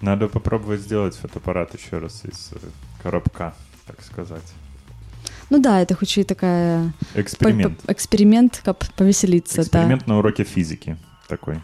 Надо 0.00 0.28
попробовать 0.28 0.80
сделать 0.80 1.14
фотоаппарат 1.14 1.74
еще 1.74 1.98
раз 1.98 2.24
из 2.24 2.52
э, 2.52 2.58
коробка, 3.02 3.52
так 3.86 4.02
сказать. 4.02 4.52
Ну 5.50 5.58
да, 5.58 5.80
это 5.82 5.94
хутчэй 5.94 6.24
такая 6.24 6.92
Эксперимент. 7.14 7.80
эксперимент, 7.88 8.60
каб 8.64 8.84
павесяліцца. 8.96 9.62
Эксперимент 9.62 10.06
на 10.06 10.18
уроке 10.18 10.44
физики 10.44 10.96
такой. 11.26 11.56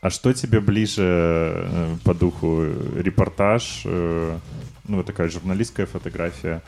А 0.00 0.10
что 0.10 0.32
тебе 0.32 0.60
ближе 0.60 1.02
э, 1.02 1.96
по 2.04 2.14
духу? 2.14 2.64
Репортаж, 2.96 3.82
э, 3.84 4.38
ну, 4.88 4.96
вот 4.96 5.06
такая 5.06 5.28
журналистская 5.28 5.86
фотография, 5.86 6.62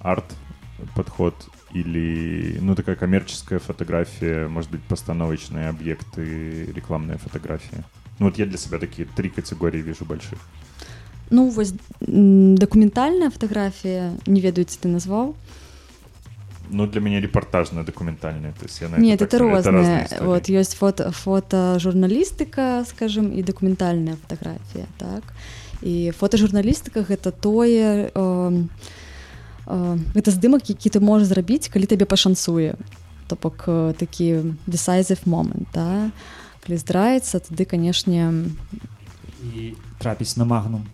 арт-подход 0.00 1.34
или, 1.74 2.58
ну, 2.60 2.74
такая 2.74 2.96
коммерческая 2.96 3.58
фотография, 3.58 4.48
может 4.48 4.70
быть, 4.70 4.82
постановочные 4.82 5.68
объекты, 5.68 6.66
рекламная 6.72 7.18
фотография? 7.18 7.84
Ну, 8.18 8.26
вот 8.26 8.38
я 8.38 8.46
для 8.46 8.58
себя 8.58 8.78
такие 8.78 9.06
три 9.16 9.28
категории 9.28 9.82
вижу 9.82 10.04
больших. 10.04 10.38
Ну 11.30 11.50
вось 11.50 11.74
м, 12.00 12.56
дакументальная 12.56 13.30
фатаграфія, 13.30 14.12
не 14.26 14.40
ведаю, 14.40 14.64
ці 14.64 14.78
ты 14.80 14.88
назваў. 14.88 15.34
Ну, 16.69 16.87
для 16.87 17.01
меня 17.01 17.19
репортажная, 17.21 17.83
документальная. 17.83 18.53
То 18.53 18.65
есть 18.65 18.81
я 18.81 18.89
на 18.89 18.97
Нет, 18.97 19.19
так 19.19 19.27
это 19.27 19.39
разные 19.39 19.71
рознае. 19.71 20.05
истории. 20.05 20.25
Вот 20.25 20.49
ёсць 20.49 20.75
фото 20.75 21.11
фотожурналістыка, 21.11 22.85
скажем, 22.85 23.33
і 23.33 23.43
дакументальная 23.43 24.15
фатаграфія, 24.15 24.85
так. 24.97 25.23
І 25.81 26.11
фотожурналістыка 26.11 27.01
гэта 27.01 27.31
тое 27.31 28.09
э, 28.13 28.63
э, 29.67 29.97
гэта 30.15 30.31
здымак, 30.31 30.69
які 30.69 30.89
ты 30.89 30.99
можаш 30.99 31.27
зрабіць, 31.27 31.67
калі 31.67 31.85
табе 31.85 32.05
пашанцуе. 32.05 32.75
То 33.27 33.35
бок 33.35 33.65
э, 33.67 33.93
такі 33.93 34.55
decisive 34.67 35.27
момент, 35.27 35.67
да? 35.73 36.11
калі 36.65 36.77
здараецца, 36.77 37.39
тады 37.39 37.65
канешне 37.65 38.31
і 39.43 39.75
трапіць 39.99 40.37
на 40.37 40.45
магнум 40.45 40.87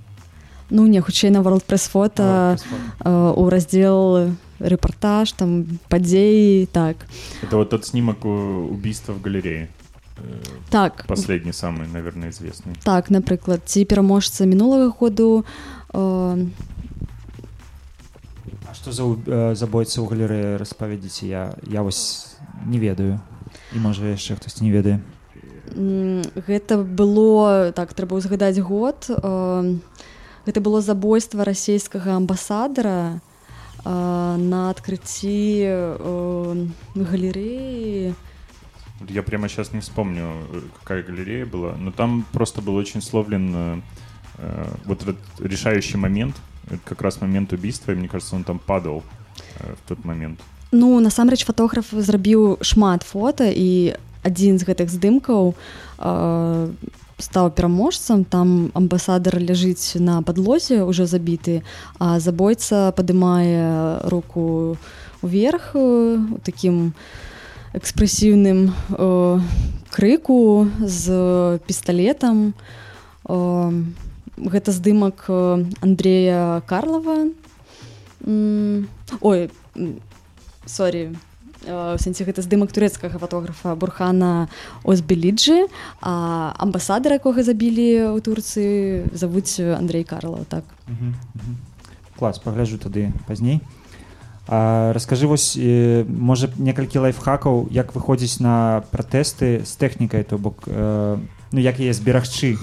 ну 0.70 0.86
не 0.88 1.02
хутчэй 1.02 1.30
на 1.30 1.42
world 1.42 1.66
пресс 1.66 1.88
фото 1.88 2.58
Photo. 3.04 3.34
у 3.34 3.50
раздзел 3.50 4.34
рэпартаж 4.60 5.34
там 5.34 5.80
падзеі 5.89 6.68
так 6.72 6.95
Это 7.43 7.57
вот 7.57 7.70
тот 7.70 7.86
снимок 7.86 8.26
у- 8.26 8.68
убийства 8.72 9.14
в 9.14 9.22
галерее. 9.22 9.70
Э, 10.18 10.22
так 10.70 11.05
Последний, 11.07 11.51
самый, 11.53 11.88
наверное, 11.88 12.30
известный. 12.30 12.76
Так, 12.84 13.10
напрыклад, 13.10 13.62
ці 13.66 13.86
пераможца 13.86 14.45
мінулага 14.45 14.89
году 14.99 15.45
э, 15.93 16.47
А 18.70 18.74
што 18.74 18.91
за 18.91 19.03
э, 19.03 19.55
забойца 19.55 20.01
ў 20.01 20.07
галерэі 20.10 20.57
распавядзіце 20.57 21.26
я 21.28 21.55
я 21.68 21.82
вось 21.82 22.36
не 22.66 22.78
ведаю 22.78 23.20
і 23.74 23.80
можа 23.80 24.05
яшчэ 24.05 24.36
хтось 24.36 24.62
не 24.62 24.72
ведае 24.72 24.99
гэта 25.74 26.82
было 26.84 27.72
так 27.72 27.94
трэба 27.94 28.18
ўзгадаць 28.18 28.60
год. 28.60 29.06
Э, 29.10 29.77
гэта 30.45 30.60
было 30.61 30.81
забойства 30.81 31.45
расійскага 31.45 32.18
амбасадара 32.18 33.22
э, 33.22 33.28
на 33.85 34.69
адкрыцці 34.69 35.64
э, 35.64 36.68
галерэі. 36.95 38.14
Вот 38.99 39.11
Я 39.11 39.23
прямо 39.23 39.47
сейчас 39.47 39.73
не 39.73 39.80
вспомню, 39.80 40.27
э, 40.51 40.61
какая 40.80 41.03
галерея 41.03 41.45
была, 41.45 41.76
но 41.80 41.91
там 41.91 42.26
просто 42.31 42.61
был 42.61 42.76
очень 42.76 43.01
словлен 43.01 43.56
э, 43.56 43.81
э, 44.38 44.68
вот 44.85 45.03
этот 45.03 45.18
решающий 45.39 45.97
момент, 45.97 46.35
это 46.68 46.80
как 46.84 47.01
раз 47.01 47.22
момент 47.22 47.53
убийства, 47.53 47.91
и 47.91 47.95
мне 47.95 48.07
кажется, 48.07 48.35
он 48.35 48.43
там 48.43 48.60
падал 48.60 49.03
э, 49.60 49.73
в 49.73 49.88
тот 49.88 50.03
момент. 50.06 50.39
Ну 50.72 50.99
насамрэч 50.99 51.45
фотограф 51.45 51.89
зрабіў 51.91 52.61
шмат 52.61 53.01
фота 53.01 53.49
і 53.49 53.97
адзін 54.22 54.60
з 54.60 54.68
гэтых 54.69 54.91
здымкаў 54.91 55.56
э, 55.97 56.69
стаў 57.20 57.52
пераможцам 57.52 58.24
там 58.24 58.72
амбасадар 58.74 59.40
ляжыць 59.40 60.00
на 60.00 60.22
падлозе 60.24 60.84
уже 60.84 61.06
забіты 61.06 61.62
а 62.00 62.20
забойца 62.20 62.91
падымае 62.96 64.08
руку 64.10 64.78
вверх 65.22 65.76
э, 65.76 66.18
у 66.18 66.40
такім 66.44 66.94
экспрэсіўным 67.74 68.72
э, 68.72 69.40
крыку 69.91 70.68
з 70.80 71.60
пісталетам 71.68 72.54
э, 73.28 73.72
гэта 74.40 74.72
здымак 74.72 75.26
э, 75.28 75.66
Андрея 75.82 76.64
Карлова. 76.66 77.30
Ой 79.22 79.50
сорі 80.66 81.16
сэнсе 81.65 82.23
гэта 82.23 82.41
здымак 82.41 82.72
турэцкага 82.72 83.19
фотографа 83.19 83.76
бурхана 83.76 84.49
озбеліджы 84.84 85.68
а 86.02 86.53
амбасадара 86.57 87.19
якога 87.19 87.44
забілі 87.44 88.15
ў 88.15 88.19
турцыі 88.23 89.10
завуць 89.11 89.60
Андрей 89.60 90.03
Карлаў 90.03 90.45
так. 90.48 90.64
Мгм, 90.88 91.15
мгм. 91.36 91.56
клас 92.18 92.40
пагляджу 92.40 92.77
тады 92.77 93.11
пазней 93.27 93.61
А, 94.52 94.94
раскажы 94.94 95.27
вось 95.27 95.53
э, 95.56 96.03
можа 96.10 96.49
некалькі 96.57 97.06
лайфхакаў 97.06 97.69
як 97.69 97.94
выходзіць 97.94 98.41
на 98.41 98.81
пратэсты 98.90 99.61
з 99.61 99.72
тэхнікай 99.77 100.26
то 100.26 100.41
бок 100.41 100.65
э, 100.65 101.22
ну 101.22 101.60
як 101.61 101.77
яе 101.77 101.94
зберагчы 101.94 102.57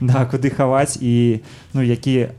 да 0.00 0.26
куды 0.26 0.50
хаваць 0.50 0.98
і 0.98 1.46
ну 1.78 1.80
які 1.86 2.34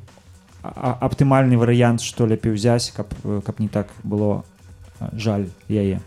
аптымальны 0.64 1.56
варыянт 1.56 2.04
што 2.04 2.28
лепей 2.28 2.52
узяць 2.52 2.92
каб 2.92 3.08
э, 3.24 3.40
каб 3.40 3.64
не 3.64 3.72
так 3.72 3.88
было 4.04 4.44
а, 4.44 4.53
жаль 5.14 5.48
яе 5.70 6.00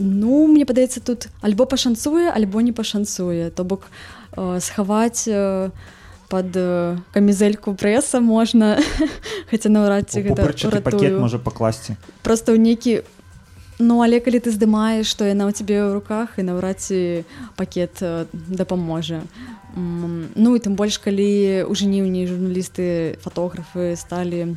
Ну 0.00 0.46
мне 0.48 0.64
падаецца 0.64 1.00
тут 1.04 1.28
альбо 1.44 1.66
пашанцуе 1.68 2.32
альбо 2.32 2.60
не 2.64 2.72
пашанцуе. 2.72 3.50
То 3.50 3.64
бок 3.64 3.84
э, 4.32 4.58
схаваць 4.60 5.28
э, 5.28 5.70
под 6.30 6.56
э, 6.56 6.96
камізельку 7.12 7.74
прэса 7.74 8.20
можна 8.24 8.80
хаця 9.50 9.68
наўрад 9.68 10.08
ці 10.08 10.24
гэта 10.24 10.48
пакет 10.80 11.20
можа 11.20 11.36
пакласці. 11.36 12.00
Просто 12.24 12.56
ў 12.56 12.58
нейкі 12.64 13.04
ну 13.76 14.00
але 14.00 14.24
калі 14.24 14.40
ты 14.40 14.48
здымаеш 14.48 15.04
што 15.04 15.28
яна 15.28 15.44
ў 15.44 15.52
цябе 15.52 15.84
ў 15.84 15.92
руках 15.92 16.40
і 16.40 16.48
наўрад 16.48 16.80
ці 16.80 17.28
пакет 17.60 18.00
э, 18.00 18.24
дапаможа. 18.32 19.20
М, 19.76 20.32
ну 20.32 20.56
і 20.56 20.64
тым 20.64 20.80
больш 20.80 20.96
калі 20.96 21.68
ў 21.68 21.72
жніўні 21.76 22.24
журналісты 22.24 23.20
фатографы 23.20 24.00
сталі 24.00 24.56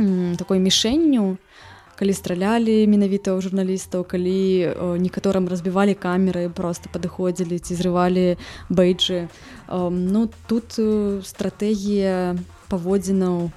м, 0.00 0.40
такой 0.40 0.64
мішэнню 0.64 1.36
калі 2.02 2.18
стралялі 2.18 2.82
менавіта 2.90 3.30
ў 3.30 3.38
журналістаў 3.46 4.02
калі 4.02 4.42
э, 4.66 4.72
некаторым 4.98 5.46
разбівалі 5.46 5.94
камеры 5.94 6.50
просто 6.50 6.90
падыходзілі 6.90 7.62
ці 7.62 7.78
зрывалі 7.78 8.34
бэйджы 8.66 9.30
ну 9.70 10.26
тут 10.50 10.74
э, 10.82 11.22
стратэгія 11.22 12.34
паводзінаў 12.66 13.54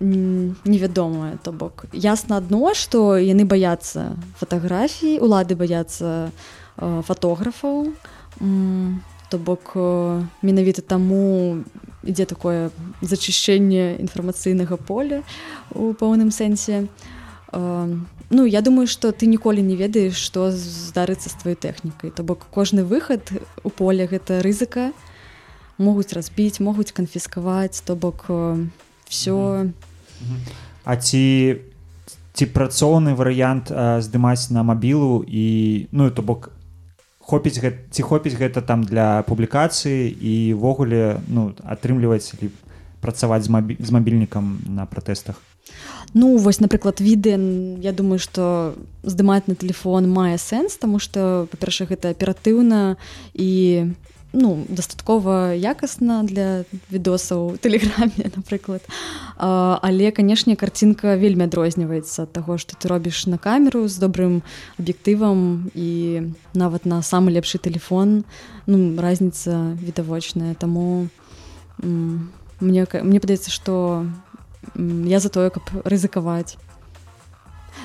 невядомая 0.00 1.40
то 1.40 1.52
бок. 1.56 1.88
Ясна 1.96 2.44
адно 2.44 2.76
што 2.76 3.16
яны 3.16 3.48
баяцца 3.48 4.20
фатаграфій 4.36 5.16
улады 5.24 5.56
баяцца 5.56 6.28
э, 6.28 7.00
фатографаў 7.08 7.88
то 9.32 9.36
бок 9.40 9.72
менавіта 10.44 10.84
таму 10.84 11.64
ідзе 12.04 12.28
такое 12.28 12.68
зачышчэнне 13.00 13.96
інфармацыйнага 14.04 14.76
поля 14.76 15.24
у 15.72 15.96
пэўным 15.96 16.28
сэнсе. 16.28 16.84
Э, 16.84 17.11
ну 17.52 18.44
я 18.46 18.60
думаю 18.60 18.86
што 18.86 19.12
ты 19.12 19.26
ніколі 19.26 19.62
не 19.62 19.76
ведаеш 19.76 20.16
што 20.16 20.50
здарыцца 20.50 21.28
з 21.28 21.36
тваёй 21.36 21.56
тэхнікай. 21.56 22.10
То 22.10 22.22
бок 22.22 22.46
кожны 22.50 22.84
выхад 22.84 23.28
у 23.62 23.70
поле 23.70 24.06
гэта 24.06 24.40
рызыка. 24.42 24.92
Могуць 25.78 26.12
разбіць 26.12 26.60
могуць 26.60 26.92
канфіскаваць 26.92 27.80
то 27.84 27.96
бок 27.96 28.28
все 29.08 29.68
А 30.84 30.96
ці 30.96 31.60
ці 32.32 32.44
працоўны 32.48 33.12
варыянт 33.14 33.68
а, 33.68 34.00
здымаць 34.00 34.48
на 34.50 34.64
мабілу 34.64 35.20
і 35.28 35.86
ну 35.92 36.10
то 36.10 36.22
бок 36.22 36.50
хопіць 37.20 37.60
гэ- 37.60 37.92
ці 37.92 38.02
хопіць 38.02 38.34
гэта 38.40 38.64
там 38.64 38.82
для 38.82 39.22
публікацыі 39.28 40.08
і 40.08 40.56
ўвогуле 40.56 41.20
ну 41.28 41.52
атрымліваць 41.60 42.32
лі 42.40 42.48
працаваць 43.04 43.44
з, 43.44 43.50
мабі... 43.52 43.76
з 43.78 43.90
мабільнікам 43.92 44.64
на 44.66 44.86
пратэстах 44.86 45.36
Ну 46.14 46.36
вось 46.36 46.60
напрыклад 46.60 47.00
відэа 47.00 47.40
я 47.80 47.92
думаю 47.92 48.20
што 48.20 48.74
здымаць 49.02 49.48
на 49.48 49.54
телефон 49.54 50.08
мае 50.12 50.36
сэнс 50.36 50.76
тому 50.76 50.98
что 51.00 51.48
па-перша 51.50 51.88
гэта 51.88 52.12
аператыўна 52.12 52.96
і 53.32 53.50
ну 54.32 54.64
дастаткова 54.68 55.56
якасна 55.56 56.22
для 56.24 56.64
відосаў 56.90 57.56
тэлеграме 57.60 58.28
напрыклад. 58.36 58.84
А, 59.36 59.78
але 59.82 60.10
канешне 60.10 60.56
карцінка 60.56 61.16
вельмі 61.16 61.48
адрозніваецца 61.48 62.28
ад 62.28 62.32
таго 62.32 62.56
што 62.60 62.76
ты 62.76 62.88
робіш 62.88 63.26
на 63.26 63.40
камеру 63.40 63.88
з 63.88 63.96
добрым 63.96 64.42
аб'ектывам 64.76 65.72
і 65.72 66.32
нават 66.52 66.84
на 66.84 67.00
самы 67.00 67.32
лепшы 67.32 67.56
телефон 67.56 68.24
ну 68.66 69.00
разніца 69.00 69.76
відавочная 69.80 70.54
таму 70.54 71.08
мне 71.80 72.84
мне 72.84 73.20
падаецца 73.20 73.48
што 73.48 74.04
я 74.76 75.20
за 75.20 75.28
тое 75.28 75.50
каб 75.50 75.62
рызыкаваць 75.84 76.56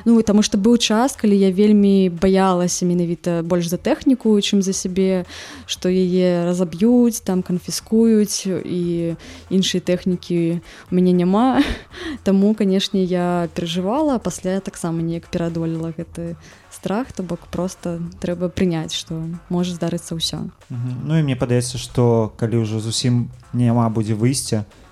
Ну 0.06 0.22
таму 0.22 0.44
што 0.46 0.58
быў 0.62 0.78
час 0.78 1.16
калі 1.18 1.34
я 1.34 1.50
вельмі 1.52 2.10
баялася 2.10 2.86
менавіта 2.86 3.42
больш 3.42 3.72
за 3.72 3.78
тэхніку 3.82 4.38
чым 4.42 4.62
за 4.62 4.74
сябе 4.74 5.26
што 5.66 5.90
яе 5.90 6.46
разаб'юць 6.46 7.24
там 7.26 7.42
канфіскуюць 7.42 8.46
і 8.48 9.16
іншыя 9.50 9.82
тэхнікі 9.82 10.62
у 10.62 10.96
мяне 10.96 11.12
няма. 11.12 11.64
Таму 12.28 12.54
канешне 12.54 13.04
я 13.04 13.50
перажывала 13.56 14.20
пасля 14.20 14.60
таксама 14.60 15.02
неяк 15.02 15.28
перадолела 15.28 15.94
гэты 15.98 16.36
страх 16.70 17.12
то 17.12 17.24
бок 17.24 17.48
просто 17.50 18.00
трэба 18.22 18.50
прыняць 18.50 18.94
што 18.94 19.24
можа 19.50 19.74
здарыцца 19.74 20.14
ўсё. 20.14 20.46
Ну 20.70 21.14
і 21.18 21.24
мне 21.24 21.36
падаецца 21.36 21.82
што 21.82 22.32
калі 22.38 22.62
ўжо 22.64 22.80
зусім 22.80 23.32
няма 23.54 23.90
будзе 23.90 24.14
выйсця 24.14 24.64
то 24.68 24.87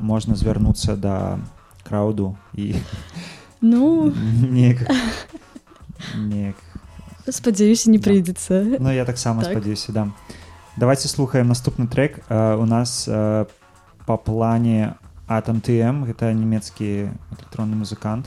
можна 0.00 0.36
звярнуцца 0.36 0.96
да 0.96 1.38
крауду 1.82 2.36
і 2.54 2.74
Ну. 3.60 4.12
неяк 4.50 4.78
неяк. 6.16 6.54
Спадзяюся 7.28 7.90
не 7.90 7.98
Да. 7.98 8.10
прыйдзецца. 8.10 8.76
Ну 8.80 8.90
я 8.92 9.04
таксама 9.04 9.42
Так. 9.42 9.52
спадзяюся 9.52 9.92
да. 9.92 10.08
Давайте 10.76 11.08
слухаем 11.08 11.48
наступны 11.48 11.86
трек. 11.88 12.20
Э, 12.28 12.56
у 12.56 12.64
нас 12.64 13.08
э, 13.08 13.46
па 14.06 14.16
плане 14.16 14.94
атом 15.28 15.60
тм 15.60 16.04
гэта 16.06 16.32
нямецкі 16.34 17.10
электронны 17.30 17.74
музыкант. 17.76 18.24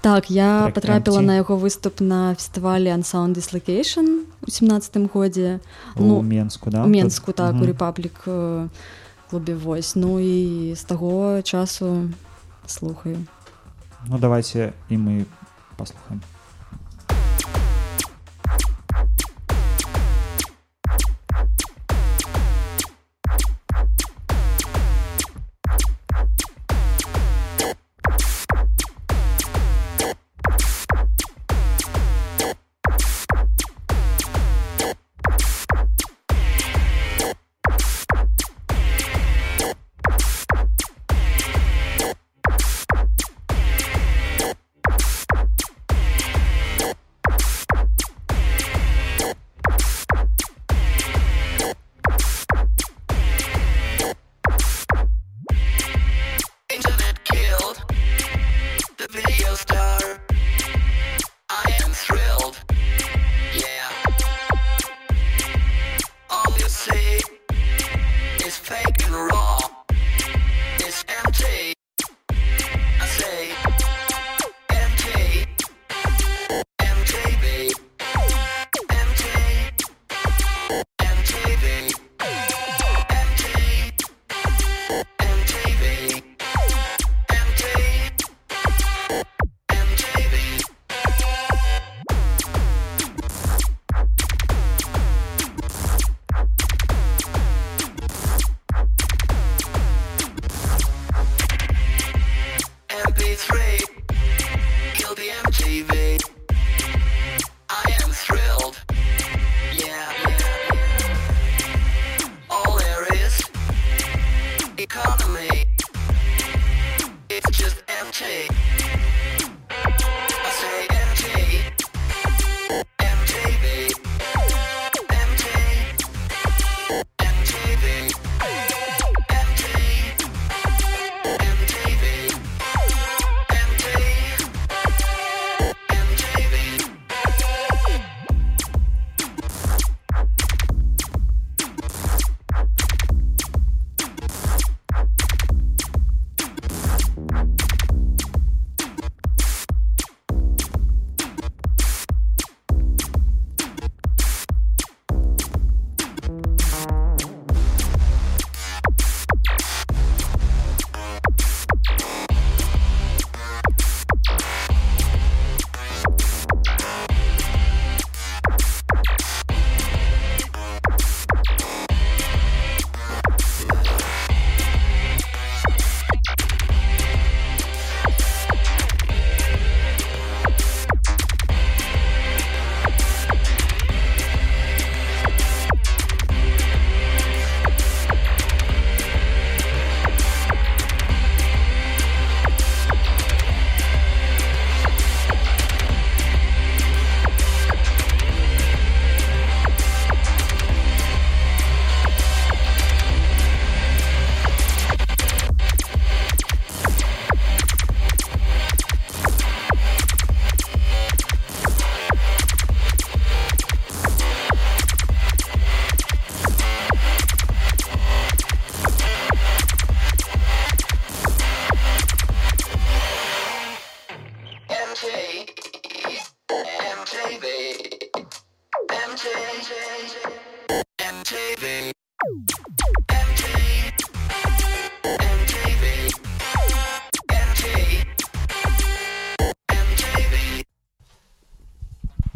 Так, 0.00 0.30
я 0.30 0.62
Трек 0.62 0.74
потрапіла 0.74 1.18
Empty. 1.20 1.26
на 1.26 1.34
яго 1.36 1.56
выступ 1.56 2.00
на 2.00 2.34
фестывалі 2.34 2.88
Unsound 2.96 3.34
Dislocation 3.36 4.20
у 4.46 4.50
17 4.50 5.06
годзе. 5.12 5.60
У 5.96 6.02
Ну, 6.02 6.22
менску 6.22 6.70
да? 6.70 6.84
у 6.84 6.88
Менску 6.88 7.32
так 7.32 7.52
Мгм. 7.54 7.62
у 7.62 7.66
Рэпаблік 7.66 8.16
э, 8.26 8.68
клубе 9.30 9.54
вось 9.54 9.96
ну 9.96 10.20
і 10.20 10.74
з 10.74 10.84
таго 10.84 11.42
часу 11.42 12.10
слухаю. 12.66 13.18
Ну 14.06 14.18
давайте 14.18 14.72
і 14.88 14.98
мы 14.98 15.24
паслухаем 15.76 16.20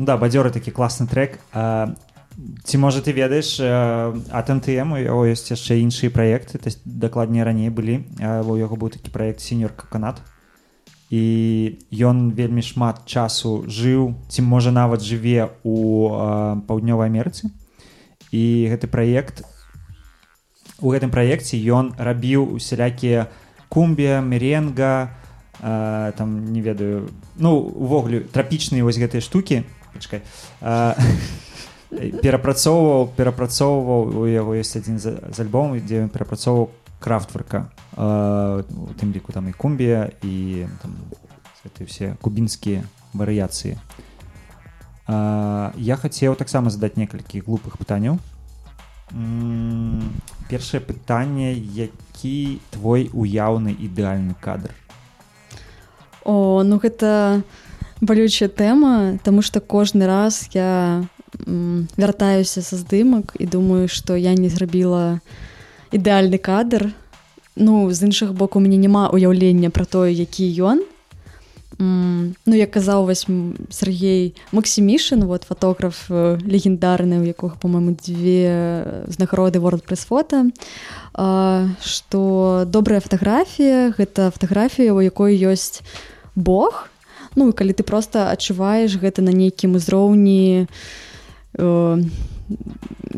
да 0.04 0.16
бадзёры 0.16 0.50
такі 0.50 0.70
класны 0.70 1.06
трек. 1.06 1.40
А, 1.52 1.94
ці 2.64 2.78
можа 2.78 3.00
ты 3.00 3.12
ведаеш 3.12 3.60
ат 3.62 4.48
МТМ 4.50 4.98
у 4.98 4.98
яго 4.98 5.22
ёсць 5.30 5.54
яшчэ 5.54 5.78
іншыя 5.82 6.10
праекты 6.10 6.58
то 6.58 6.70
дакладней 6.84 7.46
раней 7.46 7.70
былі 7.70 8.02
у 8.18 8.56
яго 8.58 8.74
быў 8.74 8.90
такі 8.90 9.14
праект 9.14 9.40
сіньор 9.40 9.70
канат 9.70 10.18
і 11.14 11.78
ён 11.94 12.34
вельмі 12.34 12.62
шмат 12.62 13.06
часу 13.06 13.62
жыў 13.70 14.18
ці 14.26 14.42
можа 14.42 14.74
нават 14.74 15.04
жыве 15.04 15.54
у 15.62 16.10
паўднёвай 16.66 17.06
Амерыцы 17.06 17.54
і 18.34 18.66
гэты 18.66 18.90
праект 18.90 19.46
у 20.82 20.90
гэтым 20.90 21.14
праекце 21.14 21.54
ён 21.54 21.94
рабіў 21.94 22.50
усялякія 22.58 23.30
кумбе 23.70 24.18
меренга 24.20 25.14
там 25.62 26.50
не 26.50 26.60
ведаю 26.66 27.14
ну 27.38 27.54
увогуле 27.62 28.26
трапічныя 28.26 28.82
вось 28.82 28.98
гэтыя 28.98 29.22
штукі 29.22 29.62
пачакай 29.94 30.22
а, 30.60 30.94
перапрацоўваў 32.22 33.14
перапрацоўваў 33.16 34.24
у 34.24 34.26
яго 34.26 34.58
ёсць 34.58 34.76
адзін 34.76 34.98
з, 34.98 35.14
з 35.30 35.38
альбом 35.40 35.78
дзе 35.78 36.04
ён 36.04 36.10
перапрацоўваў 36.10 36.70
крафтверка 36.98 37.68
у 37.96 38.92
тым 38.98 39.14
ліку 39.14 39.32
там 39.32 39.48
і 39.48 39.52
кумбія 39.52 40.10
і 40.22 40.66
там, 40.82 40.96
гэты 41.62 41.86
все 41.86 42.16
кубінскія 42.20 42.82
варыяцыі 43.14 43.78
а, 45.06 45.72
я 45.76 45.96
хацеў 45.96 46.34
таксама 46.34 46.70
задаць 46.74 46.96
некалькі 46.96 47.44
глупых 47.46 47.78
пытанняў 47.78 48.18
першае 50.48 50.80
пытанне 50.80 51.52
які 51.54 52.58
твой 52.74 53.10
уяўны 53.12 53.70
ідэальны 53.70 54.34
кадр 54.40 54.74
О, 56.24 56.64
ну 56.64 56.80
гэта 56.80 57.44
балючая 58.00 58.48
тэма, 58.48 59.18
таму 59.24 59.42
што 59.42 59.60
кожны 59.60 60.06
раз 60.06 60.48
я 60.54 61.04
м, 61.46 61.88
вяртаюся 61.96 62.62
са 62.62 62.76
здымак 62.76 63.34
і 63.38 63.46
думаю, 63.46 63.88
што 63.88 64.16
я 64.16 64.34
не 64.34 64.48
зрабіла 64.48 65.20
ідэальны 65.92 66.38
кадр. 66.38 66.92
Ну 67.56 67.90
з 67.90 68.02
іншых 68.02 68.34
боку 68.34 68.58
у 68.58 68.62
мяне 68.62 68.76
няма 68.76 69.08
уяўлення 69.14 69.70
пра 69.70 69.84
тое, 69.84 70.12
які 70.12 70.50
ён. 70.62 70.82
М, 71.80 72.34
Ну 72.46 72.54
як 72.54 72.70
казаў 72.70 73.06
вось 73.06 73.26
м, 73.28 73.54
Сергей 73.70 74.34
Максімішын, 74.52 75.24
вот 75.24 75.42
фотограф 75.44 76.06
э, 76.10 76.38
легендарны, 76.46 77.18
у 77.20 77.24
якога 77.24 77.56
по-моему 77.60 77.96
дзве 77.98 79.04
знагароды 79.08 79.58
World 79.58 79.82
Press 79.86 80.06
фото, 80.06 80.50
што 81.82 82.64
добрая 82.66 83.00
фатаграфія 83.00 83.94
гэта 83.98 84.30
фатаграфія, 84.30 84.92
у 84.94 85.00
якой 85.00 85.38
ёсць 85.38 85.82
Бог. 86.34 86.88
Ну 87.34 87.48
і 87.48 87.52
калі 87.52 87.72
ты 87.72 87.82
просто 87.82 88.30
адчуваеш 88.30 88.96
гэта 88.98 89.22
на 89.22 89.34
нейкім 89.34 89.74
узроўні 89.74 90.66
э, 91.58 91.96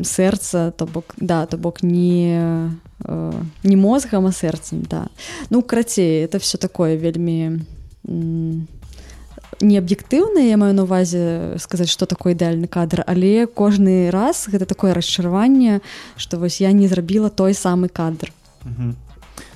сэрца, 0.03 0.71
то 0.71 0.85
бок 0.85 1.13
да, 1.17 1.45
то 1.45 1.57
бок 1.57 1.83
не, 1.83 2.71
э, 3.05 3.33
не 3.63 3.75
мозгам, 3.75 4.25
а 4.25 4.31
сэрцам 4.31 4.81
да. 4.81 5.07
Ну 5.49 5.61
крацей, 5.61 6.25
это 6.25 6.39
все 6.39 6.57
такое 6.57 6.95
вельмі 6.95 7.61
м, 8.07 8.67
не 9.61 9.77
аб'ектыўна, 9.77 10.39
я 10.39 10.57
маю 10.57 10.73
на 10.73 10.83
увазе 10.83 11.57
сказаць, 11.57 11.89
што 11.89 12.05
такое 12.05 12.33
ідэальны 12.33 12.67
кадр, 12.67 13.03
але 13.07 13.47
кожны 13.47 14.09
раз 14.11 14.47
гэта 14.47 14.65
такое 14.65 14.93
расчараванне, 14.93 15.81
што 16.17 16.37
вось 16.37 16.61
я 16.61 16.71
не 16.71 16.87
зрабіла 16.87 17.29
той 17.29 17.53
самы 17.53 17.89
кадр. 17.89 18.31
Мгм. 18.63 18.95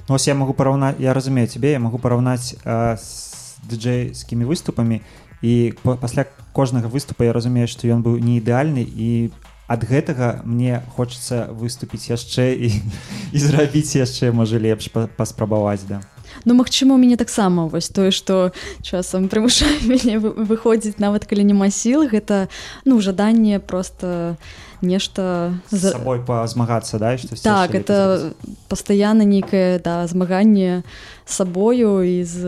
Ну, 0.09 0.15
ось 0.15 0.27
я 0.27 0.35
могу 0.35 0.53
параўнаць 0.53 0.99
я 0.99 1.13
разумею 1.13 1.47
цябе 1.47 1.71
я 1.71 1.79
могу 1.79 1.97
параўнаць 1.97 2.55
э, 2.65 2.97
з 2.97 3.30
дыджэйскімі 3.69 4.45
выступамі 4.45 5.01
і 5.41 5.73
па- 5.83 5.97
пасля 5.97 6.25
кожнага 6.53 6.87
выступа 6.87 7.23
я 7.25 7.33
разумею 7.33 7.67
што 7.67 7.87
ён 7.87 8.01
быў 8.05 8.17
не 8.21 8.37
ідэальны 8.39 8.81
і 8.85 9.31
ад 9.71 9.85
гэтага 9.87 10.41
мне 10.43 10.81
хочацца 10.95 11.47
выступіць 11.51 12.11
яшчэ 12.11 12.51
і, 12.59 12.67
і 13.35 13.37
зрабіць 13.39 13.95
яшчэ 13.95 14.31
можа 14.35 14.59
лепш 14.59 14.89
па- 14.91 15.07
паспрабаваць 15.07 15.87
да. 15.87 16.01
Ну 16.45 16.55
магчыма, 16.55 16.95
у 16.95 16.97
мяне 16.97 17.17
таксама 17.19 17.67
вось 17.67 17.89
тое, 17.91 18.11
што 18.11 18.51
часам 18.81 19.27
прымушае 19.27 19.83
мяне 19.91 20.19
вы- 20.19 20.31
выходзіць 20.47 20.99
нават 20.99 21.25
калі 21.27 21.43
няма 21.43 21.67
сіл, 21.71 22.07
гэта 22.07 22.47
ну 22.85 22.99
жаданне 23.01 23.59
просто 23.59 24.35
нешта 24.81 25.53
за- 25.71 25.91
сабой 25.91 26.19
пазмагацца 26.19 26.99
да 26.99 27.13
і 27.13 27.17
штось 27.17 27.41
Так, 27.41 27.75
это 27.75 28.31
пастаянна 28.67 29.23
нейкае 29.23 29.79
да 29.79 30.07
змаганне 30.07 30.83
сабою 31.25 32.01
і 32.03 32.23
з 32.23 32.39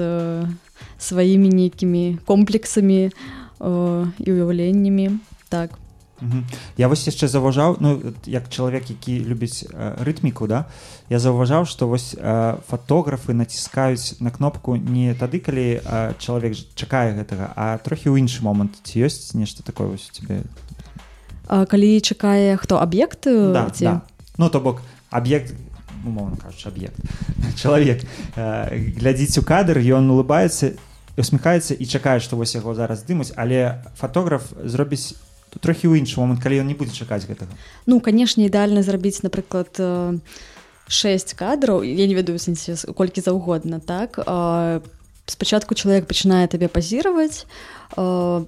сваімі 1.03 1.51
нейкімі 1.51 2.23
комплексамі 2.25 3.11
э, 3.11 3.11
і 4.23 4.29
ўяўленнямі. 4.31 5.19
Так. 5.51 5.75
Я 6.77 6.87
вось 6.87 7.03
яшчэ 7.03 7.27
заўважаў 7.27 7.77
ну 7.83 7.99
як 8.25 8.47
чалавек 8.49 8.89
які 8.89 9.19
любіць 9.27 9.67
э, 9.67 9.99
рытміку 9.99 10.47
да 10.47 10.65
я 11.09 11.19
заўважаў 11.19 11.67
што 11.67 11.87
вось 11.87 12.15
э, 12.15 12.55
фатографы 12.69 13.33
націскаюць 13.33 14.21
на 14.23 14.31
кнопку 14.31 14.75
не 14.75 15.13
тады 15.13 15.43
калі 15.43 15.83
э, 15.83 16.13
чалавек 16.19 16.55
чакае 16.75 17.17
гэтага 17.19 17.51
а 17.55 17.77
трохі 17.83 18.13
ў 18.13 18.23
іншы 18.23 18.45
момант 18.45 18.79
ці 18.87 19.03
ёсць 19.03 19.35
нешта 19.35 19.63
такое 19.63 19.87
вось 19.87 20.09
у 20.09 20.13
тебе 20.15 20.47
А 21.47 21.65
калі 21.67 21.99
чакае 21.99 22.55
хто 22.55 22.79
аб'ект 22.79 23.27
да, 23.27 23.67
ці 23.69 23.83
да. 23.83 24.01
ну 24.37 24.49
то 24.49 24.63
бок 24.63 24.79
аб'ект 25.11 25.51
умоўна 26.07 26.39
кажучы 26.39 26.71
аб'ект 26.71 26.95
чалавек 27.61 28.07
э, 28.39 28.95
глядзіць 28.95 29.37
у 29.37 29.43
кадр 29.43 29.83
ён 29.83 30.07
улыбаецца 30.07 30.77
усміхаецца 31.17 31.77
і 31.77 31.85
чакае 31.85 32.19
што 32.19 32.39
вось 32.39 32.55
яго 32.55 32.73
зараз 32.73 33.05
здымуць 33.05 33.33
але 33.37 33.83
фатограф 33.99 34.49
зробіць 34.63 35.13
трохі 35.61 35.91
ў 35.91 36.01
іншы 36.01 36.17
момант 36.17 36.41
калі 36.41 36.65
ён 36.65 36.67
не 36.71 36.77
будзе 36.77 36.97
чакаць 36.97 37.25
гэтага. 37.29 37.53
Ну 37.85 38.01
канешне 38.01 38.49
ідэальна 38.49 38.81
зрабіць 38.81 39.21
напрыклад 39.21 39.77
6 39.77 41.33
кадраў 41.37 41.85
я 41.85 42.05
не 42.09 42.15
ведаю 42.17 42.39
сэнсе 42.41 42.75
колькі 42.93 43.21
заўгодна 43.21 43.79
так? 43.79 44.17
А, 44.25 44.81
спачатку 45.25 45.75
чалавек 45.77 46.09
пачынае 46.09 46.47
табе 46.49 46.67
пазіраваць 46.67 47.45
а, 47.95 48.43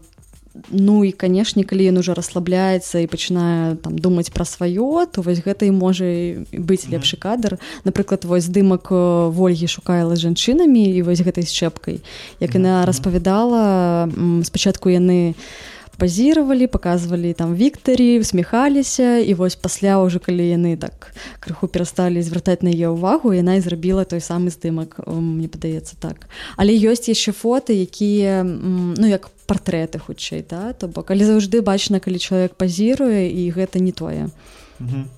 Ну 0.69 1.03
і 1.03 1.11
канешне 1.11 1.63
калі 1.63 1.91
ён 1.91 1.99
уже 1.99 2.15
расслабляецца 2.15 3.03
і 3.03 3.11
пачынае 3.11 3.75
там 3.83 3.99
думаць 3.99 4.31
пра 4.31 4.47
сваё 4.47 5.05
то 5.11 5.21
вось 5.21 5.43
гэта 5.43 5.67
і 5.67 5.75
можа 5.75 6.07
быць 6.55 6.87
лепшы 6.87 7.17
кадр. 7.19 7.59
Напрыклад 7.83 8.23
вось 8.23 8.47
здымак 8.47 8.87
э, 8.91 9.31
ольгі 9.35 9.67
шукала 9.67 10.15
жанчынамі 10.15 10.87
і 10.95 11.01
вось 11.03 11.21
гэтай 11.21 11.43
счэпкай 11.43 11.99
як 12.39 12.55
яна 12.55 12.85
распавядала 12.87 14.07
спачатку 14.43 14.89
яны 14.89 15.35
пазіравалі 15.97 16.67
паказвалі 16.67 17.33
там 17.33 17.55
віктарі 17.55 18.19
усміхаліся 18.19 19.17
і 19.19 19.33
вось 19.33 19.55
пасля 19.55 19.99
ўжо 20.03 20.19
калі 20.19 20.43
яны 20.43 20.77
так 20.77 21.15
крыху 21.39 21.67
перасталі 21.67 22.21
звяртаць 22.21 22.63
на 22.63 22.71
яе 22.71 22.91
ўвагу 22.91 23.31
яна 23.31 23.55
і 23.55 23.63
зрабіла 23.63 24.03
той 24.03 24.19
самы 24.19 24.51
здымак 24.51 24.99
м, 25.07 25.39
мне 25.39 25.47
падаецца 25.47 25.95
так. 25.99 26.27
Але 26.57 26.75
ёсць 26.75 27.07
яшчэ 27.07 27.31
фоты 27.31 27.79
якія 27.79 28.43
ну 28.43 29.07
як 29.07 29.31
партрэты 29.45 29.99
хутчэй 29.99 30.45
да? 30.49 30.73
То 30.73 30.87
бок 30.87 31.11
але 31.11 31.25
заўжды 31.25 31.61
бачна 31.61 31.99
калі 31.99 32.19
чалавек 32.19 32.57
пазіруе 32.57 33.29
і 33.29 33.51
гэта 33.51 33.79
не 33.79 33.91
тое. 33.91 34.29
Мгм. 34.79 35.09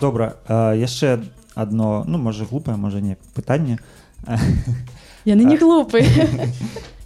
добра 0.00 0.36
а, 0.46 0.74
яшчэ 0.74 1.22
одно 1.54 2.04
ну 2.06 2.18
можа 2.18 2.44
глупае 2.44 2.76
можа 2.76 3.00
не 3.00 3.16
пытанне. 3.34 3.78
Яны 5.24 5.44
не 5.44 5.56
глупы. 5.56 6.04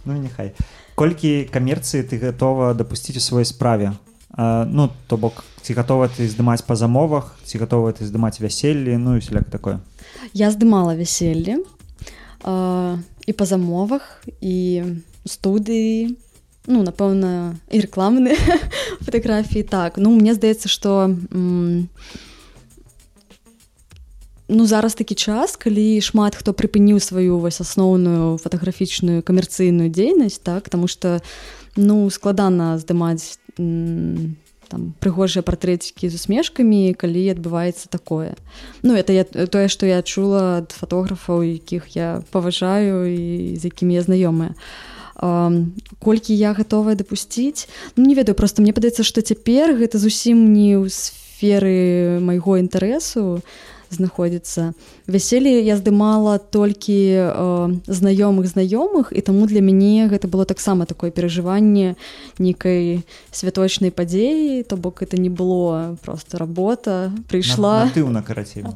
Ну 0.05 0.15
няхай. 0.15 0.55
Колькі 0.95 1.43
камерцыі 1.51 2.01
ты 2.07 2.17
гатова 2.17 2.73
дапусціць 2.73 3.19
у 3.19 3.23
сваёй 3.23 3.45
справе? 3.45 3.93
А, 4.31 4.65
ну 4.65 4.89
то 5.07 5.17
бок 5.17 5.43
ці 5.61 5.73
гатова 5.73 6.07
ты 6.07 6.25
здымаць 6.25 6.65
па 6.65 6.75
замовах 6.75 7.35
ці 7.43 7.59
гатова 7.59 7.91
ты 7.91 8.07
здымаць 8.07 8.39
вяселлі 8.39 8.97
ну 8.97 9.15
і 9.15 9.19
усяляк 9.19 9.51
такое? 9.51 9.79
Я 10.33 10.49
здымала 10.51 10.95
вяселле 10.95 11.61
і 13.27 13.33
па 13.33 13.45
замовах 13.45 14.23
і 14.41 14.83
студыі 15.29 16.17
ну 16.69 16.83
напэўна 16.85 17.57
і 17.73 17.77
рэкламны 17.81 18.37
фатаграфіі 19.05 19.63
так. 19.63 19.97
Ну 19.97 20.13
мне 20.13 20.37
здаецца 20.37 20.69
што 20.69 21.09
ну 24.49 24.65
зараз 24.65 24.93
такі 24.95 25.15
час 25.15 25.57
калі 25.57 26.01
шмат 26.01 26.37
хто 26.37 26.53
прыпыніў 26.53 27.01
сваю 27.01 27.41
вось 27.41 27.61
асноўную 27.61 28.37
фатаграфічную 28.37 29.25
камерцыйную 29.25 29.89
дзейнасць 29.89 30.41
так 30.41 30.69
таму 30.69 30.87
что 30.87 31.21
ну 31.75 32.09
складана 32.09 32.77
здымаць 32.77 33.41
там 34.69 34.93
прыгожыя 35.01 35.41
партрэцікі 35.41 36.05
з 36.09 36.13
усмешкамі 36.21 36.93
калі 36.93 37.33
адбываецца 37.33 37.89
такое. 37.89 38.37
Ну 38.85 38.93
это 38.93 39.09
я 39.13 39.25
тое 39.25 39.65
што 39.73 39.89
я 39.89 40.05
чула 40.05 40.61
ад 40.61 40.69
фатографаў 40.77 41.41
якіх 41.41 41.97
я 41.97 42.21
паважаю 42.29 43.09
і 43.09 43.57
з 43.57 43.65
якімі 43.65 43.97
я 43.97 44.05
знаёмая. 44.05 44.53
Um, 44.53 44.98
колькі 45.99 46.33
я 46.33 46.53
гатовая 46.53 46.95
дапусціць? 46.95 47.67
Ну, 47.95 48.05
не 48.05 48.15
ведаю 48.15 48.35
просто 48.35 48.61
мне 48.61 48.73
падаецца 48.73 49.03
што 49.03 49.21
цяпер 49.21 49.75
гэта 49.75 49.99
зусім 49.99 50.53
не 50.53 50.79
ў 50.79 50.87
сферы 50.89 52.19
майго 52.23 52.59
інтарэсу 52.59 53.41
знаходзіцца. 53.89 54.73
Вяселле 55.07 55.61
я 55.65 55.77
здымала 55.77 56.37
толькі 56.37 56.99
э, 57.17 57.25
знаёмых 57.87 58.45
знаёмых 58.45 59.11
і 59.11 59.21
таму 59.21 59.47
для 59.47 59.61
мяне 59.61 60.07
гэта 60.07 60.27
было 60.27 60.45
таксама 60.45 60.85
такое 60.85 61.11
перажыванне 61.11 61.95
нейкай 62.37 63.01
святочнай 63.31 63.91
падзеі. 63.91 64.63
То 64.63 64.77
бок 64.77 65.01
это 65.01 65.17
не 65.17 65.29
было 65.29 65.97
просто 66.05 66.37
работа 66.37 67.11
прыйшла. 67.29 67.89
Натыўна 67.89 68.21
карацей 68.21 68.63
да? 68.63 68.71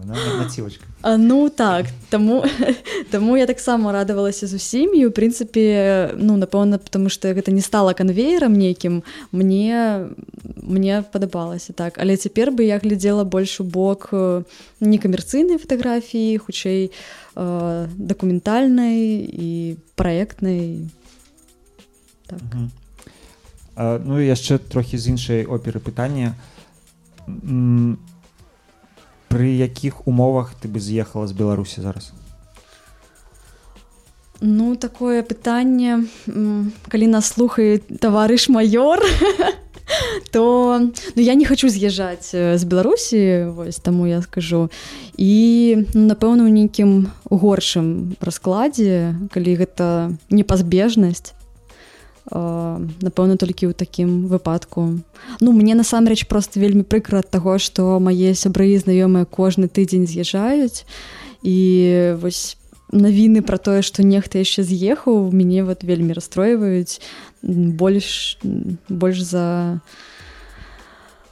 Ну 1.04 1.50
так 1.50 1.86
таму 2.10 2.44
таму 3.12 3.38
я 3.38 3.46
таксама 3.46 3.92
радавалася 3.92 4.48
з 4.48 4.54
усімі 4.54 5.06
у 5.08 5.12
прынцыпе 5.12 6.16
ну 6.16 6.38
напэўна 6.38 6.78
потому 6.78 7.10
что 7.10 7.34
гэта 7.34 7.52
не 7.52 7.62
стала 7.62 7.94
канвеерам 7.94 8.54
нейкім 8.54 9.04
мне 9.32 10.08
мне 10.62 11.04
падабалася 11.12 11.74
так 11.74 12.00
але 12.00 12.16
цяпер 12.18 12.52
бы 12.52 12.64
я 12.64 12.80
глядзела 12.80 13.24
больш 13.24 13.60
у 13.60 13.64
бок 13.64 14.10
некамерцыйнай 14.80 15.58
фатаграфіі 15.58 16.38
хутчэй 16.38 16.92
э, 17.36 17.88
дакументальнай 17.98 19.28
і 19.28 19.78
праектнай 19.96 20.88
так. 22.28 22.40
Мгм. 22.40 22.72
А, 23.76 24.00
ну 24.06 24.22
і 24.22 24.28
яшчэ 24.28 24.58
трохі 24.58 24.98
з 24.98 25.08
іншай 25.08 25.46
оперы 25.46 25.80
пытання 25.80 26.36
М, 27.28 27.98
пры 29.34 29.50
якіх 29.58 30.06
умовах 30.06 30.54
ты 30.62 30.70
бы 30.70 30.78
з'ехала 30.78 31.26
з 31.26 31.34
беларусі 31.34 31.82
зараз? 31.82 32.14
Ну 34.42 34.76
такое 34.76 35.26
пытанне 35.26 36.06
калі 36.86 37.08
нас 37.08 37.34
слухае 37.34 37.82
таварыш 37.82 38.50
майор 38.54 39.02
то 40.32 40.78
ну, 41.16 41.22
я 41.22 41.34
не 41.34 41.46
хочу 41.46 41.70
з'язджаць 41.70 42.30
з 42.30 42.64
беларусі 42.64 43.50
вось 43.58 43.82
таму 43.82 44.06
я 44.06 44.22
скажу. 44.22 44.70
І 45.18 45.88
ну, 45.94 46.14
напэўна 46.14 46.46
у 46.46 46.54
нейкім 46.54 47.10
горшым 47.26 48.14
раскладзе 48.22 49.18
калі 49.34 49.52
гэта 49.58 50.14
непазбежнасць 50.30 51.34
напэўна 52.32 53.36
толькі 53.36 53.68
ў 53.68 53.74
такім 53.76 54.28
выпадку. 54.32 55.04
Ну 55.44 55.52
мне 55.52 55.76
насамрэч 55.76 56.28
просто 56.28 56.60
вельмі 56.60 56.88
прыкра 56.88 57.20
ад 57.20 57.30
таго 57.30 57.60
што 57.60 58.00
мае 58.00 58.32
сябры 58.34 58.72
і 58.72 58.80
знаёмыя 58.80 59.28
кожны 59.28 59.68
тыдзень 59.68 60.08
з'язджаюць. 60.08 60.88
І 61.44 62.16
вось 62.24 62.56
навіны 62.94 63.44
пра 63.44 63.58
тое 63.58 63.82
што 63.84 64.04
нехта 64.08 64.40
яшчэ 64.40 64.64
з'ехаў 64.64 65.34
мяне 65.36 65.68
вот 65.68 65.84
вельмі 65.84 66.14
расстройваюць 66.16 67.02
больш 67.42 68.40
больш 68.88 69.20
за 69.20 69.82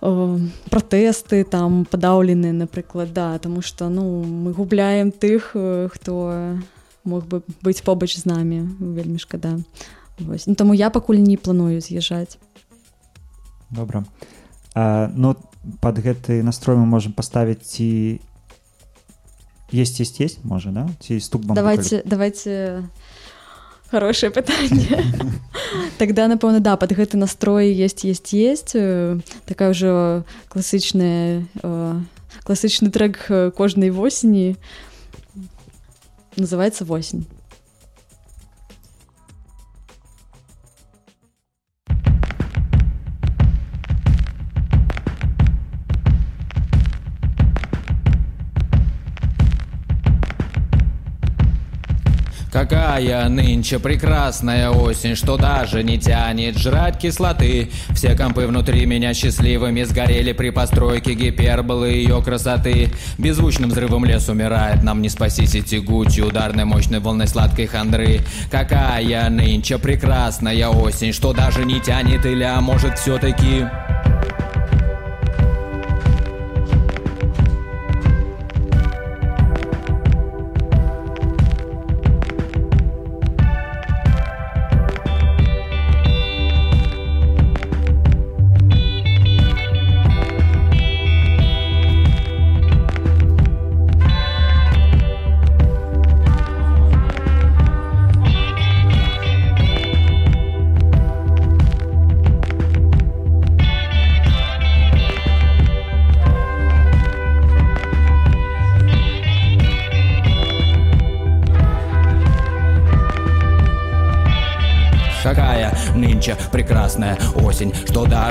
о, 0.01 0.39
пратэсты 0.73 1.45
там 1.45 1.85
падаўлены 1.85 2.51
напрыклад 2.51 3.13
да 3.13 3.37
тому 3.39 3.61
что 3.61 3.87
ну 3.87 4.23
мы 4.23 4.51
губляем 4.51 5.11
тых 5.11 5.51
э, 5.53 5.87
хто 5.93 6.57
мог 7.03 7.25
бы 7.25 7.41
быць 7.61 7.81
побач 7.81 8.17
з 8.17 8.25
намі. 8.25 8.69
Вельмі 8.79 9.19
шкада 9.19 9.57
Вось. 10.25 10.47
Ну, 10.47 10.55
таму 10.55 10.73
я 10.73 10.89
пакуль 10.89 11.17
не 11.17 11.37
планую 11.37 11.81
з'язджаць 11.81 12.37
добра 13.71 14.03
а, 14.75 15.09
ну 15.15 15.35
под 15.79 15.99
гэты 15.99 16.43
настрой 16.43 16.77
мы 16.77 16.85
можем 16.85 17.13
паставіць 17.13 17.63
ці 17.63 18.21
есть 19.71 19.99
есть 19.99 20.19
есть 20.19 20.43
можа 20.43 20.71
да? 20.71 20.89
Ці 20.99 21.19
стук 21.19 21.41
бамбука 21.41 21.55
давайте 21.55 22.01
давайте 22.05 22.83
хорошее 23.89 24.31
пытанне 24.31 24.87
тогда 25.97 26.27
напэўна 26.27 26.59
да 26.59 26.75
под 26.77 26.91
гэты 26.91 27.17
настрой 27.17 27.71
есть 27.71 28.03
есть 28.03 28.33
есть 28.33 28.75
такая 29.45 29.71
ўжо 29.71 30.23
класычная 30.49 31.47
класычны 32.43 32.89
трек 32.91 33.27
кожнай 33.55 33.91
восені. 33.91 34.57
Называется 36.37 36.85
восень 36.85 37.27
Какая 52.51 53.29
нынче 53.29 53.79
прекрасная 53.79 54.71
осень, 54.71 55.15
что 55.15 55.37
даже 55.37 55.83
не 55.83 55.97
тянет 55.97 56.57
жрать 56.57 56.97
кислоты. 56.97 57.71
Все 57.95 58.13
компы 58.13 58.45
внутри 58.45 58.85
меня 58.85 59.13
счастливыми 59.13 59.83
сгорели 59.83 60.33
при 60.33 60.49
постройке 60.49 61.13
гиперболы 61.13 61.87
ее 61.87 62.21
красоты. 62.21 62.91
Беззвучным 63.17 63.69
взрывом 63.69 64.03
лес 64.03 64.27
умирает, 64.27 64.83
нам 64.83 65.01
не 65.01 65.07
спастись 65.07 65.55
и 65.55 65.61
тягучей 65.61 66.23
ударной 66.23 66.65
мощной 66.65 66.99
волной 66.99 67.27
сладкой 67.27 67.67
хандры. 67.67 68.19
Какая 68.51 69.29
нынче 69.29 69.77
прекрасная 69.77 70.67
осень, 70.67 71.13
что 71.13 71.31
даже 71.31 71.63
не 71.63 71.79
тянет 71.79 72.25
или 72.25 72.43
а 72.43 72.59
может 72.59 72.99
все-таки... 72.99 73.65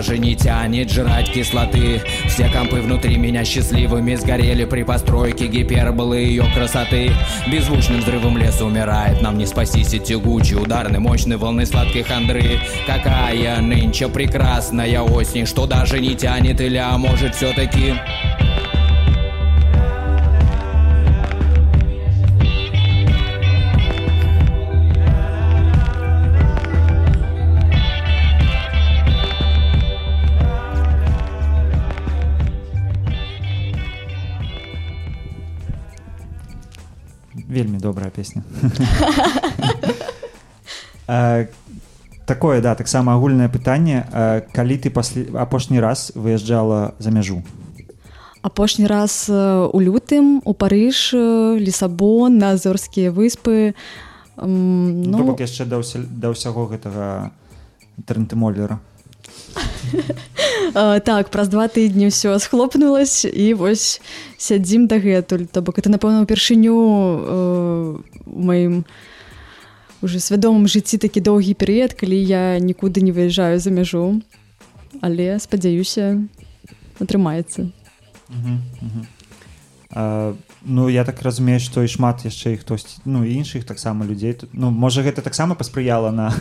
даже 0.00 0.16
не 0.16 0.34
тянет 0.34 0.90
жрать 0.90 1.30
кислоты. 1.30 2.00
Все 2.26 2.48
компы 2.48 2.80
внутри 2.80 3.18
меня 3.18 3.44
счастливыми 3.44 4.14
сгорели 4.14 4.64
при 4.64 4.82
постройке 4.82 5.46
гиперболы 5.46 6.20
ее 6.20 6.44
красоты. 6.54 7.12
Беззвучным 7.52 8.00
взрывом 8.00 8.38
лес 8.38 8.62
умирает, 8.62 9.20
нам 9.20 9.36
не 9.36 9.44
спастись 9.44 9.92
и 9.92 10.00
тягучей 10.00 10.56
ударной 10.56 11.00
мощной 11.00 11.36
волны 11.36 11.66
сладкой 11.66 12.02
хандры. 12.02 12.60
Какая 12.86 13.60
нынче 13.60 14.08
прекрасная 14.08 15.02
осень, 15.02 15.44
что 15.44 15.66
даже 15.66 16.00
не 16.00 16.14
тянет 16.14 16.62
или 16.62 16.78
а 16.78 16.96
может 16.96 17.34
все-таки... 17.34 17.92
вельмі 37.60 37.78
добрая 37.78 38.10
песня 38.10 38.42
А, 41.06 41.44
такое 42.26 42.60
да 42.60 42.74
таксама 42.74 43.14
агульнае 43.14 43.48
пытанне 43.48 44.08
А, 44.12 44.40
калі 44.40 44.80
ты 44.80 44.90
пасле 44.90 45.28
апошні 45.36 45.80
раз 45.80 46.12
выязджала 46.14 46.94
за 46.98 47.10
мяжу 47.10 47.42
апошні 48.42 48.86
раз 48.86 49.28
э, 49.28 49.68
у 49.72 49.80
лютым 49.80 50.40
у 50.44 50.54
парыж 50.54 51.12
э, 51.12 51.58
лісабон 51.60 52.38
на 52.38 52.56
азорскія 52.56 53.12
выспы. 53.12 53.74
Ну, 54.40 55.20
ну 55.20 55.36
яшчэ 55.36 55.68
да, 55.68 55.76
ўся, 55.76 56.00
да 56.00 56.32
ўсяго 56.32 56.64
гэтага 56.64 57.36
трэнтымоллера 58.08 58.80
Э, 58.80 58.89
так 61.04 61.30
праз 61.30 61.48
два 61.48 61.66
тыдні 61.68 62.08
ўсё 62.08 62.38
схлопнулась 62.38 63.24
і 63.24 63.54
вось 63.54 64.00
сядзім 64.38 64.86
дагэтуль. 64.86 65.46
То 65.50 65.62
бок 65.62 65.78
это 65.78 65.90
напэўна 65.90 66.22
упершыню 66.22 66.76
э, 66.76 67.98
маім 68.26 68.84
уже 70.00 70.20
свядомым 70.20 70.70
жыцці 70.70 70.96
такі 70.96 71.20
доўгі 71.20 71.54
перыяд 71.58 71.98
калі 71.98 72.16
я 72.16 72.58
нікуды 72.58 73.02
не 73.02 73.12
выязджаю 73.12 73.58
за 73.58 73.70
мяжу. 73.70 74.22
Але 75.00 75.38
спадзяюся 75.38 76.22
атрымаецца. 76.98 77.70
Ну 80.62 80.88
я 80.88 81.04
так 81.04 81.22
разумею 81.22 81.58
што 81.58 81.82
і 81.82 81.88
шмат 81.88 82.22
яшчэ 82.22 82.54
і 82.54 82.60
хтось 82.62 83.00
ну 83.04 83.24
іншых 83.24 83.64
таксама 83.64 84.06
людзей. 84.06 84.36
Ну 84.52 84.70
можа 84.70 85.02
гэта 85.02 85.22
таксама 85.22 85.54
паспрыяла 85.54 86.10
на 86.10 86.34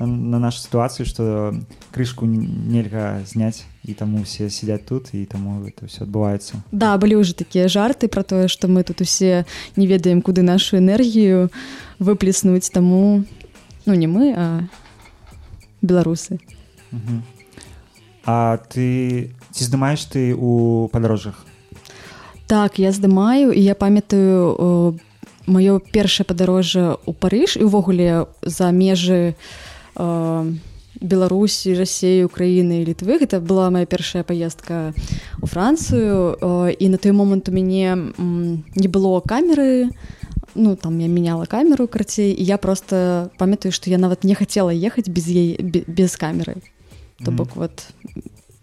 на, 0.00 0.06
на 0.06 0.38
нашу 0.40 0.58
сітуацыю 0.64 1.04
што 1.04 1.54
крышку 1.92 2.24
нельга 2.26 3.20
зняць 3.28 3.68
і 3.84 3.92
таму 3.92 4.24
усе 4.24 4.48
сядзяць 4.48 4.88
тут 4.88 5.12
і 5.12 5.24
таму 5.28 5.60
это 5.68 5.86
все 5.86 6.08
адбываецца 6.08 6.64
Да, 6.72 6.96
былі 6.96 7.20
ўжо 7.20 7.36
такія 7.36 7.68
жарты 7.68 8.08
пра 8.08 8.24
тое, 8.24 8.48
што 8.48 8.66
мы 8.66 8.82
тут 8.82 9.04
усе 9.04 9.44
не 9.76 9.86
ведаем, 9.86 10.24
куды 10.24 10.42
нашу 10.42 10.80
энергію 10.80 11.52
выплеснуць 12.00 12.72
таму 12.72 13.24
ну 13.86 13.94
не 13.94 14.06
мы, 14.06 14.34
а 14.36 14.68
беларусы. 15.82 16.40
Мгм. 16.90 17.22
А 18.24 18.58
ты 18.68 19.30
ці 19.52 19.64
здымаеш 19.64 20.04
ты 20.04 20.34
у 20.34 20.88
падарожжах 20.92 21.46
Так, 22.46 22.78
я 22.78 22.92
здымаю 22.92 23.52
і 23.52 23.60
я 23.62 23.74
памятаю 23.74 24.98
маё 25.46 25.80
першае 25.80 26.24
падарожжа 26.24 26.98
ў 27.06 27.12
Парыж 27.14 27.56
і 27.56 27.66
ўвогуле 27.66 28.26
за 28.42 28.70
межы 28.70 29.34
э, 29.96 30.52
Беларусі, 31.00 31.74
рассеі, 31.74 32.28
Украіны 32.28 32.82
і 32.82 32.86
літвы. 32.92 33.16
Гэта 33.18 33.40
была 33.40 33.70
моя 33.70 33.86
першая 33.86 34.22
паездка 34.22 34.92
ў 35.40 35.46
Францыю 35.48 36.36
э, 36.36 36.76
і 36.76 36.88
на 36.88 36.98
той 36.98 37.12
момант 37.12 37.48
у 37.48 37.52
мяне 37.52 38.12
не 38.18 38.88
было 38.88 39.20
камеры. 39.20 39.90
Ну 40.54 40.76
там 40.76 40.98
я 40.98 41.08
мяняла 41.08 41.46
камеру 41.46 41.88
карацей 41.88 42.32
і 42.32 42.44
я 42.44 42.58
просто 42.58 43.30
памятаю, 43.38 43.72
што 43.72 43.88
я 43.88 43.98
нават 43.98 44.24
не 44.24 44.34
хацела 44.34 44.70
ехаць 44.74 45.08
без 45.08 45.26
яе 45.28 45.56
без 45.62 46.16
камеры. 46.16 46.60
То 47.24 47.30
бок 47.30 47.56
вот 47.56 47.86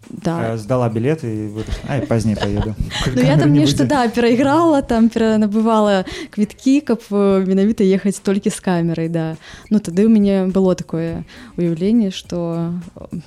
да. 0.10 0.54
Э, 0.54 0.58
здала 0.58 0.90
білеты 0.90 1.28
і 1.28 1.48
вырашыла, 1.52 1.88
ай 1.90 2.02
пазней 2.06 2.36
поеду. 2.36 2.76
Ну 3.16 3.22
я 3.22 3.38
там 3.38 3.54
нешта 3.54 3.86
да 3.86 4.08
перайграла 4.08 4.82
там 4.82 5.10
перанабывала 5.10 6.06
квіткі 6.32 6.82
каб 6.82 7.02
э, 7.12 7.46
менавіта 7.46 7.84
ехаць 7.84 8.20
толькі 8.20 8.50
з 8.50 8.60
камерай 8.60 9.10
да. 9.10 9.38
Ну 9.70 9.80
тады 9.80 10.06
ў 10.06 10.10
мяне 10.10 10.48
было 10.48 10.76
такое 10.76 11.26
уяўленне 11.58 12.12
что 12.12 12.74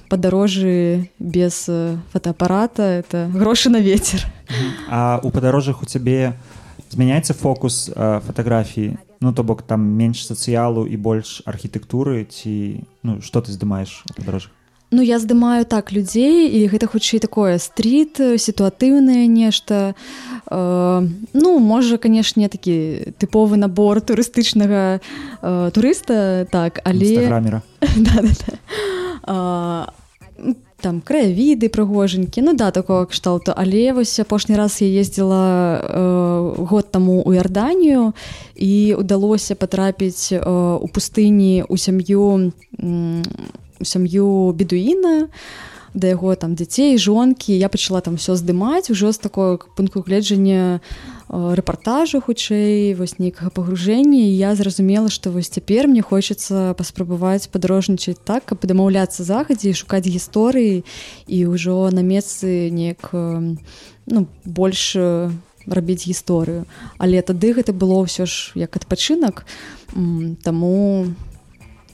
падарожжы 0.09 1.11
без 1.19 1.67
э, 1.69 1.97
фотоапарата 2.13 2.83
это 2.83 3.31
грошы 3.33 3.71
на 3.71 3.81
ветер. 3.81 4.27
А 4.89 5.21
у 5.23 5.31
падарожжах 5.31 5.83
у 5.83 5.87
цябе 5.87 6.35
змяняецца 6.91 7.35
фокус 7.35 7.91
э, 7.91 8.21
фатаграфіі 8.27 8.97
ну 9.21 9.33
то 9.33 9.45
бок 9.45 9.63
там 9.63 9.81
менш 9.85 10.25
сацыялу 10.25 10.87
і 10.87 10.97
больш 10.97 11.43
архітэктуры 11.45 12.25
ці 12.25 12.85
ну 13.03 13.21
што 13.21 13.41
ты 13.45 13.53
здымаеш 13.53 14.05
у 14.09 14.15
падарожжах 14.17 14.53
Ну 14.91 15.03
я 15.03 15.19
здымаю 15.23 15.65
так 15.71 15.93
людзей 15.95 16.51
і 16.51 16.67
гэта 16.67 16.91
хутчэй 16.91 17.23
такое 17.23 17.63
стрит 17.63 18.19
сітуатыўнае 18.19 19.31
нешта 19.31 19.95
э, 20.51 21.07
ну 21.33 21.59
можа 21.63 21.95
канешне 21.95 22.51
такі 22.51 23.15
тыповы 23.23 23.55
набор 23.55 24.03
турыстычнага 24.03 24.99
э, 24.99 25.71
турыста 25.71 26.47
так 26.51 26.83
але 26.83 27.31
да, 28.03 28.19
да, 28.19 28.35
да. 28.35 28.55
А, 29.23 29.93
м, 30.43 30.57
там 30.83 30.99
краявіды 31.01 31.71
прыгожанькі 31.71 32.43
ну 32.43 32.59
да 32.59 32.75
такого 32.75 33.07
кшталту 33.07 33.55
але 33.55 33.93
вось 33.93 34.19
апошні 34.19 34.59
раз 34.59 34.83
я 34.83 34.91
ездзіла 34.91 35.79
э, 35.87 36.67
год 36.67 36.91
таму 36.91 37.23
у 37.23 37.31
Ярданію 37.31 38.13
і 38.57 38.95
удалося 38.99 39.55
патрапіць 39.55 40.35
э, 40.35 40.43
у 40.83 40.89
пустыні 40.89 41.63
у 41.69 41.79
сям'ю 41.79 42.51
у 42.75 43.23
сям'ю 43.83 44.53
бедуіна 44.53 45.29
да 45.95 46.07
яго 46.07 46.35
там 46.35 46.55
дзяцей 46.55 46.99
жонкі. 46.99 47.51
Я 47.57 47.69
пачала 47.69 48.01
там 48.01 48.15
все 48.15 48.37
здымаць 48.37 48.91
ужо 48.91 49.13
з 49.13 49.19
такого 49.19 49.59
пункту 49.77 50.05
гледжання 50.07 50.79
э, 50.79 51.55
рэпартажу 51.55 52.23
хутчэй 52.23 52.95
вось 52.95 53.19
нейкага 53.19 53.51
пагружэння. 53.51 54.31
Я 54.31 54.55
зразумела 54.55 55.11
што 55.11 55.31
вось 55.31 55.51
цяпер 55.51 55.89
мне 55.89 56.03
хочацца 56.03 56.75
паспрабаваць 56.79 57.51
падарожнічаць 57.51 58.23
так 58.23 58.47
каб 58.47 58.63
дамаўляцца 58.63 59.27
захадзе 59.27 59.71
і 59.71 59.79
шукаць 59.79 60.07
гісторыі 60.07 60.87
і 61.27 61.39
ўжо 61.51 61.91
на 61.91 62.07
месцы 62.07 62.71
неяк 62.71 63.11
э, 63.11 63.57
ну 64.07 64.27
больш 64.45 64.95
э, 64.95 65.31
рабіць 65.67 66.07
гісторыю. 66.07 66.71
Але 66.99 67.19
тады 67.23 67.51
гэта 67.51 67.75
было 67.75 68.07
ўсё 68.07 68.31
ж 68.31 68.55
як 68.55 68.79
адпачынак. 68.79 69.43
Таму 70.43 71.11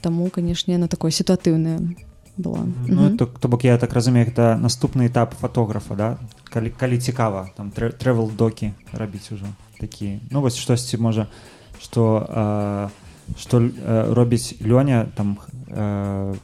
таму 0.01 0.29
канешне 0.29 0.77
на 0.77 0.87
такое 0.87 1.11
сітуатыўнае 1.11 1.95
была. 2.37 2.65
Ну 2.87 3.01
Мгм. 3.09 3.17
то, 3.17 3.25
то 3.25 3.47
бок 3.47 3.63
я 3.63 3.77
так 3.77 3.93
разумею 3.93 4.25
гэта 4.25 4.57
наступны 4.57 5.07
этап 5.07 5.33
фотографа 5.33 5.95
да? 5.95 6.17
Калі, 6.43 6.69
калі 6.69 6.97
цікава 6.97 7.49
там 7.57 7.71
тревел 7.71 8.31
докі 8.37 8.71
рабіць 8.93 9.31
ужо 9.31 9.45
такі. 9.79 10.19
Ну 10.31 10.41
вось 10.41 10.57
штосьці 10.57 10.97
можа 10.97 11.27
што 11.81 12.25
э, 12.29 12.89
што 13.37 13.59
э, 13.59 14.13
робіць 14.13 14.55
лёня 14.61 15.05
там 15.15 15.37
э, 15.67 16.35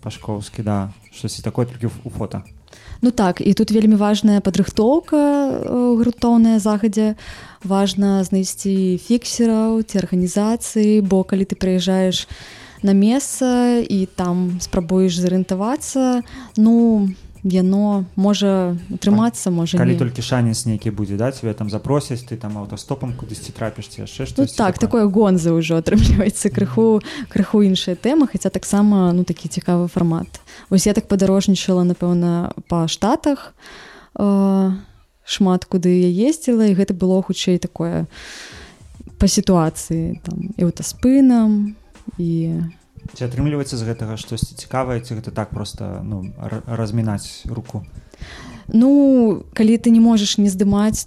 пашковскі 0.00 0.62
да. 0.62 0.90
Штосьці 1.12 1.42
такое 1.42 1.66
толькі 1.66 1.90
у 2.04 2.10
фото. 2.10 2.42
Ну 3.02 3.10
так 3.10 3.40
і 3.40 3.54
тут 3.54 3.70
вельмі 3.70 3.94
важная 3.94 4.40
падрыхтоўка 4.40 5.18
грунтоўная 5.98 6.58
захадзе 6.58 7.14
важна 7.64 8.22
знайсці 8.24 8.98
фіксераў 9.02 9.82
ці 9.82 9.98
арганізацыі 9.98 11.00
бо 11.02 11.24
калі 11.24 11.44
ты 11.44 11.54
прыязджаеш 11.58 12.28
на 12.82 12.94
месца 12.94 13.82
і 13.82 14.06
там 14.06 14.58
спрабуеш 14.62 15.18
зарыентавацца 15.18 16.22
ну 16.56 17.08
яно 17.44 18.04
можа 18.16 18.76
атрымацца 18.90 19.50
можа 19.50 19.78
калі 19.78 19.94
не. 19.94 19.98
толькі 19.98 20.22
шанец 20.22 20.66
нейкі 20.66 20.90
будзе 20.90 21.16
да 21.16 21.30
тебе 21.30 21.54
там 21.54 21.70
запросяць 21.70 22.22
ты 22.26 22.36
там 22.36 22.58
аўтастопам 22.58 23.14
кудысьці 23.14 23.54
трапіш 23.54 23.88
ці 23.88 24.06
яшчэ 24.06 24.26
Ну 24.26 24.46
штось 24.46 24.54
так 24.54 24.78
такое? 24.78 25.06
гонза 25.06 25.54
ўжо 25.54 25.78
атрымліваецца 25.78 26.50
крыху 26.50 27.00
крыху 27.28 27.62
іншая 27.62 27.94
тэма 27.94 28.26
хаця 28.26 28.50
таксама 28.50 29.12
ну 29.12 29.24
такі 29.24 29.48
цікавы 29.48 29.88
фармат. 29.88 30.28
Вось 30.70 30.86
я 30.86 30.94
так 30.94 31.06
падарожнічала 31.08 31.84
напэўна 31.84 32.52
па 32.68 32.88
штатах 32.88 33.54
э, 34.18 34.70
шмат 35.28 35.68
куды 35.68 35.92
я 35.92 36.08
ездзіла 36.08 36.72
і 36.72 36.76
гэта 36.78 36.96
было 36.96 37.20
хутчэй 37.20 37.60
такое 37.60 38.08
па 39.20 39.28
сітуацыі 39.28 40.16
там 40.24 40.56
і 40.56 40.60
аўтаспынам 40.64 41.76
і 42.16 42.32
ці 43.12 43.22
атрымліваецца 43.28 43.76
з 43.76 43.84
гэтага 43.84 44.16
штосьці 44.16 44.56
цікавае 44.56 45.04
ці 45.04 45.20
гэта 45.20 45.30
так 45.36 45.52
просто 45.52 46.00
ну 46.00 46.24
размінаць 46.64 47.44
руку? 47.44 47.84
Ну 48.72 49.44
калі 49.52 49.76
ты 49.76 49.92
не 49.92 50.00
можаш 50.00 50.40
не 50.40 50.48
здымаць 50.48 51.04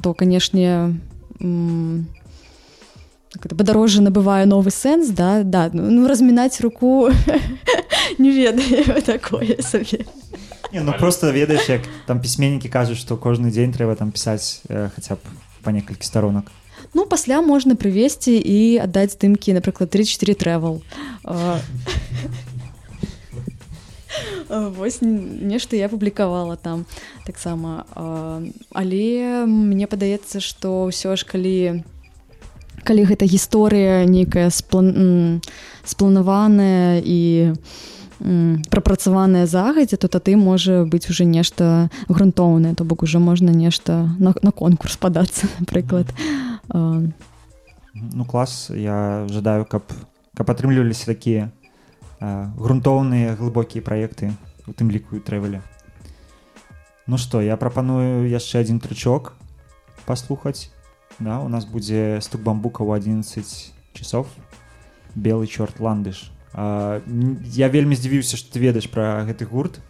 то 0.00 0.16
канешне 0.16 0.96
это, 1.40 2.04
падарожжа 3.38 4.02
набывае 4.02 4.46
новы 4.46 4.70
сэнс 4.74 5.08
да 5.14 5.42
да 5.44 5.70
ну, 5.72 5.90
ну 5.90 6.08
размінаць 6.08 6.60
руку 6.60 7.10
не 8.18 8.30
ведаю 8.30 9.02
такое 9.02 9.56
сабе 9.62 10.06
Не, 10.72 10.80
ну 10.80 10.92
просто 10.98 11.32
ведаеш 11.32 11.68
як 11.68 11.82
там 12.06 12.20
пісьменнікі 12.20 12.68
кажуць 12.68 12.98
што 12.98 13.16
кожны 13.16 13.50
дзень 13.50 13.72
трэба 13.74 13.96
там 13.96 14.10
пісаць 14.10 14.62
э, 14.68 14.88
хаця 14.94 15.14
б 15.14 15.18
па 15.62 15.72
некалькі 15.72 16.06
сторонак 16.06 16.46
Ну 16.94 17.06
пасля 17.06 17.40
можна 17.42 17.74
прывесці 17.74 18.34
і 18.38 18.78
аддаць 18.82 19.12
здымкі 19.14 19.52
напрыклад 19.54 19.90
34 19.90 20.34
трэвел 20.34 20.82
Вось 24.50 25.02
н- 25.02 25.46
нешта 25.46 25.76
я 25.76 25.88
публікавала 25.88 26.56
там 26.56 26.86
таксама 27.26 27.86
але 28.74 29.46
мне 29.46 29.86
падаецца 29.86 30.40
што 30.42 30.90
ўсё 30.90 31.14
ж 31.14 31.22
калі 31.26 31.82
калі 32.84 33.04
гэта 33.04 33.26
гісторыя 33.26 34.04
нейкая 34.04 34.50
сплан... 34.50 35.40
спланаваная 35.84 37.00
і 37.04 37.54
прапрацаваная 38.68 39.46
загадзя 39.46 39.96
то 39.96 40.08
тады 40.08 40.36
можа 40.36 40.84
быць 40.84 41.08
уже 41.08 41.24
нешта 41.24 41.88
грунтоўнае 42.08 42.74
то 42.74 42.84
бок 42.84 43.02
уже 43.02 43.18
можна 43.18 43.50
нешта 43.50 44.12
на, 44.18 44.34
на 44.42 44.52
конкурс 44.52 44.96
падацца 44.96 45.48
напрыклад. 45.60 46.06
А, 46.68 47.02
ну 47.94 48.24
клас. 48.24 48.70
Я 48.74 49.26
жадаю 49.28 49.64
каб 49.64 49.88
каб 50.36 50.50
атрымліваліся 50.50 51.06
такія 51.06 51.50
грунтоўныя 52.20 53.36
глыбокія 53.36 53.80
праекты 53.80 54.36
у 54.68 54.72
тым 54.76 54.92
ліку 54.92 55.16
і 55.16 55.24
трэвеле 55.24 55.64
Ну 57.08 57.16
што 57.18 57.40
я 57.40 57.56
прапаную 57.56 58.28
яшчэ 58.28 58.60
адзін 58.60 58.78
трычок 58.78 59.32
паслухаць 60.04 60.68
да, 61.20 61.40
у 61.40 61.48
нас 61.48 61.64
будзе 61.64 62.20
стук 62.20 62.40
бамбука 62.40 62.82
ў 62.82 62.96
11 62.96 63.72
часов. 63.92 64.26
Белы 65.14 65.46
чорт 65.46 65.80
ландыш. 65.80 66.32
А, 66.52 67.00
я 67.54 67.68
вельмі 67.68 67.94
здзівіўся 67.94 68.36
што 68.36 68.52
ты 68.52 68.58
ведаеш 68.58 68.90
пра 68.90 69.22
гэты 69.28 69.46
гурт. 69.46 69.80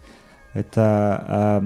Это 0.53 0.83
а, 0.83 1.63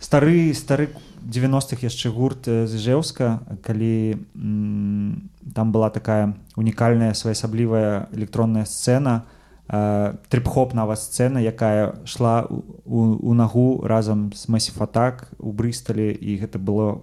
стары 0.00 0.54
стары 0.54 0.90
90-х 1.26 1.82
яшчэ 1.82 2.10
гурт 2.14 2.46
э, 2.46 2.66
з 2.70 2.78
ижеўска 2.78 3.42
калі 3.66 4.22
м, 4.38 5.30
там 5.54 5.72
была 5.74 5.90
такая 5.90 6.38
унікальная 6.54 7.14
своеасаблівая 7.14 8.08
электронная 8.14 8.64
сцэна 8.64 9.26
трip-хоп 9.66 10.74
нова 10.78 10.94
сцэна 10.94 11.42
якая 11.42 11.98
шла 12.06 12.46
у, 12.46 13.18
у, 13.18 13.34
нагу 13.34 13.82
разам 13.82 14.30
з 14.32 14.46
Attack 14.46 15.34
у 15.38 15.50
брысталі 15.50 16.14
і 16.14 16.38
гэта 16.38 16.62
было 16.62 17.02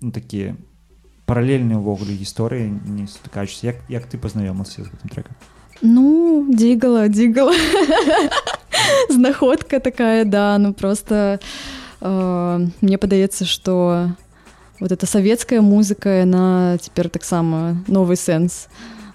ну, 0.00 0.10
такія 0.10 0.56
паралельныя 1.26 1.78
ўвогуле 1.78 2.16
гісторыі 2.16 2.68
не 2.68 3.06
сутыкаючыся 3.06 3.70
як, 3.70 3.76
як 3.88 4.06
ты 4.10 4.18
пазнаёмыўся 4.18 4.82
з 4.82 4.90
гэтым 4.90 5.08
трекам 5.08 5.36
Ну, 5.82 6.46
дигала, 6.50 7.08
дигала. 7.08 7.54
Знаходка 9.08 9.80
такая, 9.80 10.24
да, 10.24 10.58
ну 10.58 10.74
просто 10.74 11.40
э, 12.00 12.66
мне 12.80 12.98
падаецца, 12.98 13.44
что 13.46 14.10
вот 14.78 14.92
эта 14.92 15.06
советская 15.06 15.60
музыка, 15.60 16.22
она 16.22 16.76
теперь 16.78 17.08
так 17.08 17.24
само 17.24 17.76
новый 17.86 18.16
сэнс 18.16 18.68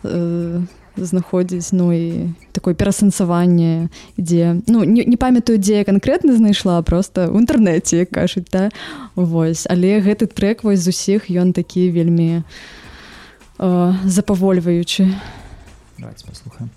э, 0.04 0.62
знаходзіць 0.98 1.74
ну 1.76 1.92
і 1.92 2.32
такое 2.52 2.74
перасэнсаванне 2.74 3.90
ідзе 4.18 4.62
ну 4.68 4.84
не, 4.84 5.04
не 5.06 5.18
памятаю 5.18 5.60
дзе 5.60 5.82
я 5.82 5.86
канкрэтна 5.86 6.36
знайшла 6.36 6.82
просто 6.82 7.28
ў 7.28 7.44
інтэрнэце 7.44 8.06
кажуць 8.06 8.48
да? 8.52 8.70
Вось. 9.16 9.68
Але 9.70 10.00
гэты 10.00 10.28
трек 10.28 10.64
вось 10.64 10.84
з 10.84 10.92
усіх 10.92 11.30
ён 11.32 11.54
такі 11.54 11.92
вельмі 11.92 12.44
э, 13.60 13.94
запавольваючы. 14.06 15.08
Паслухаем 16.00 16.70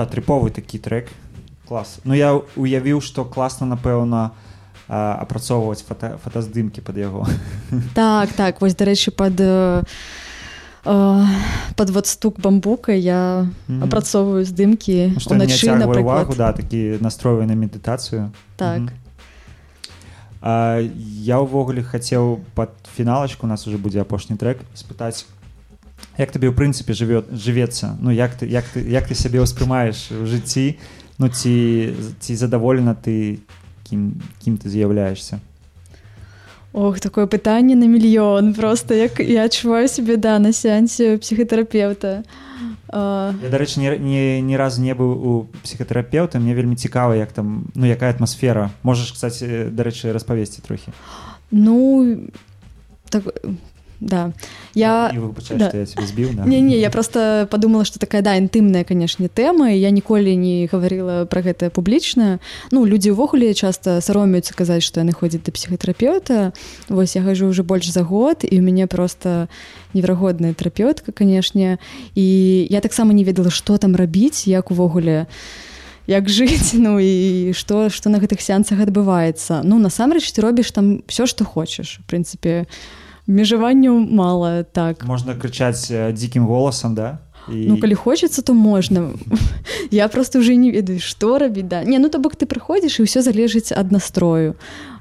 да 0.00 0.08
трыповы 0.08 0.50
такі 0.50 0.80
трек 0.80 1.12
клас 1.68 2.00
Ну 2.04 2.16
я 2.16 2.32
уявіў 2.56 3.04
што 3.04 3.24
класна 3.28 3.68
напэўна 3.68 4.32
апрацоўваць 4.90 5.84
фото, 5.86 6.18
фотаздымкі 6.24 6.80
пад 6.80 6.96
яго 6.98 7.28
Так, 7.94 8.32
так, 8.32 8.60
вось, 8.60 8.74
дарэчы, 8.74 9.12
пад, 9.12 9.38
э, 9.38 9.82
э, 10.84 11.24
пад 11.76 11.90
вот 11.90 12.06
стук 12.06 12.40
бамбука 12.40 12.92
я 12.92 13.46
Мгм. 13.68 13.84
апрацоўваю 13.84 14.44
здымкі 14.44 15.14
уначы, 15.30 15.70
увагу 15.86 16.34
да 16.34 16.52
такі 16.52 16.98
настроены 16.98 17.54
на 17.54 17.54
медытацыю 17.54 18.32
Так. 18.56 18.80
Мгм. 18.80 18.90
А, 20.42 20.80
я 20.80 21.36
ўвогуле 21.38 21.84
хацеў 21.84 22.40
пад 22.56 22.72
фіналачку 22.96 23.44
у 23.44 23.50
нас 23.50 23.68
уже 23.68 23.76
будзе 23.76 24.00
апошні 24.00 24.40
трек 24.40 24.64
спытаць 24.74 25.28
як 26.20 26.30
табе 26.30 26.52
ў 26.52 26.54
прынцыпе 26.54 26.92
жыве 26.92 27.24
жывецца 27.32 27.96
ну 28.00 28.12
як 28.12 28.36
ты 28.36 28.44
як 28.46 28.68
ты 28.68 28.84
як 28.84 29.08
ты 29.08 29.16
сябе 29.16 29.40
ўспрымаеш 29.40 30.12
у 30.12 30.28
жыцці 30.28 30.76
ну 31.16 31.32
ці 31.32 31.96
ці 32.20 32.32
задаволена 32.36 32.92
ты 32.92 33.40
кім 33.88 34.20
кім 34.44 34.60
ты 34.60 34.68
з'яўляешься 34.68 35.40
Ох, 36.72 37.00
такое 37.00 37.26
пытанне 37.26 37.74
на 37.74 37.88
мільён 37.90 38.54
просто 38.54 38.94
як 38.94 39.18
я 39.18 39.44
адчуваю 39.44 39.88
сябе 39.88 40.16
да 40.16 40.38
на 40.38 40.52
сеансе 40.52 41.18
псіхатэрапеўта. 41.18 42.22
А, 42.86 43.34
я 43.42 43.50
дарэчы 43.50 43.80
ні, 43.80 43.98
ні, 43.98 44.42
ні 44.42 44.56
разу 44.56 44.82
не 44.82 44.94
быў 44.94 45.10
у 45.10 45.32
псіхатэрапеўта 45.62 46.38
мне 46.38 46.54
вельмі 46.54 46.76
цікава 46.76 47.16
як 47.16 47.32
там 47.32 47.66
ну 47.74 47.86
якая 47.86 48.14
атмасфера 48.14 48.70
можаш 48.82 49.12
кстати 49.12 49.70
дарэчы 49.70 50.12
распавесці 50.12 50.62
трохі 50.62 50.92
Ну 51.50 52.30
так 53.10 53.24
да. 54.00 54.32
Я 54.74 55.10
І 55.14 55.18
выбачай, 55.18 55.58
да. 55.58 55.70
я 55.74 55.86
цябе 55.86 56.06
збіў 56.06 56.34
да? 56.34 56.44
не 56.44 56.60
не 56.60 56.76
я 56.76 56.90
просто 56.90 57.46
подумала 57.50 57.84
что 57.84 57.98
такая 57.98 58.22
да 58.22 58.36
інтымная 58.36 58.84
канешне 58.84 59.28
тэма 59.28 59.70
і 59.70 59.80
я 59.80 59.90
ніколі 59.90 60.36
не 60.36 60.66
гаварыла 60.66 61.26
про 61.26 61.40
гэта 61.42 61.70
публічна 61.70 62.40
ну 62.72 62.86
людзі 62.86 63.12
ўвогуле 63.12 63.54
часта 63.54 64.00
саромеюцца 64.00 64.54
казаць 64.54 64.82
што 64.82 65.00
яны 65.00 65.12
ходзяць 65.12 65.44
да 65.44 65.52
псіхатэрапеўта 65.52 66.52
вось 66.88 67.16
я 67.16 67.22
гажу 67.22 67.46
уже 67.46 67.62
больш 67.62 67.92
за 67.92 68.02
год 68.02 68.40
і 68.42 68.58
у 68.58 68.62
мяне 68.62 68.86
просто 68.86 69.48
неверагодная 69.92 70.54
тэрапеўтка 70.54 71.12
канешне 71.12 71.78
і 72.14 72.26
я 72.70 72.80
таксама 72.80 73.12
не 73.12 73.24
ведала 73.24 73.50
што 73.50 73.76
там 73.76 73.96
рабіць 73.96 74.46
як 74.46 74.70
увогуле 74.70 75.26
як 76.06 76.28
жыць 76.28 76.74
ну 76.84 76.98
і 76.98 77.52
што 77.52 77.88
што 77.88 78.10
на 78.10 78.18
гэтых 78.18 78.40
сеансах 78.40 78.80
адбываецца. 78.80 79.62
Ну 79.64 79.78
насамрэч 79.78 80.26
ты 80.32 80.42
робіш 80.42 80.72
там 80.72 81.02
все 81.06 81.26
што 81.26 81.44
хочаш 81.44 82.00
прынцыпе 82.10 82.66
межаванню 83.26 83.98
мала 83.98 84.62
так 84.62 85.04
можна 85.04 85.34
крычаць 85.34 85.90
э, 85.90 86.12
дзікім 86.12 86.46
голасам 86.46 86.94
да 86.94 87.18
і... 87.48 87.66
Ну, 87.66 87.78
калі 87.80 87.94
хочацца, 87.94 88.42
то 88.42 88.54
можна. 88.54 89.10
Я 89.90 90.08
просто 90.08 90.38
ўжо 90.38 90.52
не 90.54 90.70
ведаю, 90.70 91.00
што 91.00 91.38
рабіць 91.38 91.66
да. 91.66 91.84
Не 91.84 91.98
ну 91.98 92.08
то 92.08 92.18
бок 92.18 92.36
ты 92.36 92.46
прыходзіш 92.46 93.00
і 93.00 93.06
ўсё 93.08 93.24
залежыць 93.24 93.72
ад 93.72 93.90
настрою. 93.90 94.54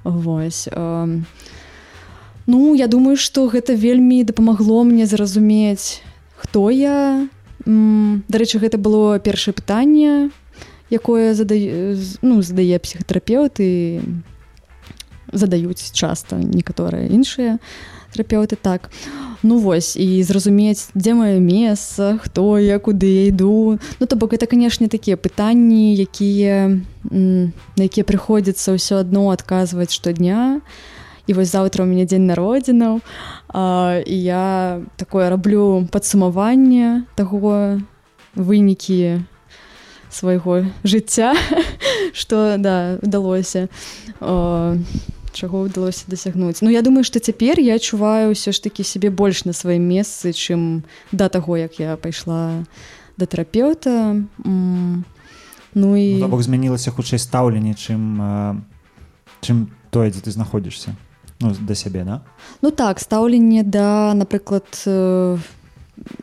Вось. 0.03 0.67
эм. 0.71 1.27
Ну, 2.49 2.73
я 2.73 2.87
думаю, 2.87 3.13
што 3.13 3.45
гэта 3.45 3.77
вельмі 3.77 4.23
дапамагло 4.23 4.81
мне 4.83 5.05
зразумець, 5.05 6.01
хто 6.33 6.71
я. 6.73 7.29
Дарэчы, 7.65 8.57
гэта 8.57 8.81
было 8.81 9.19
першае 9.19 9.53
пытанне, 9.53 10.31
якое 10.89 11.37
задае, 11.37 11.93
ну, 12.25 12.41
задае 12.41 12.79
псіхатэрапеўт 12.81 13.61
і 13.61 14.01
задаюць 15.29 15.93
часта 15.93 16.41
некаторыя 16.41 17.05
іншыя 17.05 17.59
тэрапеўты 18.13 18.57
так. 18.61 18.89
Ну 19.43 19.59
вось 19.59 19.95
і 19.95 20.23
зразумець 20.23 20.91
дзе 20.95 21.13
маё 21.15 21.39
месца 21.39 22.19
хто 22.19 22.59
я 22.59 22.79
куды 22.79 23.07
я 23.07 23.23
іду. 23.31 23.79
Ну 23.99 24.05
то 24.05 24.15
бок 24.15 24.33
это 24.33 24.45
канешне 24.47 24.87
такія 24.87 25.15
пытанні 25.15 25.95
якія 25.95 26.81
на 27.09 27.83
якія 27.83 28.03
прыходзіцца 28.03 28.75
ўсё 28.75 28.99
адно 28.99 29.31
адказваць 29.31 29.95
штодня. 29.95 30.59
І 31.27 31.33
вось 31.33 31.53
заўтра 31.53 31.85
у 31.85 31.87
мяне 31.87 32.09
дзень 32.09 32.25
народзінаў. 32.27 32.99
І 34.03 34.15
я 34.17 34.81
такое 34.97 35.29
раблю 35.29 35.87
падсумаванне 35.91 37.05
таго 37.15 37.79
вынікі 38.35 39.23
свайго 40.09 40.65
жыцця 40.83 41.33
што 42.13 42.57
да 42.57 42.99
удалося. 43.01 43.69
А, 44.19 44.75
чаго 45.33 45.65
ўдалося 45.65 46.05
дасягнуць 46.07 46.61
Ну 46.61 46.69
я 46.69 46.81
думаю 46.81 47.03
што 47.03 47.19
цяпер 47.19 47.59
я 47.59 47.75
адчуваю 47.75 48.33
ўсё 48.33 48.51
ж 48.51 48.57
такі 48.63 48.83
сябе 48.83 49.09
больш 49.09 49.45
на 49.45 49.53
сваім 49.53 49.83
месцы 49.85 50.33
чым 50.33 50.83
да 51.11 51.29
таго 51.29 51.57
як 51.57 51.79
я 51.79 51.97
пайшла 51.97 52.65
да 53.17 53.25
тэрапеўта 53.25 54.21
Ну 55.75 55.89
і 55.95 56.17
ну, 56.17 56.27
бок 56.27 56.41
змянілася 56.41 56.91
хутчэй 56.91 57.19
стаўленне 57.19 57.77
чым 57.77 58.01
э, 58.17 58.55
чым 59.45 59.69
тое 59.93 60.09
дзе 60.09 60.25
ты 60.25 60.31
знаходзішся 60.31 60.97
ну 61.39 61.53
да 61.53 61.75
сябе 61.75 62.03
да? 62.03 62.21
Ну 62.61 62.71
так 62.71 62.99
стаўленне 62.99 63.63
да 63.63 64.13
напрыклад 64.13 64.65
э, 64.85 65.37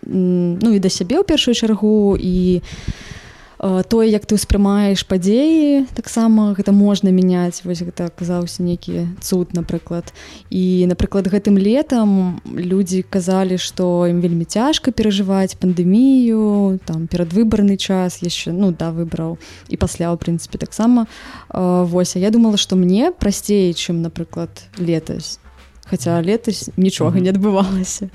ну 0.03 0.69
і 0.74 0.78
да 0.78 0.91
сябе 0.91 1.23
ў 1.23 1.24
першую 1.24 1.55
чаргу 1.55 2.19
і 2.19 2.59
э, 2.59 3.15
тое 3.59 4.11
як 4.11 4.27
ты 4.27 4.37
ўспрымаеш 4.37 5.07
падзеі 5.09 5.87
таксама 5.97 6.53
гэта 6.53 6.73
можна 6.77 7.09
мяняць 7.09 7.65
вось 7.65 7.81
гэта 7.81 8.12
аказаўся 8.12 8.62
нейкі 8.62 9.09
цуд 9.20 9.57
напрыклад. 9.57 10.12
І 10.51 10.85
напрыклад 10.91 11.28
гэтым 11.33 11.57
летам 11.57 12.41
людзі 12.45 13.01
казалі 13.03 13.57
што 13.57 14.07
ім 14.07 14.20
вельмі 14.20 14.45
цяжка 14.45 14.93
перажываць 14.93 15.57
пандэмію 15.57 16.81
там 16.85 17.09
перадвыбарны 17.09 17.81
час 17.81 18.20
яшчэ 18.20 18.53
ну 18.53 18.73
да 18.77 18.93
выбраў 18.93 19.41
і 19.73 19.77
пасля 19.81 20.12
ў 20.12 20.20
прынцыпе 20.20 20.61
таксама. 20.61 21.09
Э, 21.49 21.85
вось 21.89 22.16
а 22.16 22.19
я 22.20 22.31
думала 22.31 22.57
што 22.57 22.77
мне 22.77 23.11
прасцей 23.11 23.73
чым 23.73 24.03
напрыклад 24.03 24.69
летась. 24.77 25.41
Хаця 25.87 26.20
летась 26.20 26.69
нічога 26.77 27.20
не 27.20 27.31
адбывалася. 27.31 28.11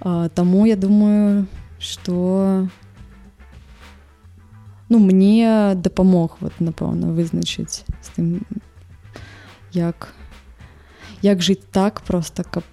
А, 0.00 0.28
Таму 0.28 0.66
я 0.66 0.76
думаю, 0.76 1.46
што 1.78 2.68
ну, 4.92 4.98
мне 4.98 5.72
дапамог 5.74 6.36
вот, 6.40 6.52
напэўна 6.60 7.16
вызначыць 7.16 7.88
з 7.88 8.08
тым 8.12 8.44
як 9.72 10.12
як 11.22 11.40
жыць 11.40 11.64
так 11.72 12.04
просто 12.04 12.44
каб 12.44 12.64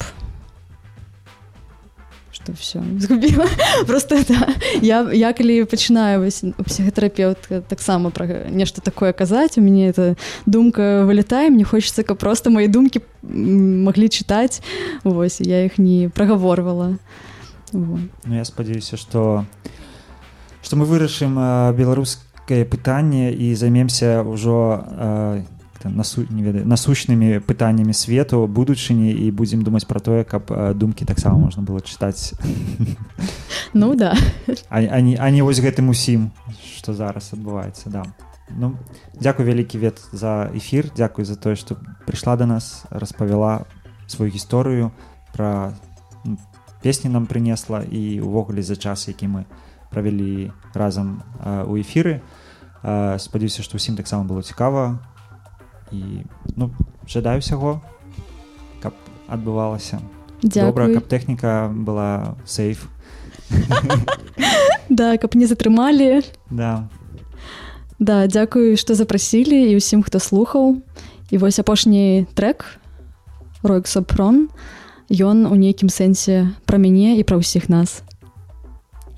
что 2.31 2.51
все 2.59 2.83
згубіла 2.99 3.47
просто 3.87 4.19
да. 4.27 4.51
я, 4.81 5.07
я 5.13 5.31
калі 5.31 5.63
пачынаю 5.63 6.19
вось, 6.19 6.43
у 6.43 6.63
псіхатэрапеўт 6.67 7.71
таксама 7.71 8.11
пра 8.11 8.51
нешта 8.51 8.81
такое 8.83 9.13
казаць 9.13 9.55
у 9.57 9.61
мяне 9.61 9.95
эта 9.95 10.19
думка 10.45 11.07
вылетае 11.07 11.47
мне 11.49 11.63
хочется 11.63 12.03
каб 12.03 12.19
просто 12.19 12.49
мои 12.49 12.67
думкі 12.67 12.99
маглі 13.23 14.11
чытаць 14.11 14.59
Вось 15.03 15.39
я 15.39 15.63
іх 15.63 15.77
не 15.77 16.09
прагаворвала. 16.09 16.97
Ну, 17.71 17.99
я 18.27 18.43
спадзяюся 18.43 18.97
што 18.97 19.45
што 20.61 20.75
мы 20.75 20.85
вырашым 20.85 21.37
э, 21.39 21.73
беларускае 21.73 22.65
пытанне 22.65 23.31
і 23.31 23.55
займемся 23.55 24.23
ўжо 24.23 24.83
э, 24.85 25.43
там, 25.79 25.95
насу, 25.95 26.25
не 26.29 26.43
ведаю 26.43 26.67
насущнымі 26.67 27.39
пытаннямі 27.39 27.93
свету 27.93 28.45
будучыні 28.47 29.11
і 29.11 29.31
будзем 29.31 29.63
думаць 29.63 29.87
пра 29.87 29.99
тое 29.99 30.23
каб 30.23 30.51
э, 30.51 30.73
думкі 30.73 31.05
таксама 31.05 31.39
можна 31.39 31.63
было 31.63 31.79
чытаць 31.79 32.35
ну 33.73 33.95
да. 33.95 34.15
А, 34.69 34.83
а, 34.83 34.99
не, 34.99 35.15
а 35.15 35.29
не 35.29 35.41
вось 35.41 35.63
гэтым 35.63 35.89
усім 35.89 36.31
што 36.75 36.93
зараз 36.93 37.31
адбываецца 37.33 37.89
да. 37.89 38.03
Ну 38.49 38.75
дзякуй 39.15 39.45
вялікі 39.45 39.79
вет 39.79 40.01
за 40.11 40.51
эфір 40.53 40.91
дзякуй 40.91 41.25
за 41.25 41.35
тое 41.39 41.55
што 41.55 41.79
прыйшла 42.05 42.35
да 42.35 42.45
нас 42.45 42.83
распавяла 42.89 43.65
сваю 44.07 44.31
гісторыю 44.31 44.91
пра 45.31 45.73
песні 46.83 47.09
нам 47.09 47.25
прынесла 47.25 47.83
і 47.83 48.19
увогуле 48.19 48.63
за 48.63 48.75
час 48.75 49.07
які 49.07 49.27
мы 49.27 49.45
правялі 49.89 50.51
разам 50.73 51.23
у 51.43 51.77
эфіры 51.77 52.21
спадзяюся 52.83 53.65
што 53.65 53.75
ўсім 53.75 53.99
таксама 53.99 54.23
было 54.23 54.41
цікава. 54.41 54.99
І 55.91 56.23
ну 56.55 56.71
жадаю 57.09 57.43
усяго 57.43 57.81
каб 58.81 58.93
адбывалася. 59.27 59.99
Добра 60.41 60.87
каб 60.93 61.09
тэхніка 61.09 61.67
была 61.73 62.37
сейф. 62.45 62.87
Да 64.89 65.17
каб 65.21 65.35
не 65.35 65.45
затрымалі. 65.45 66.25
Да. 66.49 66.89
Да 67.99 68.25
дзякую 68.25 68.73
што 68.73 68.95
запрасілі 68.95 69.69
і 69.69 69.77
ўсім 69.77 70.01
хто 70.01 70.17
слухаў. 70.17 70.81
І 71.29 71.37
вось 71.37 71.59
апошні 71.59 72.25
трек 72.33 72.79
ройксопрон 73.61 74.49
ён 75.13 75.45
у 75.45 75.53
нейкім 75.53 75.93
сэнсе 75.93 76.49
пра 76.65 76.81
мяне 76.81 77.19
і 77.19 77.23
пра 77.27 77.37
ўсіх 77.37 77.69
нас 77.69 78.01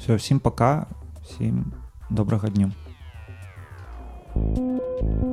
все 0.02 0.16
всім 0.16 0.40
пока 0.40 0.86
всім 1.24 1.74
добрага 2.10 2.50
дню 2.50 2.72
What 4.36 5.31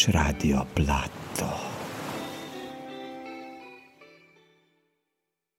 poslušaš 0.00 0.14
Radio 0.14 0.64
Plat. 0.74 1.19